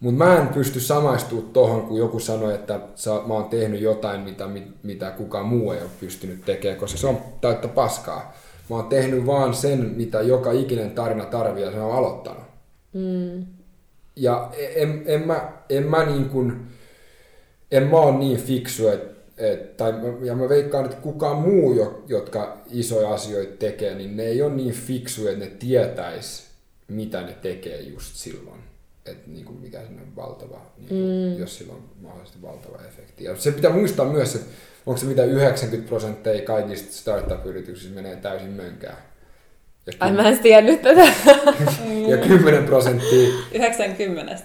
Mutta 0.00 0.24
mä 0.24 0.36
en 0.36 0.48
pysty 0.48 0.80
samaistumaan 0.80 1.52
tohon, 1.52 1.82
kun 1.82 1.98
joku 1.98 2.18
sanoi, 2.18 2.54
että 2.54 2.80
mä 3.26 3.34
oon 3.34 3.44
tehnyt 3.44 3.80
jotain, 3.80 4.20
mitä, 4.20 4.48
mitä 4.82 5.10
kukaan 5.10 5.46
muu 5.46 5.72
ei 5.72 5.80
ole 5.80 5.90
pystynyt 6.00 6.44
tekemään, 6.44 6.80
koska 6.80 6.98
se 6.98 7.06
on 7.06 7.18
täyttä 7.40 7.68
paskaa. 7.68 8.36
Mä 8.70 8.76
oon 8.76 8.86
tehnyt 8.86 9.26
vaan 9.26 9.54
sen, 9.54 9.92
mitä 9.96 10.20
joka 10.20 10.52
ikinen 10.52 10.90
tarina 10.90 11.24
tarvii 11.24 11.62
ja 11.62 11.72
se 11.72 11.80
on 11.80 11.96
aloittanut. 11.96 12.42
Mm. 12.92 13.46
Ja 14.16 14.50
en, 14.74 15.02
en, 15.06 15.26
mä, 15.26 15.52
en 15.68 15.82
mä 15.82 16.04
niin 16.04 16.28
kuin, 16.28 16.66
en 17.70 17.82
mä 17.82 17.96
ole 17.96 18.18
niin 18.18 18.38
fiksu, 18.38 18.88
että 18.88 19.11
et, 19.42 19.76
tai, 19.76 19.92
ja 20.22 20.34
mä 20.34 20.48
veikkaan, 20.48 20.84
että 20.84 20.96
kukaan 20.96 21.36
muu, 21.36 21.74
jotka 22.08 22.62
isoja 22.70 23.10
asioita 23.10 23.56
tekee, 23.58 23.94
niin 23.94 24.16
ne 24.16 24.22
ei 24.22 24.42
ole 24.42 24.54
niin 24.54 24.74
fiksuja, 24.74 25.32
että 25.32 25.44
ne 25.44 25.50
tietäis, 25.50 26.46
mitä 26.88 27.22
ne 27.22 27.32
tekee 27.42 27.80
just 27.80 28.14
silloin. 28.14 28.60
Että 29.06 29.30
niin 29.30 29.44
kuin 29.44 29.60
mikä 29.60 29.80
se 29.80 29.86
on 29.86 30.16
valtava, 30.16 30.60
niin 30.76 30.88
kuin, 30.88 31.00
mm. 31.00 31.40
jos 31.40 31.58
sillä 31.58 31.72
on 31.72 31.84
mahdollisesti 32.00 32.42
valtava 32.42 32.78
efekti. 32.88 33.24
Ja 33.24 33.36
se 33.36 33.52
pitää 33.52 33.70
muistaa 33.70 34.06
myös, 34.06 34.34
että 34.34 34.50
onko 34.86 35.00
se 35.00 35.06
mitä 35.06 35.24
90 35.24 35.88
prosenttia 35.88 36.42
kaikista 36.42 36.92
startup-yrityksistä 36.92 37.94
menee 37.94 38.16
täysin 38.16 38.50
mönkään. 38.50 38.96
Ja 39.86 39.92
Ai 40.00 40.12
mä 40.12 40.28
en 40.28 40.38
tiennyt 40.38 40.82
tätä. 40.82 41.12
ja 42.10 42.16
10 42.16 42.64
prosenttia. 42.64 43.28
90 43.52 44.36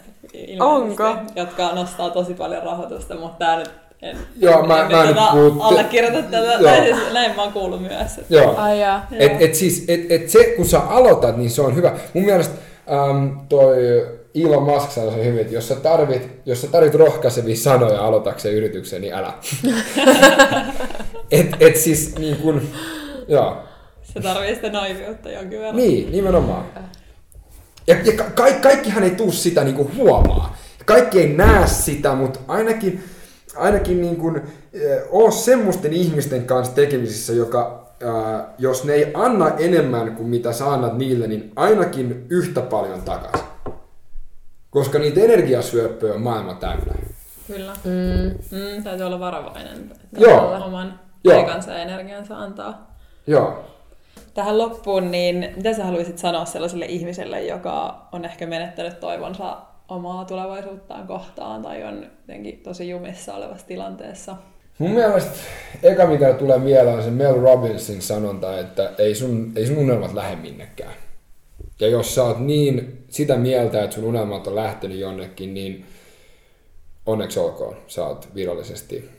Onko? 0.60 1.18
Jotka 1.36 1.76
nostaa 1.76 2.10
tosi 2.10 2.34
paljon 2.34 2.64
rahoitusta, 2.64 3.16
mutta 3.16 3.38
tämä 3.38 3.60
nyt 3.60 3.70
en, 4.02 4.18
Joo, 4.36 4.68
mä, 4.68 4.82
en, 4.82 4.92
mä 4.92 5.04
en 5.04 5.16
tota 5.16 5.32
puhut... 5.32 5.62
allekirjoita 5.62 6.22
tätä, 6.22 6.38
Joo. 6.38 6.62
näin, 6.62 6.84
siis, 6.84 7.14
näin 7.14 7.36
mä 7.36 7.44
oon 7.44 7.54
kuullut 7.54 7.82
myös. 7.82 8.18
Että... 8.18 8.34
Joo. 8.34 8.56
Ai 8.58 8.80
jaa. 8.82 9.08
Et, 9.20 9.42
et 9.42 9.56
siis, 9.56 9.86
et, 9.88 10.12
et 10.12 10.30
se, 10.30 10.44
kun 10.44 10.66
sä 10.66 10.80
aloitat, 10.80 11.38
niin 11.38 11.50
se 11.50 11.62
on 11.62 11.76
hyvä. 11.76 11.96
Mun 12.14 12.26
mielestä 12.26 12.56
ähm, 12.92 13.28
toi 13.50 13.78
Elon 14.36 14.64
Musk 14.64 14.92
sanoi 14.92 15.12
sen 15.12 15.26
hyvin, 15.26 15.42
että 15.42 15.54
jos 15.54 15.68
sä 15.68 15.76
tarvit, 15.76 16.30
jos 16.46 16.62
sä 16.62 16.68
tarvit 16.68 16.96
rohkaisevia 16.96 17.56
sanoja 17.56 18.02
aloitakseen 18.02 18.56
yrityksen, 18.56 19.02
niin 19.02 19.14
älä. 19.14 19.34
et, 21.32 21.48
et 21.60 21.76
siis 21.76 22.16
niin 22.20 22.36
kun, 22.36 22.62
joo. 23.28 23.58
Se 24.14 24.22
tarvii 24.22 24.56
sitä 24.56 24.70
naiviutta 24.70 25.32
jonkin 25.32 25.60
verran. 25.60 25.76
Niin, 25.76 26.12
nimenomaan. 26.12 26.66
Ja, 27.88 27.96
ja 28.04 28.12
ka- 28.36 28.52
kaikkihan 28.62 29.04
ei 29.04 29.12
tuu 29.12 29.32
sitä 29.32 29.64
niinku 29.64 29.92
huomaa. 29.98 30.58
Kaikki 30.86 31.20
ei 31.20 31.28
näe 31.28 31.68
sitä, 31.68 32.16
mutta 32.16 32.40
ainakin, 32.48 33.04
ainakin 33.58 34.02
niin 34.02 34.16
kuin, 34.16 34.36
äh, 34.36 34.44
oo 35.10 35.32
semmoisten 35.32 35.94
ihmisten 35.94 36.46
kanssa 36.46 36.76
tekemisissä, 36.76 37.34
joka 37.34 37.88
äh, 38.04 38.46
jos 38.58 38.84
ne 38.84 38.94
ei 38.94 39.12
anna 39.14 39.50
enemmän 39.50 40.16
kuin 40.16 40.30
mitä 40.30 40.54
sä 40.54 40.72
annat 40.72 40.98
niille, 40.98 41.28
niin 41.28 41.52
ainakin 41.56 42.26
yhtä 42.30 42.62
paljon 42.62 43.02
takaisin. 43.02 43.48
Koska 44.70 45.00
niitä 45.00 45.20
energiasyöppöjä 45.22 46.14
on 46.14 46.22
maailma 46.22 46.54
täynnä. 46.54 46.94
Kyllä. 47.48 47.74
Mm. 47.84 48.58
Mm, 48.58 48.84
täytyy 48.84 49.06
olla 49.06 49.20
varovainen. 49.20 49.92
Että 49.92 50.20
Joo. 50.20 50.66
Oman 50.66 51.00
Joo. 51.24 51.40
aikansa 51.40 51.72
ja 51.72 51.80
energiansa 51.80 52.38
antaa. 52.38 52.96
Joo. 53.28 53.64
Tähän 54.34 54.58
loppuun, 54.58 55.12
niin 55.12 55.54
mitä 55.56 55.74
sä 55.74 55.86
haluaisit 55.86 56.18
sanoa 56.18 56.46
sellaiselle 56.46 56.86
ihmiselle, 56.86 57.44
joka 57.44 58.08
on 58.12 58.26
ehkä 58.26 58.48
menettänyt 58.48 59.00
toivonsa 59.00 59.58
omaa 59.88 60.26
tulevaisuuttaan 60.26 61.08
kohtaan 61.08 61.62
tai 61.62 61.84
on 61.84 62.08
jotenkin 62.22 62.60
tosi 62.60 62.90
jumissa 62.90 63.34
olevassa 63.34 63.68
tilanteessa? 63.68 64.36
Mun 64.78 64.92
mielestä 64.92 65.32
eka 65.84 66.08
mikä 66.08 66.34
tulee 66.34 66.58
mieleen 66.58 66.98
on 66.98 67.04
se 67.04 67.10
Mel 67.10 67.42
Robbinsin 67.42 68.02
sanonta, 68.02 68.60
että 68.60 68.92
ei 68.98 69.16
sun, 69.16 69.52
ei 69.56 69.68
sun 69.68 69.78
unelmat 69.78 70.14
lähde 70.14 70.36
minnekään. 70.36 70.94
Ja 71.80 71.88
jos 71.88 72.16
sä 72.16 72.24
oot 72.24 72.40
niin 72.40 73.04
sitä 73.10 73.36
mieltä, 73.38 73.84
että 73.84 73.96
sun 73.96 74.04
unelmat 74.04 74.48
on 74.48 74.56
lähtenyt 74.56 75.00
jonnekin, 75.00 75.54
niin 75.54 75.86
onneksi 77.06 77.40
olkoon, 77.40 77.78
sä 77.88 78.06
oot 78.06 78.28
virallisesti 78.36 79.10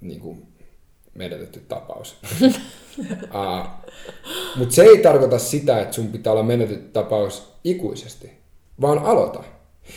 niin 0.00 0.20
kuin, 0.20 0.46
menetetty 1.14 1.64
tapaus. 1.68 2.16
uh, 2.42 3.66
Mutta 4.56 4.74
se 4.74 4.82
ei 4.82 4.98
tarkoita 4.98 5.38
sitä, 5.38 5.80
että 5.80 5.92
sun 5.92 6.08
pitää 6.08 6.32
olla 6.32 6.42
menetetty 6.42 6.88
tapaus 6.92 7.52
ikuisesti, 7.64 8.32
vaan 8.80 8.98
aloita. 8.98 9.42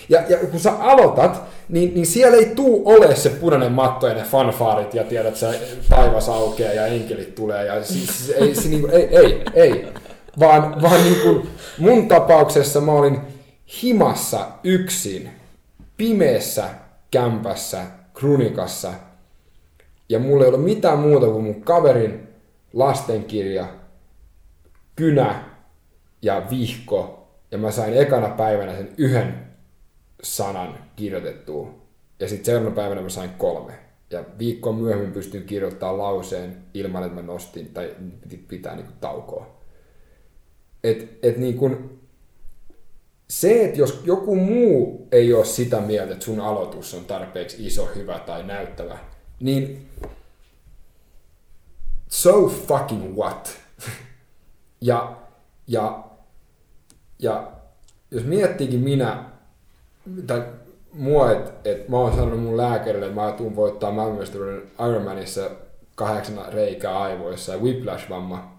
Ja, 0.10 0.24
ja 0.30 0.38
kun 0.38 0.60
sä 0.60 0.72
aloitat, 0.72 1.44
niin, 1.70 1.94
niin 1.94 2.06
siellä 2.06 2.38
ei 2.38 2.46
tuu 2.46 2.82
ole 2.86 3.16
se 3.16 3.30
punainen 3.30 3.72
matto 3.72 4.08
ja 4.08 4.14
ne 4.14 4.24
fanfaarit 4.24 4.94
ja 4.94 5.04
tiedät, 5.04 5.36
sä 5.36 5.54
taivas 5.90 6.30
aukeaa 6.30 6.74
ja 6.74 6.86
enkelit 6.86 7.36
tulee. 7.36 7.66
Ja 7.66 7.84
siis, 7.84 8.18
siis 8.18 8.30
ei, 8.30 8.56
se, 8.56 8.70
niin 8.70 8.82
kuin, 8.82 8.94
ei, 8.94 9.18
ei, 9.18 9.44
ei. 9.54 9.88
Vaan, 10.40 10.82
vaan 10.82 11.04
niin 11.04 11.22
kuin 11.22 11.50
mun 11.78 12.08
tapauksessa 12.08 12.82
mä 12.82 12.92
olin 12.92 13.20
himassa 13.84 14.48
yksin, 14.64 15.30
pimeässä 15.98 16.64
kämpässä, 17.12 17.82
krunikassa. 18.14 18.94
Ja 20.10 20.20
mulla 20.20 20.44
ei 20.44 20.50
ollut 20.50 20.66
mitään 20.66 21.00
muuta 21.00 21.26
kuin 21.26 21.44
mun 21.44 21.62
kaverin 21.62 22.28
lastenkirja, 22.74 23.66
kynä 24.96 25.44
ja 26.22 26.44
vihko. 26.50 27.21
Ja 27.52 27.58
mä 27.58 27.72
sain 27.72 27.98
ekana 27.98 28.30
päivänä 28.30 28.76
sen 28.76 28.94
yhden 28.98 29.48
sanan 30.24 30.78
kirjoitettua. 30.96 31.82
Ja 32.20 32.28
sitten 32.28 32.46
seuraavana 32.46 32.76
päivänä 32.76 33.02
mä 33.02 33.10
sain 33.10 33.30
kolme. 33.30 33.74
Ja 34.10 34.24
viikkoa 34.40 34.74
myöhemmin 34.74 35.12
pystyn 35.12 35.44
kirjoittamaan 35.44 35.98
lauseen 35.98 36.58
ilman, 36.74 37.04
että 37.04 37.16
mä 37.16 37.22
nostin 37.22 37.74
tai 37.74 37.96
piti 38.22 38.38
pitää 38.38 38.76
niinku 38.76 38.92
taukoa. 39.02 39.62
Et, 40.84 41.20
et 41.24 41.38
niin 41.38 41.58
kun, 41.58 42.00
se, 43.30 43.66
että 43.66 43.80
jos 43.80 44.02
joku 44.06 44.36
muu 44.36 45.08
ei 45.12 45.34
ole 45.34 45.46
sitä 45.46 45.82
mieltä, 45.82 46.14
että 46.14 46.26
sun 46.26 46.40
aloitus 46.40 46.94
on 46.94 47.06
tarpeeksi 47.06 47.68
iso, 47.68 47.90
hyvä 47.96 48.20
tai 48.20 48.44
näyttävä, 48.44 48.98
niin 49.40 49.90
so 52.08 52.48
fucking 52.48 53.18
what? 53.18 53.58
ja, 54.82 55.18
ja, 55.68 56.04
ja 57.22 57.52
jos 58.12 58.24
miettiikin 58.24 58.80
minä, 58.80 59.24
tai 60.28 60.44
mua, 60.94 61.32
että 61.32 61.70
et 61.70 61.90
mä 61.90 61.98
oon 61.98 62.12
sanonut 62.12 62.40
mun 62.40 62.58
lääkärille, 62.58 63.06
että 63.06 63.22
mä 63.22 63.32
tuun 63.32 63.56
voittaa 63.56 63.92
maailmanmestaruuden 63.92 64.62
Ironmanissa 64.90 65.50
kahdeksan 65.96 66.54
reikää 66.54 67.00
aivoissa 67.00 67.52
ja 67.52 67.60
whiplash-vamma, 67.60 68.58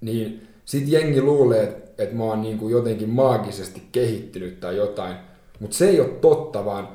niin 0.00 0.48
sit 0.64 0.88
jengi 0.88 1.22
luulee, 1.22 1.62
että 1.62 2.02
et 2.02 2.12
mä 2.12 2.24
oon 2.24 2.42
niinku 2.42 2.68
jotenkin 2.68 3.08
maagisesti 3.08 3.82
kehittynyt 3.92 4.60
tai 4.60 4.76
jotain, 4.76 5.16
mutta 5.60 5.76
se 5.76 5.88
ei 5.88 6.00
ole 6.00 6.08
totta, 6.08 6.64
vaan 6.64 6.88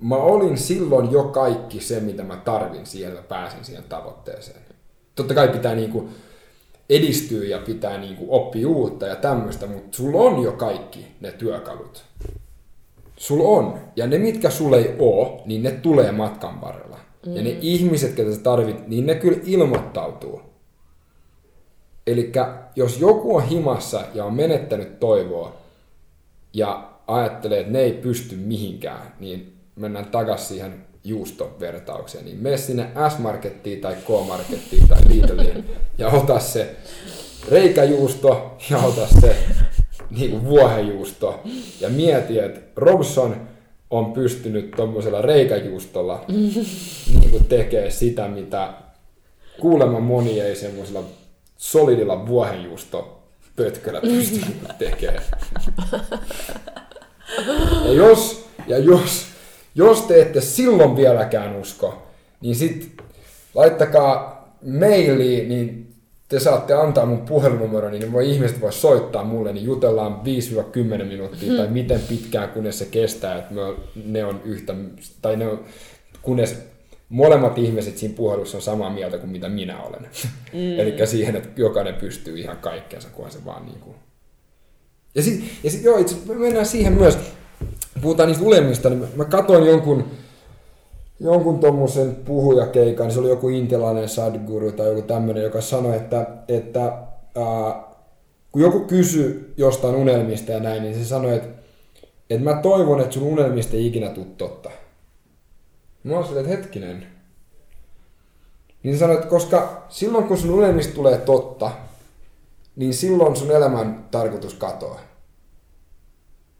mä 0.00 0.16
olin 0.16 0.58
silloin 0.58 1.12
jo 1.12 1.22
kaikki 1.22 1.80
se, 1.80 2.00
mitä 2.00 2.22
mä 2.22 2.36
tarvin 2.36 2.86
siihen, 2.86 3.12
että 3.12 3.28
pääsin 3.28 3.64
siihen 3.64 3.84
tavoitteeseen. 3.88 4.60
Totta 5.14 5.34
kai 5.34 5.48
pitää 5.48 5.74
niinku 5.74 6.08
edistyä 6.90 7.44
ja 7.44 7.58
pitää 7.58 7.98
niinku 7.98 8.26
oppia 8.28 8.68
uutta 8.68 9.06
ja 9.06 9.16
tämmöistä, 9.16 9.66
mutta 9.66 9.96
sulla 9.96 10.18
on 10.18 10.42
jo 10.42 10.52
kaikki 10.52 11.06
ne 11.20 11.32
työkalut. 11.32 12.04
Sulla 13.16 13.44
on. 13.44 13.78
Ja 13.96 14.06
ne, 14.06 14.18
mitkä 14.18 14.50
sulla 14.50 14.76
ei 14.76 14.94
oo, 14.98 15.42
niin 15.46 15.62
ne 15.62 15.70
tulee 15.70 16.12
matkan 16.12 16.60
varrella. 16.60 16.98
Mm. 17.26 17.36
Ja 17.36 17.42
ne 17.42 17.58
ihmiset, 17.60 18.14
ketä 18.14 18.34
sä 18.34 18.40
tarvit, 18.40 18.88
niin 18.88 19.06
ne 19.06 19.14
kyllä 19.14 19.38
ilmoittautuu. 19.44 20.40
Eli 22.06 22.32
jos 22.76 23.00
joku 23.00 23.36
on 23.36 23.42
himassa 23.42 24.00
ja 24.14 24.24
on 24.24 24.34
menettänyt 24.34 25.00
toivoa 25.00 25.56
ja 26.54 26.90
ajattelee, 27.06 27.60
että 27.60 27.72
ne 27.72 27.80
ei 27.80 27.92
pysty 27.92 28.36
mihinkään, 28.36 29.14
niin 29.20 29.56
mennään 29.76 30.06
takaisin 30.06 30.48
siihen 30.48 30.86
juustovertaukseen. 31.04 32.24
Niin 32.24 32.38
mene 32.38 32.56
sinne 32.56 32.90
S-markettiin 33.16 33.80
tai 33.80 33.94
K-markettiin 33.94 34.88
tai 34.88 34.98
Lidliin 35.08 35.64
ja 35.98 36.08
ota 36.08 36.40
se 36.40 36.76
reikäjuusto 37.48 38.56
ja 38.70 38.78
ota 38.78 39.06
se 39.20 39.36
niin 40.10 40.30
kuin 40.30 40.44
vuohenjuusto 40.44 41.40
ja 41.80 41.88
mieti, 41.88 42.38
että 42.38 42.60
Robson 42.76 43.48
on 43.90 44.12
pystynyt 44.12 44.70
tuommoisella 44.70 45.22
reikäjuustolla 45.22 46.24
niin 46.28 47.30
kuin 47.30 47.44
tekee 47.44 47.90
sitä, 47.90 48.28
mitä 48.28 48.74
kuulemma 49.60 50.00
moni 50.00 50.40
ei 50.40 50.56
semmoisella 50.56 51.02
solidilla 51.56 52.26
vuohenjuusto 52.26 53.22
pötköllä 53.56 54.00
pysty 54.00 54.40
tekemään. 54.78 55.24
Ja 57.84 57.92
jos, 57.92 58.44
ja 58.66 58.78
jos, 58.78 59.26
jos 59.74 60.02
te 60.02 60.22
ette 60.22 60.40
silloin 60.40 60.96
vieläkään 60.96 61.56
usko, 61.56 62.02
niin 62.40 62.54
sit 62.54 63.02
laittakaa 63.54 64.40
mailiin, 64.66 65.48
niin 65.48 65.94
te 66.28 66.40
saatte 66.40 66.74
antaa 66.74 67.06
mun 67.06 67.20
puhelinnumero, 67.20 67.90
niin 67.90 68.12
voi 68.12 68.30
ihmiset 68.30 68.60
voi 68.60 68.72
soittaa 68.72 69.24
mulle, 69.24 69.52
niin 69.52 69.64
jutellaan 69.64 70.20
5-10 71.00 71.04
minuuttia 71.04 71.56
tai 71.56 71.68
miten 71.68 72.00
pitkään, 72.08 72.48
kunnes 72.48 72.78
se 72.78 72.84
kestää, 72.84 73.38
että 73.38 73.54
me, 73.54 73.60
ne 74.04 74.24
on 74.24 74.40
yhtä, 74.44 74.74
tai 75.22 75.36
ne 75.36 75.48
on, 75.48 75.64
kunnes 76.22 76.58
molemmat 77.08 77.58
ihmiset 77.58 77.98
siinä 77.98 78.14
puhelussa 78.16 78.58
on 78.58 78.62
samaa 78.62 78.90
mieltä 78.90 79.18
kuin 79.18 79.30
mitä 79.30 79.48
minä 79.48 79.82
olen. 79.82 80.08
Mm. 80.52 80.78
Eli 80.78 81.06
siihen, 81.06 81.36
että 81.36 81.60
jokainen 81.60 81.94
pystyy 81.94 82.38
ihan 82.38 82.56
kaikkeensa, 82.56 83.08
kunhan 83.08 83.32
se 83.32 83.44
vaan 83.44 83.66
niin 83.66 83.80
kuin... 83.80 83.96
Ja 85.14 85.22
sitten, 85.22 85.48
ja 85.62 85.70
sit, 85.70 85.84
joo, 85.84 85.98
itse 85.98 86.16
me 86.26 86.34
mennään 86.34 86.66
siihen 86.66 86.92
myös, 86.92 87.18
puhutaan 88.02 88.28
niistä 88.28 88.44
unelmista, 88.44 88.90
niin 88.90 89.08
mä, 89.16 89.24
katoin 89.24 89.66
jonkun, 89.66 90.04
jonkun 91.20 91.58
tuommoisen 91.58 92.16
puhujakeikan, 92.16 93.06
niin 93.06 93.14
se 93.14 93.20
oli 93.20 93.28
joku 93.28 93.48
intialainen 93.48 94.08
sadguru 94.08 94.72
tai 94.72 94.88
joku 94.88 95.02
tämmöinen, 95.02 95.42
joka 95.42 95.60
sanoi, 95.60 95.96
että, 95.96 96.26
että 96.48 96.80
ää, 97.36 97.82
kun 98.52 98.62
joku 98.62 98.80
kysyi 98.80 99.54
jostain 99.56 99.94
unelmista 99.94 100.52
ja 100.52 100.60
näin, 100.60 100.82
niin 100.82 100.94
se 100.94 101.04
sanoi, 101.04 101.36
että, 101.36 101.62
että 102.30 102.44
mä 102.44 102.62
toivon, 102.62 103.00
että 103.00 103.14
sun 103.14 103.22
unelmista 103.22 103.76
ei 103.76 103.86
ikinä 103.86 104.08
tule 104.08 104.26
totta. 104.38 104.70
Mä 106.04 106.18
olin 106.18 106.38
että 106.38 106.48
hetkinen. 106.48 107.06
Niin 108.82 108.94
se 108.94 108.98
sanoi, 108.98 109.16
että 109.16 109.28
koska 109.28 109.86
silloin 109.88 110.24
kun 110.24 110.38
sun 110.38 110.50
unelmista 110.50 110.94
tulee 110.94 111.18
totta, 111.18 111.70
niin 112.76 112.94
silloin 112.94 113.36
sun 113.36 113.50
elämän 113.50 114.08
tarkoitus 114.10 114.54
katoaa. 114.54 115.00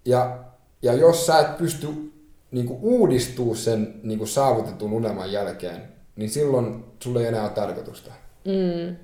Ja, 0.04 0.38
ja 0.82 0.92
jos 0.92 1.26
sä 1.26 1.38
et 1.38 1.58
pysty 1.58 2.12
niin 2.50 2.66
kuin 2.66 2.78
uudistuu 2.82 3.54
sen 3.54 4.00
niin 4.02 4.18
kuin 4.18 4.28
saavutetun 4.28 4.92
unelman 4.92 5.32
jälkeen, 5.32 5.82
niin 6.16 6.30
silloin 6.30 6.84
sulla 7.02 7.20
ei 7.20 7.26
enää 7.26 7.42
ole 7.42 7.50
tarkoitusta. 7.50 8.12
Mm. 8.44 8.96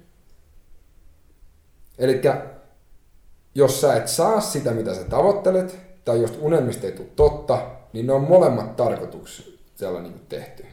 Eli 1.99 2.20
jos 3.55 3.81
sä 3.81 3.97
et 3.97 4.09
saa 4.09 4.41
sitä, 4.41 4.70
mitä 4.70 4.95
sä 4.95 5.05
tavoittelet, 5.05 5.79
tai 6.05 6.22
jos 6.22 6.39
unelmista 6.41 6.87
ei 6.87 6.93
tule 6.93 7.09
totta, 7.16 7.70
niin 7.93 8.07
ne 8.07 8.12
on 8.12 8.22
molemmat 8.22 8.77
tarkoituksella 8.77 10.01
niin 10.01 10.12
kuin 10.12 10.27
tehty. 10.29 10.66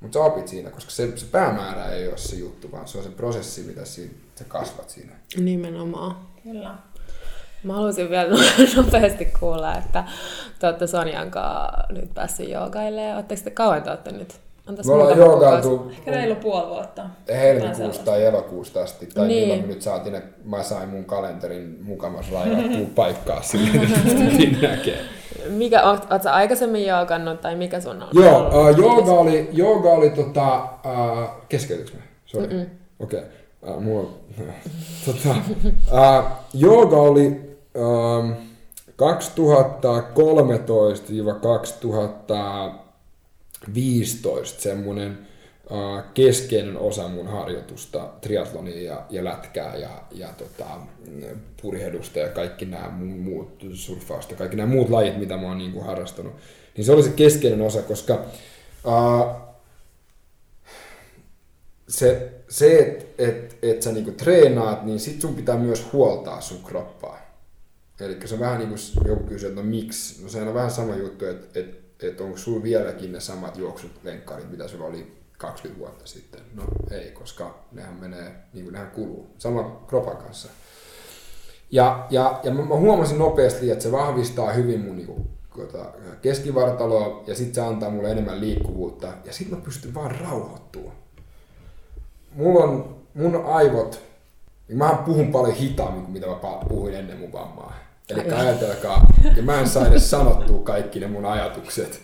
Mutta 0.00 0.18
sä 0.18 0.24
opit 0.24 0.48
siinä, 0.48 0.70
koska 0.70 0.90
se, 0.90 1.16
se 1.16 1.26
päämäärä 1.26 1.86
ei 1.86 2.08
ole 2.08 2.18
se 2.18 2.36
juttu, 2.36 2.72
vaan 2.72 2.88
se 2.88 2.98
on 2.98 3.04
se 3.04 3.10
prosessi, 3.10 3.62
mitä 3.62 3.84
siinä, 3.84 4.12
sä 4.34 4.44
kasvat 4.44 4.90
siinä. 4.90 5.12
Nimenomaan. 5.36 6.16
Kyllä. 6.42 6.78
Mä 7.62 7.72
haluaisin 7.72 8.10
vielä 8.10 8.36
nopeasti 8.76 9.24
kuulla, 9.40 9.74
että 9.74 10.04
te 10.58 10.66
olette 10.66 10.86
Sonjan 10.86 11.30
kanssa 11.30 11.84
nyt 11.90 12.14
päässyt 12.14 12.48
joogailemaan. 12.48 13.14
Oletteko 13.14 13.40
te 13.44 13.50
kauan 13.50 13.82
te 13.82 13.90
olette 13.90 14.12
nyt? 14.12 14.40
Antais 14.66 14.86
me 14.86 14.92
ollaan 14.92 15.18
joogailtu 15.18 15.90
Ehkä 15.90 16.10
reilu 16.10 16.34
puoli 16.34 16.68
vuotta. 16.68 17.02
Helmikuusta 17.28 18.04
tai 18.04 18.24
elokuusta 18.24 18.82
asti, 18.82 19.06
tai 19.06 19.28
niin. 19.28 19.48
milloin 19.48 19.68
nyt 19.68 19.82
saatiin, 19.82 20.14
että 20.14 20.38
mä 20.44 20.62
sain 20.62 20.88
mun 20.88 21.04
kalenterin 21.04 21.78
mukamas 21.82 22.32
rajattua 22.32 22.86
paikkaa 22.94 23.42
sinne, 23.42 23.82
että 23.82 24.66
näkee. 24.66 24.98
Mikä, 25.48 25.82
oot, 25.82 26.12
oot 26.12 26.22
sä 26.22 26.34
aikaisemmin 26.34 26.86
joogannut 26.86 27.40
tai 27.40 27.56
mikä 27.56 27.80
sun 27.80 28.02
on? 28.02 28.08
Joo, 28.12 28.48
uh, 28.48 28.78
jooga 28.78 29.12
oli, 29.12 29.48
jooga 29.52 29.88
oli 29.88 30.10
tota, 30.10 30.62
uh, 30.62 31.28
keskeytyks 31.48 31.92
mä? 31.92 32.00
Sorry. 32.26 32.70
Okei. 33.00 33.20
Okay. 33.20 33.30
Uh, 33.76 33.82
mulla, 33.82 34.10
tota, 35.06 35.34
uh, 35.92 36.24
jooga 36.54 36.96
oli 36.96 37.49
um, 37.74 38.34
2013-2015 38.88 38.94
semmoinen 44.44 45.18
uh, 45.70 46.02
keskeinen 46.14 46.76
osa 46.76 47.08
mun 47.08 47.26
harjoitusta, 47.26 48.08
triathlonia 48.20 48.82
ja, 48.82 49.06
ja 49.10 49.24
lätkää 49.24 49.76
ja, 49.76 50.02
ja 50.10 50.28
tota, 50.38 50.66
purjehdusta 51.62 52.18
ja 52.18 52.28
kaikki 52.28 52.64
nämä 52.64 52.88
muut, 52.88 53.64
surfausta, 53.74 54.34
kaikki 54.34 54.56
nämä 54.56 54.72
muut 54.72 54.90
lajit, 54.90 55.18
mitä 55.18 55.36
mä 55.36 55.46
oon 55.46 55.58
niin 55.58 55.72
kuin 55.72 55.86
harrastanut. 55.86 56.32
Niin 56.76 56.84
se 56.84 56.92
oli 56.92 57.02
se 57.02 57.10
keskeinen 57.10 57.62
osa, 57.62 57.82
koska 57.82 58.24
uh, 58.84 59.50
se, 61.90 62.32
se 62.48 62.78
että 62.78 63.04
et, 63.18 63.58
et 63.62 63.82
sä 63.82 63.92
niinku 63.92 64.10
treenaat, 64.10 64.84
niin 64.84 65.00
sit 65.00 65.20
sun 65.20 65.34
pitää 65.34 65.56
myös 65.56 65.92
huoltaa 65.92 66.40
sun 66.40 66.64
kroppaa. 66.64 67.19
Eli 68.00 68.18
se 68.24 68.34
on 68.34 68.40
vähän 68.40 68.58
niin 68.58 68.68
kuin 68.68 69.08
joku 69.08 69.24
kysyy, 69.24 69.48
että 69.48 69.62
no 69.62 69.68
miksi? 69.68 70.22
No 70.22 70.28
se 70.28 70.42
on 70.42 70.54
vähän 70.54 70.70
sama 70.70 70.96
juttu, 70.96 71.26
että 71.26 71.60
et, 71.60 71.80
et 72.02 72.20
onko 72.20 72.36
sulla 72.36 72.62
vieläkin 72.62 73.12
ne 73.12 73.20
samat 73.20 73.56
juoksut, 73.56 73.90
lenkkarit, 74.02 74.50
mitä 74.50 74.68
sulla 74.68 74.84
oli 74.84 75.12
20 75.38 75.80
vuotta 75.80 76.06
sitten. 76.06 76.40
No 76.54 76.62
ei, 76.90 77.10
koska 77.10 77.64
nehän 77.72 77.94
menee, 77.94 78.32
niin 78.52 78.64
kuin 78.64 78.72
nehän 78.72 78.90
kuluu. 78.90 79.34
Sama 79.38 79.84
kropan 79.86 80.16
kanssa. 80.16 80.48
Ja, 81.70 82.06
ja, 82.10 82.40
ja 82.42 82.54
mä, 82.54 82.62
huomasin 82.62 83.18
nopeasti, 83.18 83.70
että 83.70 83.82
se 83.82 83.92
vahvistaa 83.92 84.52
hyvin 84.52 84.80
mun 84.80 84.96
niin 84.96 85.06
kuin, 85.06 85.28
keskivartaloa 86.22 87.24
ja 87.26 87.34
sitten 87.34 87.54
se 87.54 87.60
antaa 87.60 87.90
mulle 87.90 88.10
enemmän 88.10 88.40
liikkuvuutta 88.40 89.08
ja 89.24 89.32
sitten 89.32 89.58
mä 89.58 89.64
pystyn 89.64 89.94
vaan 89.94 90.20
rauhoittumaan 90.20 90.96
mulla 92.34 92.64
on 92.64 92.96
mun 93.14 93.44
aivot, 93.46 94.02
niin 94.68 94.78
mä 94.78 95.02
puhun 95.06 95.32
paljon 95.32 95.54
hitaammin 95.54 96.02
kuin 96.02 96.12
mitä 96.12 96.26
mä 96.26 96.34
puhuin 96.68 96.94
ennen 96.94 97.18
mun 97.18 97.32
vammaa. 97.32 97.74
Eli 98.10 98.32
ajatelkaa, 98.32 99.06
ja 99.36 99.42
mä 99.42 99.60
en 99.60 99.68
saa 99.68 99.86
edes 99.86 100.10
sanottua 100.10 100.62
kaikki 100.62 101.00
ne 101.00 101.06
mun 101.06 101.26
ajatukset. 101.26 102.02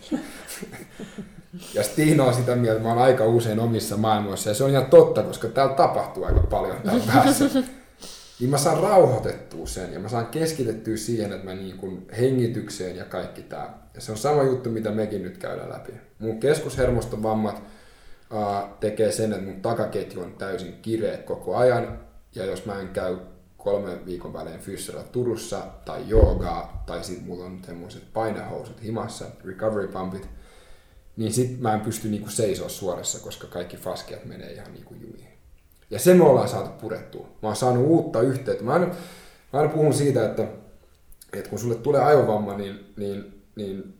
Ja 1.74 1.82
Stiina 1.82 2.24
on 2.24 2.34
sitä 2.34 2.56
mieltä, 2.56 2.76
että 2.76 2.88
mä 2.88 2.94
oon 2.94 3.02
aika 3.02 3.24
usein 3.24 3.60
omissa 3.60 3.96
maailmoissa, 3.96 4.50
ja 4.50 4.54
se 4.54 4.64
on 4.64 4.70
ihan 4.70 4.86
totta, 4.86 5.22
koska 5.22 5.48
täällä 5.48 5.74
tapahtuu 5.74 6.24
aika 6.24 6.40
paljon 6.40 6.76
täällä 6.84 7.04
päässä. 7.12 7.44
Niin 8.40 8.50
mä 8.50 8.58
saan 8.58 8.82
rauhoitettua 8.82 9.66
sen, 9.66 9.92
ja 9.92 9.98
mä 9.98 10.08
saan 10.08 10.26
keskitettyä 10.26 10.96
siihen, 10.96 11.32
että 11.32 11.44
mä 11.44 11.54
niin 11.54 11.76
kuin 11.76 12.06
hengitykseen 12.18 12.96
ja 12.96 13.04
kaikki 13.04 13.42
tää. 13.42 13.78
Ja 13.94 14.00
se 14.00 14.12
on 14.12 14.18
sama 14.18 14.42
juttu, 14.42 14.70
mitä 14.70 14.90
mekin 14.90 15.22
nyt 15.22 15.38
käydään 15.38 15.70
läpi. 15.70 15.92
Mun 16.18 16.40
keskushermoston 16.40 17.22
vammat, 17.22 17.62
tekee 18.80 19.12
sen, 19.12 19.32
että 19.32 19.44
mun 19.44 19.62
takaketju 19.62 20.20
on 20.22 20.34
täysin 20.38 20.78
kireä 20.82 21.18
koko 21.18 21.56
ajan, 21.56 21.98
ja 22.34 22.44
jos 22.44 22.66
mä 22.66 22.80
en 22.80 22.88
käy 22.88 23.16
kolmen 23.66 24.06
viikon 24.06 24.32
välein 24.32 24.60
fyssillä 24.60 25.02
Turussa 25.02 25.58
tai 25.84 26.08
joogaa, 26.08 26.82
tai 26.86 27.04
sit 27.04 27.26
mulla 27.26 27.44
on 27.44 27.60
semmoiset 27.66 28.12
painehousut 28.12 28.82
himassa, 28.82 29.24
recovery 29.44 29.88
pumpit, 29.88 30.28
niin 31.16 31.32
sit 31.32 31.60
mä 31.60 31.74
en 31.74 31.80
pysty 31.80 32.08
niinku 32.08 32.30
seisoa 32.30 32.68
suorassa, 32.68 33.18
koska 33.18 33.46
kaikki 33.46 33.76
faskeat 33.76 34.24
menee 34.24 34.52
ihan 34.52 34.72
niinku 34.72 34.94
jumiin. 34.94 35.28
Ja 35.90 35.98
se 35.98 36.14
me 36.14 36.24
ollaan 36.24 36.48
saatu 36.48 36.70
purettua. 36.80 37.26
Mä 37.42 37.48
oon 37.48 37.56
saanut 37.56 37.86
uutta 37.86 38.20
yhteyttä. 38.20 38.64
Mä 38.64 38.72
aina, 38.72 38.86
mä 38.86 38.94
aina 39.52 39.72
puhun 39.72 39.94
siitä, 39.94 40.26
että, 40.26 40.42
että 41.32 41.50
kun 41.50 41.58
sulle 41.58 41.74
tulee 41.74 42.00
aivovamma, 42.00 42.56
niin, 42.56 42.94
niin, 42.96 43.42
niin 43.56 43.94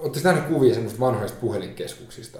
Oletteko 0.00 0.28
nähnyt 0.28 0.48
kuvia 0.48 0.74
semmoista 0.74 1.00
vanhoista 1.00 1.40
puhelinkeskuksista? 1.40 2.38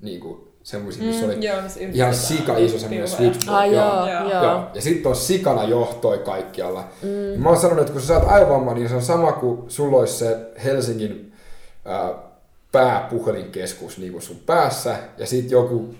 niin 0.00 0.20
kuin 0.20 0.53
semmoisia, 0.64 1.04
missä 1.04 1.26
mm, 1.26 1.28
oli 1.28 1.46
joo, 1.46 1.56
ihan 1.92 2.14
sika 2.14 2.56
iso 2.56 2.78
semmoinen 2.78 3.08
switchboard. 3.08 3.58
Ah, 3.58 3.72
joo, 3.72 4.08
joo. 4.08 4.30
joo. 4.30 4.44
joo. 4.44 4.70
Ja 4.74 4.80
sitten 4.80 5.10
on 5.10 5.16
sikana 5.16 5.64
johtoi 5.64 6.18
kaikkialla. 6.18 6.84
Mm. 7.02 7.42
Mä 7.42 7.48
oon 7.48 7.60
sanonut, 7.60 7.80
että 7.80 7.92
kun 7.92 8.00
sä 8.00 8.06
saat 8.06 8.24
aivovamma, 8.26 8.74
niin 8.74 8.88
se 8.88 8.94
on 8.94 9.02
sama 9.02 9.32
kuin 9.32 9.70
sulla 9.70 9.96
olisi 9.96 10.14
se 10.14 10.36
Helsingin 10.64 11.32
äh, 11.86 12.10
pääpuhelinkeskus 12.72 13.98
niin 13.98 14.12
kuin 14.12 14.22
sun 14.22 14.36
päässä, 14.46 14.96
ja 15.18 15.26
sitten 15.26 15.50
joku 15.50 15.94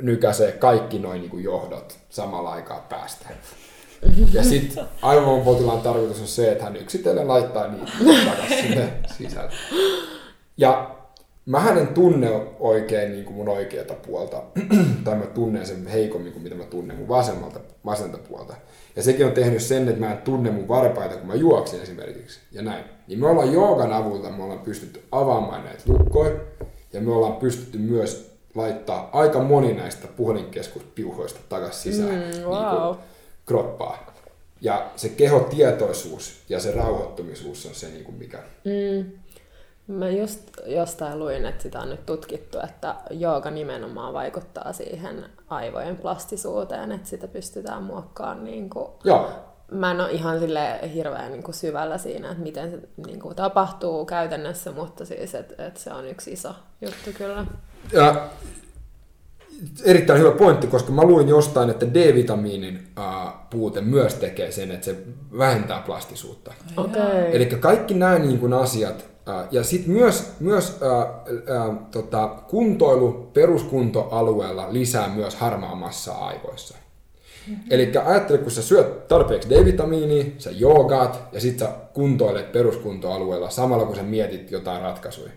nykäsee 0.00 0.52
kaikki 0.52 0.98
noin 0.98 1.20
niin 1.20 1.30
kuin 1.30 1.44
johdot 1.44 1.98
samalla 2.10 2.50
aikaa 2.50 2.86
päästä. 2.88 3.28
Ja 4.32 4.44
sitten 4.44 4.84
aivovoimapotilaan 5.02 5.80
tarkoitus 5.80 6.20
on 6.20 6.26
se, 6.26 6.52
että 6.52 6.64
hän 6.64 6.76
yksitellen 6.76 7.28
laittaa 7.28 7.68
niitä 7.68 7.92
takaisin 8.30 8.58
sinne 8.58 8.92
sisälle. 9.18 9.50
Ja 10.56 10.90
mä 11.46 11.68
en 11.68 11.88
tunne 11.88 12.30
oikein 12.58 13.12
niin 13.12 13.24
kuin 13.24 13.36
mun 13.36 13.48
oikeata 13.48 13.94
puolta, 13.94 14.42
tai 15.04 15.16
mä 15.16 15.26
tunnen 15.26 15.66
sen 15.66 15.86
heikommin 15.86 16.32
kuin 16.32 16.42
mitä 16.42 16.54
mä 16.54 16.64
tunnen 16.64 16.96
mun 16.96 17.08
vasemmalta, 17.08 17.60
vasenta 17.84 18.18
puolta. 18.18 18.54
Ja 18.96 19.02
sekin 19.02 19.26
on 19.26 19.32
tehnyt 19.32 19.62
sen, 19.62 19.88
että 19.88 20.00
mä 20.00 20.12
en 20.12 20.18
tunne 20.18 20.50
mun 20.50 20.68
varpaita, 20.68 21.16
kun 21.16 21.26
mä 21.26 21.34
juoksin 21.34 21.82
esimerkiksi, 21.82 22.40
ja 22.52 22.62
näin. 22.62 22.84
Niin 23.08 23.18
me 23.18 23.26
ollaan 23.26 23.52
joogan 23.52 23.92
avulta, 23.92 24.30
me 24.30 24.42
ollaan 24.42 24.60
pystytty 24.60 25.02
avaamaan 25.12 25.64
näitä 25.64 25.82
lukkoja, 25.86 26.36
ja 26.92 27.00
me 27.00 27.12
ollaan 27.12 27.36
pystytty 27.36 27.78
myös 27.78 28.30
laittaa 28.54 29.10
aika 29.12 29.42
moni 29.42 29.72
näistä 29.72 30.06
puhelinkeskuspiuhoista 30.06 31.40
takaisin 31.48 31.92
sisään 31.92 32.14
mm, 32.14 32.42
wow. 32.44 32.54
niin 32.54 32.86
kuin 32.86 32.98
kroppaa. 33.46 34.14
Ja 34.60 34.90
se 34.96 35.08
kehotietoisuus 35.08 36.42
ja 36.48 36.60
se 36.60 36.70
rauhoittumisuus 36.72 37.66
on 37.66 37.74
se, 37.74 37.88
niin 37.88 38.04
kuin 38.04 38.14
mikä... 38.14 38.38
Mm 38.64 39.19
Mä 39.90 40.08
just 40.08 40.40
jostain 40.66 41.18
luin, 41.18 41.46
että 41.46 41.62
sitä 41.62 41.80
on 41.80 41.88
nyt 41.88 42.06
tutkittu, 42.06 42.58
että 42.64 42.94
jooga 43.10 43.50
nimenomaan 43.50 44.12
vaikuttaa 44.14 44.72
siihen 44.72 45.24
aivojen 45.48 45.96
plastisuuteen, 45.96 46.92
että 46.92 47.08
sitä 47.08 47.28
pystytään 47.28 47.82
muokkaamaan 47.82 48.44
niin 48.44 48.70
kuin 48.70 48.86
Joo. 49.04 49.30
Mä 49.70 49.90
en 49.90 50.00
ole 50.00 50.10
ihan 50.10 50.40
sille 50.40 50.80
hirveän 50.94 51.32
niin 51.32 51.42
kuin 51.42 51.54
syvällä 51.54 51.98
siinä, 51.98 52.30
että 52.30 52.42
miten 52.42 52.70
se 52.70 52.78
niin 53.06 53.20
kuin 53.20 53.36
tapahtuu 53.36 54.04
käytännössä, 54.04 54.72
mutta 54.72 55.04
siis, 55.04 55.34
että, 55.34 55.66
että 55.66 55.80
se 55.80 55.92
on 55.92 56.06
yksi 56.06 56.32
iso 56.32 56.54
juttu 56.80 57.10
kyllä. 57.18 57.46
Ja 57.92 58.28
erittäin 59.84 60.20
hyvä 60.20 60.30
pointti, 60.30 60.66
koska 60.66 60.92
mä 60.92 61.02
luin 61.02 61.28
jostain, 61.28 61.70
että 61.70 61.86
D-vitamiinin 61.86 62.88
äh, 62.98 63.34
puute 63.50 63.80
myös 63.80 64.14
tekee 64.14 64.52
sen, 64.52 64.70
että 64.70 64.84
se 64.84 64.96
vähentää 65.38 65.82
plastisuutta. 65.86 66.52
Okay. 66.76 67.30
Eli 67.32 67.46
kaikki 67.46 67.94
nämä 67.94 68.18
niin 68.18 68.38
kuin 68.38 68.52
asiat 68.52 69.09
ja 69.50 69.64
sitten 69.64 69.92
myös, 69.92 70.32
myös 70.40 70.78
ää, 70.82 70.90
ää, 70.98 71.74
tota, 71.90 72.28
kuntoilu 72.48 73.30
peruskuntoalueella 73.32 74.72
lisää 74.72 75.08
myös 75.08 75.34
harmaa 75.34 75.74
massaa 75.74 76.26
aivoissa. 76.26 76.76
Mm-hmm. 77.48 77.64
Eli 77.70 77.92
ajattele, 78.04 78.38
kun 78.38 78.50
sä 78.50 78.62
syöt 78.62 79.08
tarpeeksi 79.08 79.50
D-vitamiinia, 79.50 80.24
sä 80.38 80.50
joogaat 80.50 81.22
ja 81.32 81.40
sitten 81.40 81.68
sä 81.68 81.74
kuntoilet 81.92 82.52
peruskuntoalueella 82.52 83.50
samalla 83.50 83.84
kun 83.86 83.96
sä 83.96 84.02
mietit 84.02 84.50
jotain 84.50 84.82
ratkaisuja. 84.82 85.30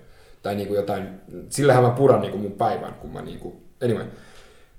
Tai 0.44 0.56
niinku 0.56 0.74
jotain, 0.74 1.10
sillähän 1.50 1.84
mä 1.84 1.90
puran 1.90 2.22
niinku 2.22 2.38
mun 2.38 2.52
päivän, 2.52 2.94
kun 2.94 3.10
mä 3.10 3.22
niinku, 3.22 3.62
anyway. 3.84 4.06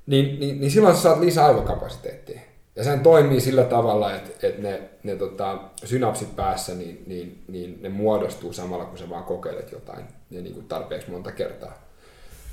Niin, 0.06 0.40
niin, 0.40 0.60
niin 0.60 0.70
silloin 0.70 0.96
sä 0.96 1.02
saat 1.02 1.20
lisää 1.20 1.46
aivokapasiteettia. 1.46 2.40
Ja 2.76 2.84
sehän 2.84 3.00
toimii 3.00 3.40
sillä 3.40 3.64
tavalla, 3.64 4.14
että, 4.14 4.46
että 4.46 4.62
ne, 4.62 4.82
ne 5.02 5.16
tota, 5.16 5.58
synapsit 5.84 6.36
päässä, 6.36 6.74
niin, 6.74 7.04
niin, 7.06 7.44
niin 7.48 7.78
ne 7.82 7.88
muodostuu 7.88 8.52
samalla, 8.52 8.84
kun 8.84 8.98
sä 8.98 9.10
vaan 9.10 9.24
kokeilet 9.24 9.72
jotain 9.72 10.04
ja 10.30 10.40
niin 10.40 10.54
kuin 10.54 10.66
tarpeeksi 10.66 11.10
monta 11.10 11.32
kertaa. 11.32 11.84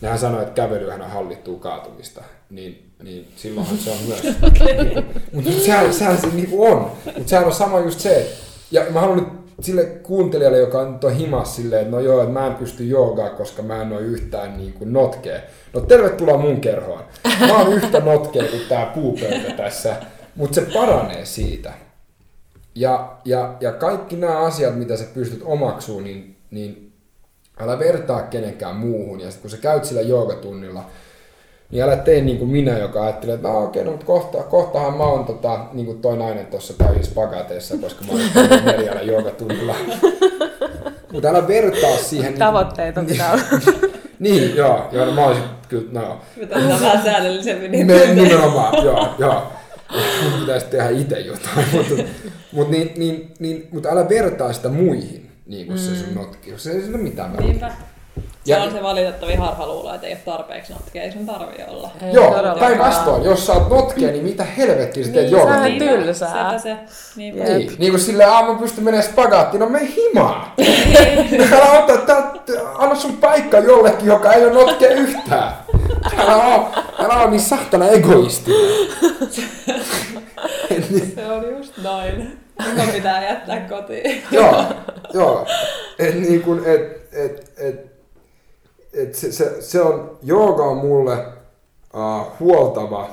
Nehän 0.02 0.20
sanoo, 0.20 0.42
että 0.42 0.54
kävelyhän 0.54 1.02
on 1.02 1.10
hallittua 1.10 1.60
kaatumista, 1.60 2.24
niin, 2.50 2.92
niin 3.04 3.28
silloinhan 3.36 3.78
se 3.78 3.92
on 3.92 3.98
myös. 4.08 4.22
okay. 4.48 5.04
Mutta 5.34 5.52
sehän, 5.52 5.94
sehän 5.94 6.22
se 6.22 6.28
niin 6.28 6.50
kuin 6.50 6.72
on. 6.72 6.92
Mutta 7.06 7.30
sehän 7.30 7.46
on 7.46 7.54
sama 7.54 7.80
just 7.80 8.00
se, 8.00 8.32
ja 8.72 8.86
mä 8.90 9.00
haluan 9.00 9.18
nyt 9.18 9.42
sille 9.62 9.86
kuuntelijalle, 9.86 10.58
joka 10.58 10.80
on 10.80 11.00
tuo 11.00 11.10
himas 11.10 11.56
silleen, 11.56 11.82
että 11.82 11.92
no 11.92 12.00
joo, 12.00 12.22
että 12.22 12.34
mä 12.34 12.48
en 12.48 12.56
pysty 12.56 12.84
joogaa, 12.84 13.30
koska 13.30 13.62
mä 13.62 13.82
en 13.82 13.94
ole 13.94 14.02
yhtään 14.02 14.58
niin 14.58 14.74
kuin 14.74 14.94
notkea. 14.94 15.40
No 15.74 15.82
tervetuloa 15.82 16.38
mun 16.38 16.62
kerhoon. 16.62 17.04
Mä 17.40 17.58
oon 17.58 17.74
yhtä 17.74 18.00
notkea 18.00 18.44
kuin 18.44 18.62
tää 18.70 18.86
puupöytä 18.86 19.54
tässä, 19.54 19.96
mutta 20.36 20.56
se 20.56 20.62
paranee 20.74 21.26
siitä. 21.26 21.74
Ja, 22.76 23.12
ja, 23.26 23.56
ja 23.60 23.72
kaikki 23.72 24.16
nämä 24.16 24.40
asiat, 24.40 24.76
mitä 24.78 24.98
sä 24.98 25.04
pystyt 25.14 25.42
omaksuun, 25.46 26.04
niin, 26.04 26.36
niin 26.52 26.92
älä 27.60 27.80
vertaa 27.80 28.22
kenenkään 28.22 28.76
muuhun. 28.76 29.20
Ja 29.20 29.26
sitten 29.26 29.42
kun 29.42 29.50
sä 29.52 29.58
käyt 29.58 29.86
sillä 29.86 30.02
joogatunnilla, 30.02 30.86
Niin 31.72 31.84
älä 31.84 31.96
tee 31.96 32.22
niin 32.22 32.38
kuin 32.38 32.52
minä, 32.52 32.78
joka 32.78 33.04
ajattelee, 33.04 33.36
että 33.36 33.48
no 33.48 33.64
okei, 33.64 33.84
no, 33.84 33.92
mutta 33.92 34.06
kohta, 34.06 34.38
kohtahan 34.38 34.98
mä 34.98 35.04
oon 35.04 35.26
tota, 35.26 35.66
niin 35.74 35.86
kuin 35.86 36.02
toi 36.02 36.18
nainen 36.18 36.46
tuossa 36.46 36.74
täysin 36.74 37.06
spagateissa, 37.06 37.78
koska 37.78 38.06
mä 38.06 38.12
oon 38.12 38.66
neljällä 38.66 39.02
joogatunnilla. 39.02 39.76
mutta 41.14 41.30
älä 41.30 41.48
vertaa 41.48 41.98
siihen. 41.98 42.34
Tavoitteet 42.34 42.98
on 42.98 43.06
pitää 43.06 43.32
olla. 43.32 43.91
Niin, 44.22 44.56
joo, 44.56 44.90
joo, 44.92 45.06
no, 45.06 45.12
mä 45.12 45.22
oon 45.22 45.36
sit 45.36 45.46
kyllä, 45.70 46.00
no. 46.00 46.22
Mitä 46.36 46.56
vähän 46.56 47.04
säännöllisemmin. 47.04 47.72
Niin 47.72 47.88
Me, 47.88 48.14
nimenomaan, 48.14 48.86
joo, 48.86 49.16
joo. 49.20 49.52
Mun 50.24 50.40
pitäisi 50.40 50.66
tehdä 50.66 50.90
itse 50.90 51.20
jotain, 51.20 51.68
mutta, 51.74 52.04
mutta, 52.52 52.72
niin, 52.72 52.92
niin, 52.98 53.34
niin, 53.40 53.68
mutta 53.72 53.90
älä 53.90 54.10
vertaa 54.10 54.54
sitä 54.54 54.70
muihin, 54.70 55.32
niin 55.46 55.68
kuin 55.68 55.80
mm. 55.80 55.86
se 55.86 55.96
sun 55.96 56.16
notki. 56.16 56.54
Se 56.58 56.72
ei 56.72 56.82
sillä 56.82 56.98
mitään 56.98 57.34
Niinpä. 57.34 57.72
Se 58.16 58.52
ja, 58.52 58.64
on 58.64 58.72
se 58.72 58.84
valitettavin 58.84 59.40
harhaluulo, 59.40 59.94
että 59.94 60.08
ei 60.08 60.14
ole 60.14 60.22
tarpeeksi 60.26 60.74
notkeja, 60.74 61.04
ei 61.04 61.12
sun 61.12 61.26
tarvi 61.26 61.64
olla. 61.68 61.90
Ei 62.02 62.14
joo, 62.14 62.36
päinvastoin, 62.60 63.24
jos 63.24 63.46
sä 63.46 63.54
oot 63.54 63.70
notkea, 63.70 64.12
niin 64.12 64.24
mitä 64.24 64.44
helvettiä 64.44 65.06
sä 65.06 65.12
teet 65.12 65.26
niin, 65.26 65.32
joogat? 65.32 65.64
Niin, 65.64 65.80
tylsää. 65.80 66.60
Se, 66.60 66.78
niin, 67.16 67.36
niin, 67.36 67.76
niin 67.78 67.92
kuin 67.92 68.02
silleen, 68.02 68.30
aamu 68.30 68.56
pysty 68.56 68.82
menemään 68.82 69.12
spagaattiin, 69.12 69.62
no 69.62 69.70
me 69.70 69.88
himaa. 69.96 70.56
Älä 71.54 71.72
ota, 71.72 72.24
anna 72.78 72.96
sun 72.96 73.18
paikka 73.18 73.60
jollekin, 73.60 74.08
joka 74.08 74.34
ei 74.34 74.46
ole 74.46 74.54
notkea 74.54 74.92
yhtään. 74.92 75.54
Älä 76.18 76.36
oo, 76.36 76.70
älä 77.00 77.22
oo 77.22 77.30
niin 77.30 77.42
sahtana 77.42 77.88
egoisti. 77.88 78.52
se 81.16 81.32
on 81.32 81.58
just 81.58 81.78
noin. 81.78 82.40
Joka 82.70 82.92
pitää 82.92 83.30
jättää 83.30 83.60
kotiin. 83.60 84.24
joo, 84.32 84.66
joo. 85.14 85.48
Et 86.00 86.16
niin 86.16 86.42
kuin, 86.42 86.62
et, 86.66 87.02
et, 87.14 87.52
et, 87.58 87.91
et 88.94 89.16
se, 89.16 89.32
se, 89.32 89.62
se 89.62 89.82
on, 89.82 90.20
jooga 90.22 90.64
on 90.64 90.78
mulle 90.78 91.26
uh, 91.94 92.40
huoltava 92.40 93.10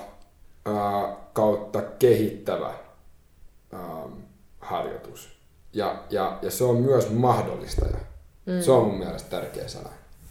uh, 0.68 1.16
kautta 1.32 1.82
kehittävä 1.82 2.74
uh, 3.72 4.12
harjoitus. 4.60 5.38
Ja, 5.72 6.02
ja, 6.10 6.38
ja 6.42 6.50
se 6.50 6.64
on 6.64 6.76
myös 6.76 7.10
mahdollistaja. 7.10 7.96
Mm. 8.46 8.60
Se 8.60 8.70
on 8.72 8.84
mun 8.84 8.98
mielestä 8.98 9.30
tärkeä 9.30 9.68
sana. 9.68 9.90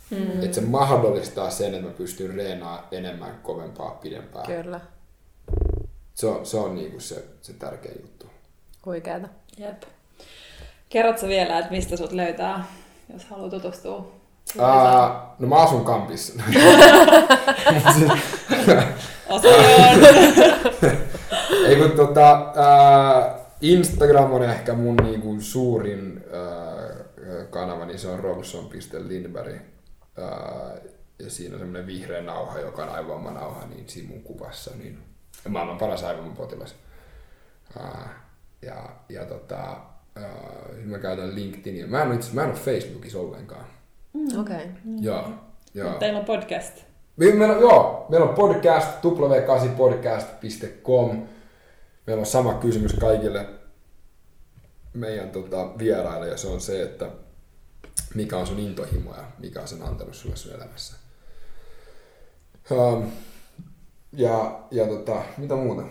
Mm. 0.10 0.44
Että 0.44 0.56
se 0.56 0.62
mahdollistaa 0.62 1.50
sen, 1.50 1.74
että 1.74 1.88
mä 1.88 1.94
pystyn 1.94 2.36
reenaamaan 2.36 2.84
enemmän, 2.92 3.40
kovempaa, 3.44 3.92
pidempään. 3.92 4.46
Kyllä. 4.46 4.80
Se 6.14 6.28
on, 6.28 6.46
se, 6.46 6.58
on 6.58 6.76
niinku 6.76 7.00
se, 7.00 7.26
se 7.42 7.54
tärkeä 7.54 7.92
juttu. 8.02 8.26
Huikeeta. 8.86 9.28
Jep. 9.58 9.84
Kerrotko 10.90 11.28
vielä, 11.28 11.60
että 11.60 11.72
mistä 11.72 11.98
sut 11.98 12.12
löytää, 12.12 12.66
jos 13.14 13.26
haluaa 13.26 13.50
tutustua 13.50 14.17
Uh, 14.56 14.64
no 15.40 15.48
mä 15.48 15.56
asun 15.56 15.86
kampissa. 15.86 16.44
Ei 21.68 21.76
kun 21.76 21.92
tota, 21.92 22.54
uh, 22.56 23.42
Instagram 23.62 24.34
on 24.34 24.44
ehkä 24.44 24.74
mun 24.74 24.96
niinku 24.96 25.36
suurin 25.40 26.24
uh, 26.26 27.50
kanava, 27.50 27.86
niin 27.86 28.00
se 28.00 28.08
on 28.08 28.20
robson.lindberg. 28.20 29.56
Uh, 29.56 29.62
ja 31.20 31.30
siinä 31.30 31.56
on 31.56 31.60
semmoinen 31.60 31.88
vihreä 31.88 32.22
nauha, 32.22 32.60
joka 32.60 32.84
on 32.84 32.90
aivovammanauha, 32.90 33.66
niin 33.66 33.90
siinä 33.90 34.10
mun 34.10 34.22
kuvassa, 34.22 34.72
niin 34.76 35.00
maailman 35.50 35.78
paras 35.78 36.04
aivovammapotilas. 36.04 36.76
Uh, 37.76 38.10
ja, 38.62 38.90
ja 39.10 39.26
tota, 39.26 39.78
uh, 40.18 40.86
mä 40.86 41.00
käytän 41.00 41.36
LinkedInia. 41.36 41.88
Mä 41.88 42.02
en, 42.02 42.14
itse, 42.14 42.34
mä 42.34 42.44
en 42.44 42.50
ole 42.50 42.58
Facebookissa 42.58 43.20
ollenkaan. 43.20 43.77
Mm. 44.18 44.40
Okei. 44.40 44.56
Okay. 44.56 44.68
Joo. 45.02 45.30
joo. 45.74 45.94
Teillä 45.94 46.20
on 46.20 46.26
podcast. 46.26 46.88
Meillä 47.18 47.56
on, 47.56 47.62
joo, 47.62 48.06
meillä 48.10 48.30
on 48.30 48.36
podcast, 48.36 48.88
w8podcast.com. 49.04 51.28
Meillä 52.08 52.20
on 52.20 52.26
sama 52.26 52.54
kysymys 52.54 52.94
kaikille 52.94 53.50
meidän 54.94 55.30
tota, 55.30 55.78
vieraille, 55.78 56.28
ja 56.28 56.38
se 56.38 56.48
on 56.48 56.62
se, 56.62 56.84
että 56.84 57.10
mikä 58.16 58.38
on 58.38 58.48
sun 58.48 58.60
intohimo 58.60 59.16
ja 59.16 59.24
mikä 59.40 59.62
on 59.62 59.68
sen 59.68 59.84
antanut 59.84 60.16
sulle 60.16 60.36
sun 60.36 60.56
elämässä. 60.56 60.96
Um, 62.72 63.12
ja, 64.14 64.60
ja 64.72 64.88
tota, 64.88 65.22
mitä 65.38 65.56
muuta? 65.56 65.84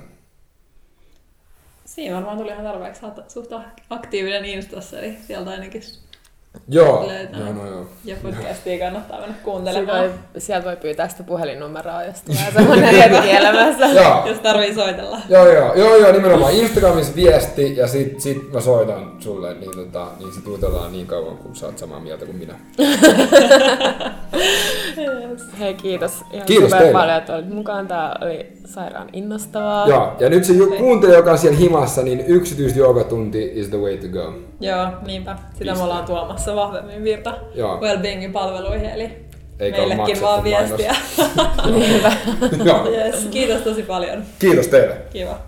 Siinä 1.84 2.14
varmaan 2.14 2.38
tuli 2.38 2.50
ihan 2.50 2.64
tarpeeksi 2.64 3.00
suht 3.28 3.50
aktiivinen 3.90 4.44
Instassa, 4.44 4.98
eli 4.98 5.18
sieltä 5.26 5.50
ainakin 5.50 5.82
Joo, 6.68 7.10
joo, 7.38 7.52
no 7.52 7.66
joo. 7.66 7.86
Ja 8.04 8.16
podcastia 8.22 8.78
kannattaa 8.78 9.20
mennä 9.20 9.34
kuuntelemaan. 9.44 10.00
Voi, 10.00 10.10
sieltä 10.38 10.66
voi 10.66 10.76
pyytää 10.76 11.08
sitä 11.08 11.22
puhelinnumeroa, 11.22 12.04
jos 12.04 12.22
tulee 12.22 12.52
semmoinen 12.54 12.94
hetki 13.10 13.30
elämässä. 13.30 13.86
jos 14.26 14.38
tarvii 14.38 14.74
soitella. 14.74 15.18
Joo, 15.28 15.52
joo, 15.52 15.74
joo, 15.74 15.96
joo 15.96 16.12
nimenomaan 16.12 16.52
Instagramissa 16.52 17.14
viesti 17.14 17.76
ja 17.76 17.86
sit, 17.86 18.20
sit 18.20 18.52
mä 18.52 18.60
soitan 18.60 19.12
sulle, 19.18 19.54
niin, 19.54 19.70
tota, 19.76 20.06
niin 20.18 20.34
sit 20.34 20.46
jutellaan 20.46 20.92
niin 20.92 21.06
kauan, 21.06 21.36
kun 21.36 21.56
sä 21.56 21.66
oot 21.66 21.78
samaa 21.78 22.00
mieltä 22.00 22.26
kuin 22.26 22.36
minä. 22.36 22.54
yes. 25.08 25.42
Hei, 25.58 25.74
kiitos 25.74 26.12
ihan 26.32 26.46
kiitos 26.46 26.70
super 26.70 26.78
teille. 26.82 26.98
paljon, 26.98 27.16
että 27.16 27.34
olit 27.34 27.54
mukaan. 27.54 27.88
Tää 27.88 28.16
oli 28.20 28.46
sairaan 28.64 29.08
innostavaa. 29.12 29.88
Joo, 29.88 30.16
ja 30.20 30.28
nyt 30.28 30.44
se 30.44 30.52
kuuntelija, 30.78 31.18
joka 31.18 31.32
on 31.32 31.38
siellä 31.38 31.58
himassa, 31.58 32.02
niin 32.02 32.24
yksityisjoogatunti 32.26 33.52
is 33.54 33.68
the 33.68 33.78
way 33.78 33.96
to 33.96 34.08
go. 34.08 34.34
Joo, 34.60 34.86
niinpä. 35.06 35.36
Sitä 35.36 35.58
Piste. 35.58 35.74
me 35.74 35.82
ollaan 35.82 36.04
tuomassa 36.04 36.56
vahvemmin 36.56 37.04
virta 37.04 37.34
wellbeingin 37.80 38.32
palveluihin, 38.32 38.90
eli 38.90 39.26
Eikä 39.58 39.78
meillekin 39.78 40.20
vaan 40.20 40.44
viestiä. 40.44 40.94
Joo. 42.64 42.88
yes, 42.90 43.26
kiitos 43.30 43.62
tosi 43.62 43.82
paljon. 43.82 44.24
Kiitos 44.38 44.68
teille. 44.68 44.96
Kiva. 45.10 45.38